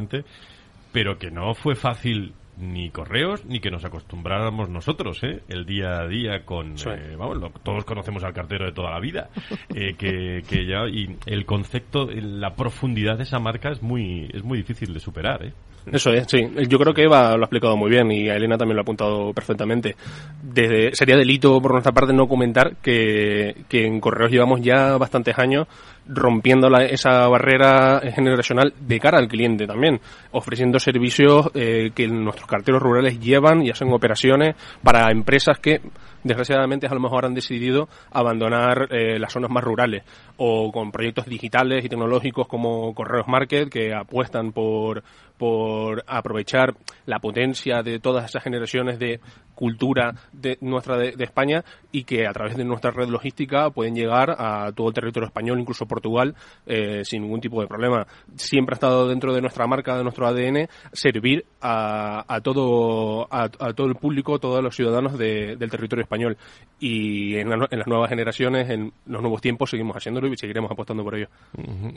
pero 0.92 1.18
que 1.18 1.32
no 1.32 1.54
fue 1.54 1.76
fácil 1.76 2.34
ni 2.60 2.90
correos 2.90 3.46
ni 3.46 3.60
que 3.60 3.70
nos 3.70 3.86
acostumbráramos 3.86 4.70
nosotros 4.70 5.24
¿eh? 5.24 5.44
el 5.48 5.66
día 5.66 6.00
a 6.00 6.08
día 6.08 6.44
con 6.44 6.74
eh, 6.74 7.16
vamos 7.18 7.52
todos 7.64 7.86
conocemos 7.86 8.24
al 8.24 8.34
cartero 8.34 8.66
de 8.66 8.72
toda 8.72 8.92
la 8.92 9.00
vida 9.00 9.30
eh, 9.76 9.94
que, 9.98 10.44
que, 10.48 10.66
ya 10.66 10.88
y 10.88 11.16
el 11.28 11.46
concepto 11.46 12.08
la 12.12 12.56
profundidad 12.56 13.18
de 13.18 13.24
esa 13.24 13.40
marca 13.40 13.70
es 13.70 13.82
muy 13.82 14.30
es 14.34 14.44
muy 14.44 14.58
difícil 14.58 14.94
de 14.94 15.00
superar 15.00 15.46
¿eh? 15.46 15.54
Eso 15.92 16.12
es, 16.12 16.26
sí. 16.28 16.40
Yo 16.68 16.78
creo 16.78 16.94
que 16.94 17.04
Eva 17.04 17.36
lo 17.36 17.44
ha 17.44 17.46
explicado 17.46 17.78
muy 17.78 17.90
bien 17.90 18.12
y 18.12 18.30
a 18.30 18.36
Elena 18.36 18.58
también 18.58 18.76
lo 18.76 18.82
ha 18.82 18.84
apuntado 18.84 19.34
perfectamente. 19.34 19.96
Desde, 20.42 20.94
sería 20.94 21.16
delito 21.16 21.62
por 21.62 21.72
nuestra 21.72 21.92
parte 21.92 22.14
no 22.14 22.28
comentar 22.28 22.76
que, 22.82 23.64
que 23.70 23.86
en 23.86 24.00
Correos 24.00 24.32
llevamos 24.32 24.62
ya 24.62 24.98
bastantes 24.98 25.38
años 25.40 25.68
rompiendo 26.08 26.70
la, 26.70 26.86
esa 26.86 27.28
barrera 27.28 28.02
generacional 28.14 28.74
de 28.80 29.00
cara 29.00 29.18
al 29.18 29.28
cliente 29.28 29.68
también, 29.68 30.00
ofreciendo 30.32 30.80
servicios 30.80 31.50
eh, 31.54 31.92
que 31.94 32.08
nuestros 32.08 32.48
carteros 32.48 32.82
rurales 32.82 33.20
llevan 33.20 33.66
y 33.66 33.70
hacen 33.70 33.92
operaciones 33.92 34.56
para 34.84 35.12
empresas 35.12 35.60
que 35.60 35.82
desgraciadamente 36.24 36.88
a 36.88 36.94
lo 36.94 37.00
mejor 37.00 37.26
han 37.26 37.34
decidido 37.34 37.88
abandonar 38.12 38.88
eh, 38.92 39.20
las 39.20 39.32
zonas 39.32 39.52
más 39.52 39.64
rurales 39.64 40.04
o 40.38 40.72
con 40.72 40.92
proyectos 40.92 41.26
digitales 41.26 41.84
y 41.84 41.90
tecnológicos 41.90 42.48
como 42.48 42.94
Correos 42.94 43.28
Market 43.28 43.70
que 43.70 43.94
apuestan 43.94 44.52
por, 44.52 45.04
por 45.38 46.04
aprovechar 46.08 46.76
la 47.06 47.20
potencia 47.20 47.82
de 47.84 48.00
todas 48.00 48.26
esas 48.26 48.44
generaciones 48.44 49.00
de 49.00 49.20
cultura 49.58 50.14
de 50.32 50.60
nuestra 50.62 50.98
de, 50.98 51.16
España 51.18 51.66
y 51.92 52.04
que 52.04 52.28
a 52.28 52.32
través 52.32 52.56
de 52.56 52.64
nuestra 52.64 52.92
red 52.92 53.10
logística 53.10 53.72
pueden 53.72 53.96
llegar 53.96 54.36
a 54.38 54.72
todo 54.72 54.90
el 54.90 54.94
territorio 54.94 55.26
español, 55.26 55.60
incluso 55.60 55.88
Portugal, 55.88 56.36
eh, 56.68 57.02
sin 57.04 57.24
ningún 57.24 57.42
tipo 57.42 57.60
de 57.60 57.68
problema. 57.68 58.06
Siempre 58.36 58.74
ha 58.74 58.78
estado 58.78 59.08
dentro 59.08 59.34
de 59.34 59.42
nuestra 59.42 59.66
marca, 59.66 59.98
de 59.98 60.04
nuestro 60.04 60.28
ADN, 60.28 60.70
servir 60.94 61.44
a, 61.60 62.40
todo 62.44 63.28
a, 63.32 63.50
todo 63.50 63.88
el 63.88 63.96
público, 63.96 64.38
todos 64.38 64.64
los 64.64 64.76
ciudadanos 64.76 65.18
del 65.18 65.58
territorio 65.72 66.04
español. 66.04 66.38
Y 66.80 67.36
en, 67.38 67.50
las 67.50 67.88
nuevas 67.88 68.10
generaciones, 68.10 68.70
en 68.70 68.94
los 69.08 69.22
nuevos 69.22 69.42
tiempos, 69.42 69.72
seguimos 69.72 69.98
haciéndolo 69.98 70.27
y 70.34 70.38
seguiremos 70.38 70.72
apostando 70.72 71.04
por 71.04 71.16
ello. 71.16 71.30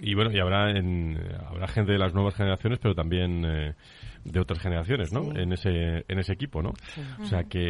Y 0.00 0.14
bueno, 0.14 0.30
y 0.32 0.38
habrá 0.38 0.70
en, 0.70 1.18
habrá 1.48 1.68
gente 1.68 1.92
de 1.92 1.98
las 1.98 2.14
nuevas 2.14 2.34
generaciones, 2.34 2.78
pero 2.80 2.94
también 2.94 3.44
eh, 3.46 3.74
de 4.24 4.40
otras 4.40 4.60
generaciones, 4.60 5.12
¿no? 5.12 5.34
En 5.34 5.52
ese 5.52 6.04
en 6.06 6.18
ese 6.18 6.32
equipo, 6.32 6.62
¿no? 6.62 6.72
O 7.20 7.24
sea 7.24 7.44
que, 7.44 7.68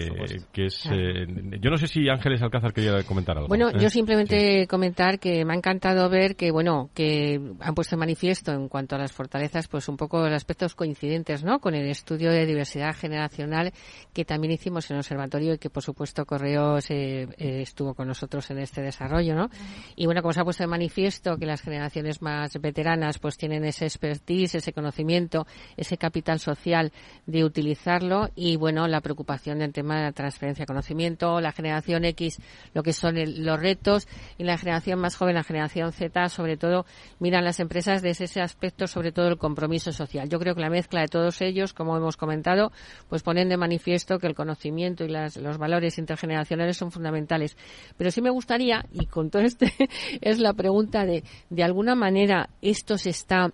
que 0.53 0.67
es 0.67 0.87
eh, 0.91 1.27
yo 1.61 1.71
no 1.71 1.77
sé 1.77 1.87
si 1.87 2.09
Ángeles 2.09 2.43
Alcázar 2.43 2.73
quería 2.73 3.03
comentar 3.05 3.37
algo. 3.37 3.49
Bueno, 3.49 3.71
yo 3.71 3.87
¿eh? 3.87 3.91
simplemente 3.91 4.67
comentar 4.67 5.19
que 5.19 5.45
me 5.45 5.53
ha 5.53 5.57
encantado 5.57 6.09
ver 6.09 6.37
que 6.37 6.51
bueno, 6.51 6.91
que 6.95 7.41
han 7.61 7.75
puesto 7.75 7.95
en 7.95 8.01
manifiesto 8.01 8.53
en 8.53 8.69
cuanto 8.69 8.97
a 8.97 8.99
las 8.99 9.13
fortalezas 9.13 9.69
pues 9.69 9.89
un 9.89 9.97
poco 9.97 10.21
los 10.21 10.35
aspectos 10.35 10.75
coincidentes, 10.75 11.45
¿no? 11.45 11.61
Con 11.61 11.75
el 11.75 11.89
estudio 11.89 12.31
de 12.31 12.47
diversidad 12.47 12.95
generacional 12.95 13.73
que 14.13 14.25
también 14.25 14.53
hicimos 14.53 14.91
en 14.91 14.97
el 14.97 15.01
observatorio 15.01 15.55
y 15.55 15.59
que 15.59 15.71
por 15.71 15.83
supuesto 15.83 16.25
Correos 16.25 16.91
eh, 16.91 17.29
estuvo 17.39 17.95
con 17.95 18.09
nosotros 18.09 18.51
en 18.51 18.59
este 18.59 18.83
desarrollo, 18.83 19.35
¿no? 19.35 19.51
Y 19.95 20.07
bueno, 20.07 20.23
como 20.23 20.33
se 20.33 20.41
ha 20.41 20.45
puesto 20.45 20.65
en 20.65 20.71
manifiesto 20.71 21.37
que 21.37 21.47
las 21.47 21.63
generaciones 21.63 22.23
más 22.23 22.61
veteranas 22.61 23.19
pues 23.19 23.37
tienen 23.37 23.65
ese 23.65 23.85
expertise, 23.85 24.57
ese 24.57 24.73
conocimiento, 24.73 25.47
ese 25.77 25.97
capital 25.97 26.40
social 26.41 26.93
de 27.27 27.45
utilizarlo 27.45 28.31
y 28.35 28.57
bueno, 28.57 28.89
la 28.89 29.01
preocupación 29.01 29.61
del 29.61 29.73
tema 29.73 29.97
de 29.97 30.03
la 30.03 30.13
transferencia 30.13 30.63
de 30.63 30.67
conocimiento, 30.67 31.41
la 31.41 31.53
generación 31.53 32.05
X, 32.05 32.41
lo 32.75 32.83
que 32.83 32.93
son 32.93 33.15
los 33.45 33.61
retos 33.61 34.09
y 34.39 34.45
la 34.45 34.59
generación 34.59 34.99
más 34.99 35.17
joven, 35.17 35.35
la 35.35 35.45
generación 35.45 35.93
Z, 35.93 36.29
sobre 36.29 36.57
todo 36.57 36.87
miran 37.19 37.45
las 37.45 37.61
empresas 37.61 38.03
desde 38.03 38.25
ese 38.25 38.41
aspecto, 38.41 38.87
sobre 38.87 39.13
todo 39.13 39.29
el 39.29 39.39
compromiso 39.39 39.93
social. 39.93 40.29
Yo 40.29 40.39
creo 40.39 40.55
que 40.55 40.61
la 40.61 40.71
mezcla 40.71 41.01
de 41.01 41.09
todos 41.09 41.41
ellos, 41.41 41.73
como 41.73 41.97
hemos 41.97 42.17
comentado, 42.17 42.73
pues 43.09 43.23
ponen 43.23 43.49
de 43.49 43.57
manifiesto 43.57 44.19
que 44.19 44.27
el 44.27 44.35
conocimiento 44.35 45.05
y 45.05 45.09
las, 45.09 45.37
los 45.37 45.59
valores 45.59 45.99
intergeneracionales 45.99 46.77
son 46.77 46.91
fundamentales. 46.91 47.57
Pero 47.97 48.11
sí 48.11 48.23
me 48.23 48.31
gustaría, 48.31 48.85
y 48.93 49.07
con 49.07 49.31
todo 49.31 49.43
este 49.43 49.73
es 50.21 50.39
la 50.39 50.53
pregunta 50.55 51.05
de, 51.05 51.23
de 51.49 51.63
alguna 51.63 51.95
manera 51.95 52.51
esto 52.61 52.99
se 52.99 53.11
está 53.11 53.53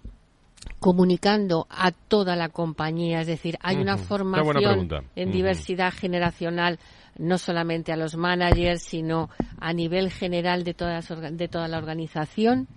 comunicando 0.81 1.67
a 1.71 1.91
toda 1.91 2.37
la 2.37 2.49
compañía, 2.49 3.21
es 3.21 3.27
decir, 3.27 3.57
hay 3.61 3.77
una 3.77 3.97
formación 3.97 4.89
en 5.15 5.31
diversidad 5.31 5.93
generacional 5.93 6.79
no 7.19 7.39
solamente 7.39 7.93
a 7.93 7.97
los 7.97 8.17
managers, 8.17 8.83
sino 8.83 9.31
a 9.59 9.73
nivel 9.73 10.11
general 10.11 10.65
de, 10.65 10.75
todas, 10.75 11.09
de 11.09 11.49
toda 11.49 11.67
la 11.69 11.79
organización. 11.79 12.69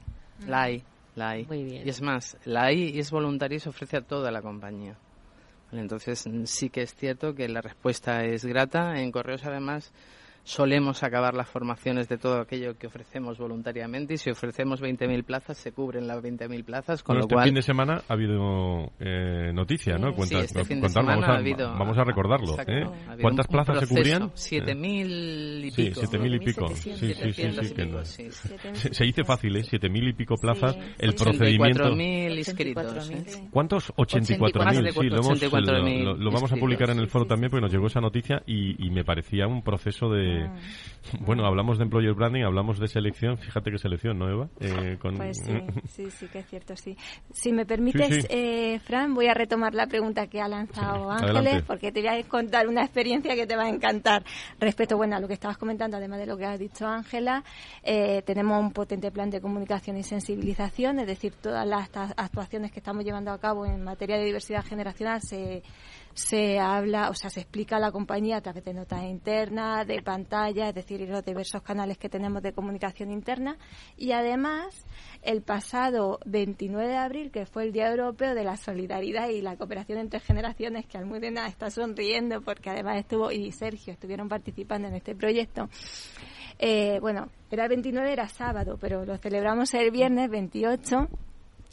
La 0.47 0.63
hay, 0.63 0.83
la 1.15 1.31
hay. 1.31 1.45
Muy 1.45 1.63
bien. 1.63 1.85
Y 1.85 1.89
es 1.89 2.01
más, 2.01 2.37
la 2.45 2.65
hay 2.65 2.95
y 2.95 2.99
es 2.99 3.11
voluntaria 3.11 3.57
y 3.57 3.59
se 3.59 3.69
ofrece 3.69 3.97
a 3.97 4.01
toda 4.01 4.31
la 4.31 4.41
compañía. 4.41 4.95
Entonces 5.71 6.27
sí 6.45 6.69
que 6.69 6.81
es 6.81 6.95
cierto 6.95 7.35
que 7.35 7.47
la 7.47 7.61
respuesta 7.61 8.23
es 8.23 8.45
grata. 8.45 8.99
En 8.99 9.11
correos 9.11 9.45
además 9.45 9.91
solemos 10.43 11.03
acabar 11.03 11.33
las 11.33 11.47
formaciones 11.47 12.07
de 12.07 12.17
todo 12.17 12.39
aquello 12.41 12.77
que 12.77 12.87
ofrecemos 12.87 13.37
voluntariamente 13.37 14.15
y 14.15 14.17
si 14.17 14.29
ofrecemos 14.29 14.81
20.000 14.81 15.23
plazas 15.23 15.57
se 15.57 15.71
cubren 15.71 16.07
las 16.07 16.23
20.000 16.23 16.63
plazas 16.63 17.03
con 17.03 17.17
lo 17.17 17.21
este 17.21 17.35
cual 17.35 17.45
fin 17.45 17.55
de 17.55 17.61
semana 17.61 18.01
ha 18.07 18.13
habido 18.13 18.91
eh, 18.99 19.51
noticia 19.53 19.97
no 19.97 20.11
sí, 20.23 20.35
este 20.35 20.65
fin 20.65 20.81
de 20.81 20.89
semana 20.89 21.15
vamos, 21.15 21.29
a, 21.29 21.31
ha 21.33 21.37
habido, 21.37 21.69
vamos 21.71 21.97
a 21.97 22.03
recordarlo 22.03 22.55
¿eh? 22.67 22.85
cuántas 23.21 23.47
plazas 23.47 23.79
se 23.79 23.87
cubrían 23.87 24.31
7.000 24.31 25.65
y 25.65 25.71
pico. 25.71 26.01
sí 26.01 26.07
7.000 26.07 26.35
y 26.35 26.39
pico. 26.39 26.67
Sí 26.69 26.93
sí 26.95 27.13
sí, 27.13 27.33
sí, 28.03 28.89
se, 28.91 29.03
dice 29.03 29.23
fácil 29.23 29.55
¿eh? 29.55 29.61
7.000 29.61 30.09
y 30.09 30.13
pico 30.13 30.35
plazas 30.35 30.77
el 30.97 31.13
procedimiento. 31.13 31.83
84.000 31.83 32.37
inscritos 32.37 33.09
¿eh? 33.11 33.47
¿cuántos? 33.51 33.93
84.000 33.95 34.91
sí 34.93 35.09
lo, 35.09 36.13
lo, 36.13 36.17
lo, 36.17 36.31
vamos 36.31 36.51
a 36.51 36.55
publicar 36.55 36.89
en 36.89 36.99
el 36.99 37.07
foro 37.07 37.25
también 37.25 37.49
porque 37.49 37.61
nos 37.61 37.71
llegó 37.71 37.87
esa 37.87 38.01
noticia 38.01 38.41
y, 38.45 38.85
y 38.85 38.89
me 38.89 39.03
parecía 39.03 39.47
un 39.47 39.61
proceso 39.61 40.09
de 40.09 40.28
de... 40.29 40.49
Bueno, 41.21 41.45
hablamos 41.45 41.77
de 41.77 41.85
employer 41.85 42.13
branding, 42.13 42.43
hablamos 42.43 42.79
de 42.79 42.87
selección. 42.87 43.37
Fíjate 43.37 43.71
qué 43.71 43.77
selección, 43.77 44.19
¿no, 44.19 44.29
Eva? 44.29 44.49
Eh, 44.59 44.97
pues 45.17 45.37
sí, 45.37 45.53
sí, 45.87 46.11
sí, 46.11 46.27
que 46.27 46.39
es 46.39 46.47
cierto, 46.47 46.75
sí. 46.75 46.95
Si 47.31 47.51
me 47.51 47.65
permites, 47.65 48.27
Eh, 48.29 48.79
Fran, 48.79 49.13
voy 49.13 49.27
a 49.27 49.33
retomar 49.33 49.73
la 49.73 49.87
pregunta 49.87 50.27
que 50.27 50.41
ha 50.41 50.47
lanzado 50.47 51.09
Ángeles, 51.11 51.63
porque 51.63 51.91
te 51.91 52.01
voy 52.01 52.09
a 52.09 52.23
contar 52.23 52.67
una 52.67 52.83
experiencia 52.83 53.35
que 53.35 53.47
te 53.47 53.55
va 53.55 53.63
a 53.63 53.69
encantar 53.69 54.23
respecto, 54.59 54.97
bueno, 54.97 55.15
a 55.15 55.19
lo 55.19 55.27
que 55.27 55.33
estabas 55.33 55.57
comentando, 55.57 55.97
además 55.97 56.19
de 56.19 56.25
lo 56.27 56.37
que 56.37 56.45
ha 56.45 56.57
dicho 56.57 56.85
Ángela. 56.85 57.43
Eh, 57.83 58.21
tenemos 58.25 58.59
un 58.59 58.71
potente 58.71 59.11
plan 59.11 59.29
de 59.29 59.41
comunicación 59.41 59.97
y 59.97 60.03
sensibilización, 60.03 60.99
es 60.99 61.07
decir, 61.07 61.33
todas 61.41 61.67
las 61.67 61.89
actuaciones 62.17 62.71
que 62.71 62.79
estamos 62.79 63.03
llevando 63.03 63.31
a 63.31 63.39
cabo 63.39 63.65
en 63.65 63.83
materia 63.83 64.17
de 64.17 64.25
diversidad 64.25 64.63
generacional 64.63 65.21
se 65.21 65.63
se 66.19 66.59
habla, 66.59 67.09
o 67.09 67.13
sea, 67.13 67.29
se 67.29 67.39
explica 67.39 67.77
a 67.77 67.79
la 67.79 67.91
compañía 67.91 68.37
a 68.37 68.41
través 68.41 68.65
de 68.65 68.73
notas 68.73 69.03
internas, 69.03 69.87
de 69.87 70.01
pantalla, 70.01 70.67
es 70.67 70.75
decir, 70.75 70.99
los 71.07 71.23
diversos 71.23 71.61
canales 71.61 71.97
que 71.97 72.09
tenemos 72.09 72.43
de 72.43 72.51
comunicación 72.51 73.09
interna. 73.09 73.57
Y 73.95 74.11
además, 74.11 74.85
el 75.21 75.41
pasado 75.41 76.19
29 76.25 76.89
de 76.89 76.97
abril, 76.97 77.31
que 77.31 77.45
fue 77.45 77.63
el 77.63 77.71
Día 77.71 77.89
Europeo 77.89 78.35
de 78.35 78.43
la 78.43 78.57
Solidaridad 78.57 79.29
y 79.29 79.41
la 79.41 79.55
Cooperación 79.55 79.99
entre 79.99 80.19
Generaciones, 80.19 80.85
que 80.87 80.97
Almudena 80.97 81.47
está 81.47 81.69
sonriendo 81.69 82.41
porque 82.41 82.69
además 82.69 82.97
estuvo, 82.97 83.31
y 83.31 83.51
Sergio 83.53 83.93
estuvieron 83.93 84.27
participando 84.27 84.89
en 84.89 84.95
este 84.95 85.15
proyecto. 85.15 85.69
Eh, 86.59 86.99
bueno, 86.99 87.29
era 87.49 87.63
el 87.63 87.69
29, 87.69 88.11
era 88.11 88.27
sábado, 88.27 88.77
pero 88.79 89.05
lo 89.05 89.17
celebramos 89.17 89.73
el 89.73 89.89
viernes 89.91 90.29
28. 90.29 91.07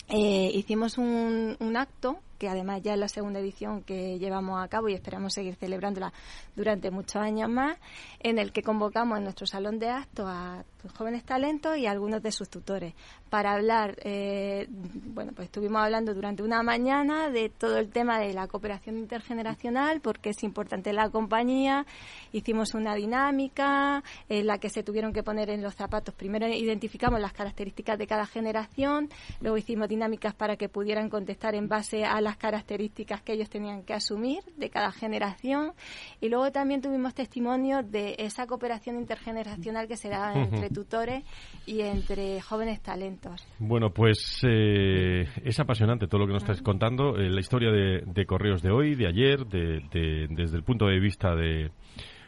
Eh, 0.09 0.53
hicimos 0.55 0.99
un, 0.99 1.57
un 1.59 1.76
acto 1.76 2.20
que 2.37 2.49
además 2.49 2.82
ya 2.82 2.95
es 2.95 2.99
la 2.99 3.09
segunda 3.09 3.41
edición 3.41 3.82
que 3.82 4.18
llevamos 4.18 4.62
a 4.62 4.68
cabo 4.68 4.89
y 4.89 4.95
esperamos 4.95 5.34
seguir 5.34 5.55
celebrándola 5.57 6.12
durante 6.55 6.91
muchos 6.91 7.16
años 7.16 7.49
más, 7.49 7.78
en 8.20 8.39
el 8.39 8.53
que 8.53 8.62
convocamos 8.62 9.18
en 9.18 9.24
nuestro 9.24 9.47
salón 9.47 9.78
de 9.78 9.91
actos 9.91 10.26
a 10.28 10.64
jóvenes 10.95 11.24
talentos 11.24 11.76
y 11.76 11.87
algunos 11.87 12.22
de 12.22 12.32
sus 12.32 12.49
tutores. 12.49 12.95
Para 13.30 13.53
hablar, 13.53 13.97
eh, 14.03 14.66
bueno, 14.70 15.32
pues 15.34 15.47
estuvimos 15.47 15.82
hablando 15.82 16.14
durante 16.14 16.43
una 16.43 16.62
mañana 16.62 17.28
de 17.30 17.49
todo 17.49 17.78
el 17.78 17.91
tema 17.91 18.18
de 18.20 18.32
la 18.32 18.47
cooperación 18.47 18.97
intergeneracional, 18.99 20.01
porque 20.01 20.30
es 20.30 20.43
importante 20.43 20.93
la 20.93 21.11
compañía, 21.11 21.87
hicimos 22.32 22.74
una 22.74 22.95
dinámica 22.95 24.05
en 24.28 24.47
la 24.47 24.59
que 24.59 24.70
se 24.70 24.82
tuvieron 24.82 25.12
que 25.12 25.22
poner 25.22 25.51
en 25.51 25.62
los 25.62 25.74
zapatos, 25.74 26.14
primero 26.14 26.47
identificamos 26.47 27.20
las 27.20 27.32
características 27.32 27.99
de 27.99 28.07
cada 28.07 28.26
generación, 28.26 29.11
luego 29.41 29.57
hicimos 29.57 29.89
dinámicas 29.89 30.34
para 30.34 30.57
que 30.57 30.68
pudieran 30.68 31.11
contestar 31.11 31.55
en 31.55 31.68
base 31.68 32.05
a 32.05 32.20
las 32.26 32.36
características 32.36 33.22
que 33.22 33.32
ellos 33.34 33.48
tenían 33.48 33.84
que 33.84 33.94
asumir 33.94 34.42
de 34.56 34.68
cada 34.68 34.90
generación 34.90 35.74
y 36.20 36.28
luego 36.28 36.50
también 36.50 36.82
tuvimos 36.82 37.14
testimonio 37.14 37.84
de 37.84 38.16
esa 38.18 38.48
cooperación 38.48 38.96
intergeneracional 38.96 39.86
que 39.86 39.96
se 39.96 40.08
da 40.08 40.34
entre 40.34 40.68
tutores 40.70 41.22
y 41.66 41.82
entre 41.82 42.40
jóvenes 42.40 42.82
talentos. 42.82 43.46
Bueno, 43.60 43.90
pues 43.90 44.40
eh, 44.42 45.28
es 45.44 45.60
apasionante 45.60 46.08
todo 46.08 46.22
lo 46.22 46.26
que 46.26 46.32
nos 46.32 46.42
estás 46.42 46.62
contando, 46.62 47.16
eh, 47.16 47.30
la 47.30 47.38
historia 47.38 47.70
de, 47.70 48.26
Correos 48.26 48.60
de 48.60 48.72
hoy, 48.72 48.96
de 48.96 49.06
ayer, 49.06 49.46
de, 49.46 50.26
desde 50.28 50.56
el 50.56 50.64
punto 50.64 50.86
de 50.86 50.98
vista 50.98 51.36
de, 51.36 51.70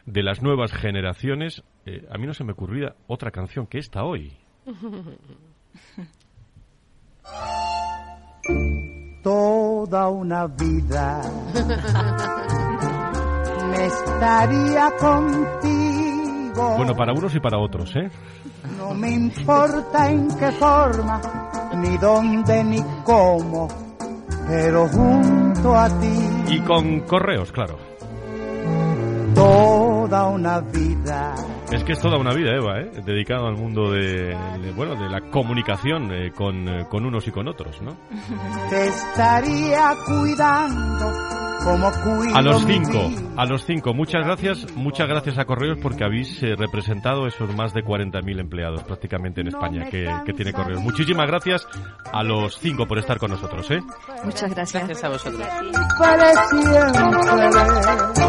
de 0.05 0.23
las 0.23 0.41
nuevas 0.41 0.71
generaciones. 0.71 1.61
Eh, 1.85 2.07
a 2.09 2.17
mí 2.17 2.25
no 2.25 2.33
se 2.33 2.45
me 2.45 2.53
ocurría 2.53 2.95
otra 3.07 3.31
canción 3.31 3.67
que 3.67 3.79
esta 3.79 4.05
hoy. 4.05 4.31
toda 9.21 10.09
una 10.09 10.47
vida. 10.47 11.21
Me 13.71 13.85
estaría 13.85 14.91
contigo. 14.99 16.75
Bueno, 16.77 16.95
para 16.95 17.13
unos 17.13 17.33
y 17.35 17.39
para 17.39 17.57
otros, 17.59 17.95
¿eh? 17.95 18.09
No 18.77 18.93
me 18.93 19.11
importa 19.11 20.09
en 20.09 20.27
qué 20.37 20.51
forma, 20.53 21.21
ni 21.75 21.97
dónde, 21.97 22.63
ni 22.63 22.81
cómo, 23.03 23.67
pero 24.47 24.87
junto 24.87 25.75
a 25.75 25.87
ti. 25.99 26.29
Y 26.47 26.59
con 26.61 27.01
correos, 27.01 27.51
claro. 27.51 27.77
Toda 30.09 30.27
una 30.29 30.59
vida 30.59 31.35
es 31.71 31.83
que 31.83 31.91
es 31.93 31.99
toda 31.99 32.17
una 32.17 32.33
vida, 32.33 32.55
Eva, 32.55 32.79
¿eh? 32.79 32.89
dedicado 33.05 33.45
al 33.45 33.55
mundo 33.55 33.91
de, 33.91 34.35
bueno, 34.75 34.95
de 34.95 35.07
la 35.07 35.21
comunicación 35.29 36.11
eh, 36.11 36.31
con, 36.31 36.67
eh, 36.67 36.87
con, 36.89 37.05
unos 37.05 37.27
y 37.27 37.31
con 37.31 37.47
otros, 37.47 37.79
¿no? 37.83 37.95
Te 38.71 38.87
estaría 38.87 39.93
cuidando 40.07 41.48
a 42.33 42.41
los 42.41 42.65
cinco, 42.65 43.11
a 43.35 43.45
los 43.45 43.65
cinco. 43.65 43.93
Muchas 43.93 44.23
gracias, 44.23 44.75
muchas 44.75 45.07
gracias 45.07 45.37
a 45.37 45.45
Correos 45.45 45.77
porque 45.81 46.05
habéis 46.05 46.41
eh, 46.41 46.55
representado 46.55 47.27
esos 47.27 47.53
más 47.53 47.73
de 47.73 47.83
40.000 47.83 48.39
empleados 48.39 48.83
prácticamente 48.83 49.41
en 49.41 49.47
España 49.47 49.89
que, 49.89 50.33
tiene 50.33 50.53
Correos. 50.53 50.81
Muchísimas 50.81 51.27
gracias 51.27 51.67
a 52.11 52.23
los 52.23 52.57
cinco 52.59 52.87
por 52.87 52.97
estar 52.97 53.17
con 53.17 53.31
nosotros, 53.31 53.69
¿eh? 53.71 53.81
Muchas 54.23 54.53
gracias. 54.53 54.87
Gracias 54.87 55.03
a 55.03 55.09
vosotros. 55.09 55.47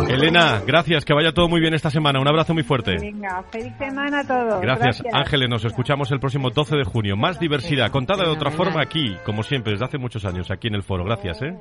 Elena, 0.09 0.61
gracias, 0.67 1.05
que 1.05 1.15
vaya 1.15 1.33
todo 1.33 1.49
muy 1.49 1.61
bien 1.61 1.75
esta 1.75 1.91
semana. 1.91 2.21
Un 2.21 2.29
abrazo 2.29 2.53
muy 2.53 2.65
fuerte. 2.65 2.97
Venga, 2.99 3.45
feliz 3.51 3.73
semana 3.79 4.21
a 4.21 4.25
todos. 4.25 4.61
Gracias, 4.61 5.03
Ángeles. 5.13 5.49
Nos 5.49 5.65
escuchamos 5.65 6.11
el 6.11 6.19
próximo 6.19 6.51
12 6.51 6.77
de 6.77 6.85
junio. 6.85 7.17
Más 7.17 7.39
diversidad, 7.39 7.91
contada 7.91 8.25
de 8.25 8.31
otra 8.31 8.51
forma 8.51 8.83
aquí, 8.83 9.17
como 9.25 9.43
siempre, 9.43 9.73
desde 9.73 9.85
hace 9.85 9.99
muchos 9.99 10.25
años, 10.25 10.51
aquí 10.51 10.69
en 10.69 10.75
el 10.75 10.83
foro. 10.83 11.05
Gracias, 11.05 11.43
¿eh? 11.43 11.57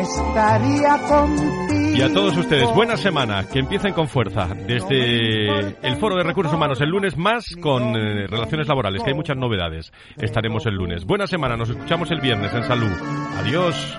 Estaría 0.00 0.98
contigo. 1.08 1.96
Y 1.96 2.02
a 2.02 2.12
todos 2.12 2.36
ustedes, 2.36 2.68
buena 2.74 2.96
semana, 2.96 3.46
que 3.48 3.60
empiecen 3.60 3.92
con 3.92 4.08
fuerza. 4.08 4.48
Desde 4.48 5.48
el 5.82 5.96
Foro 5.98 6.16
de 6.16 6.24
Recursos 6.24 6.52
Humanos 6.52 6.80
el 6.80 6.90
lunes 6.90 7.16
más 7.16 7.54
con 7.60 7.94
eh, 7.96 8.26
relaciones 8.26 8.66
laborales, 8.66 9.02
que 9.02 9.10
hay 9.10 9.16
muchas 9.16 9.36
novedades. 9.36 9.92
Estaremos 10.16 10.66
el 10.66 10.74
lunes. 10.74 11.04
Buena 11.04 11.26
semana, 11.26 11.56
nos 11.56 11.70
escuchamos 11.70 12.10
el 12.10 12.20
viernes 12.20 12.52
en 12.52 12.64
salud. 12.64 12.92
Adiós. 13.38 13.98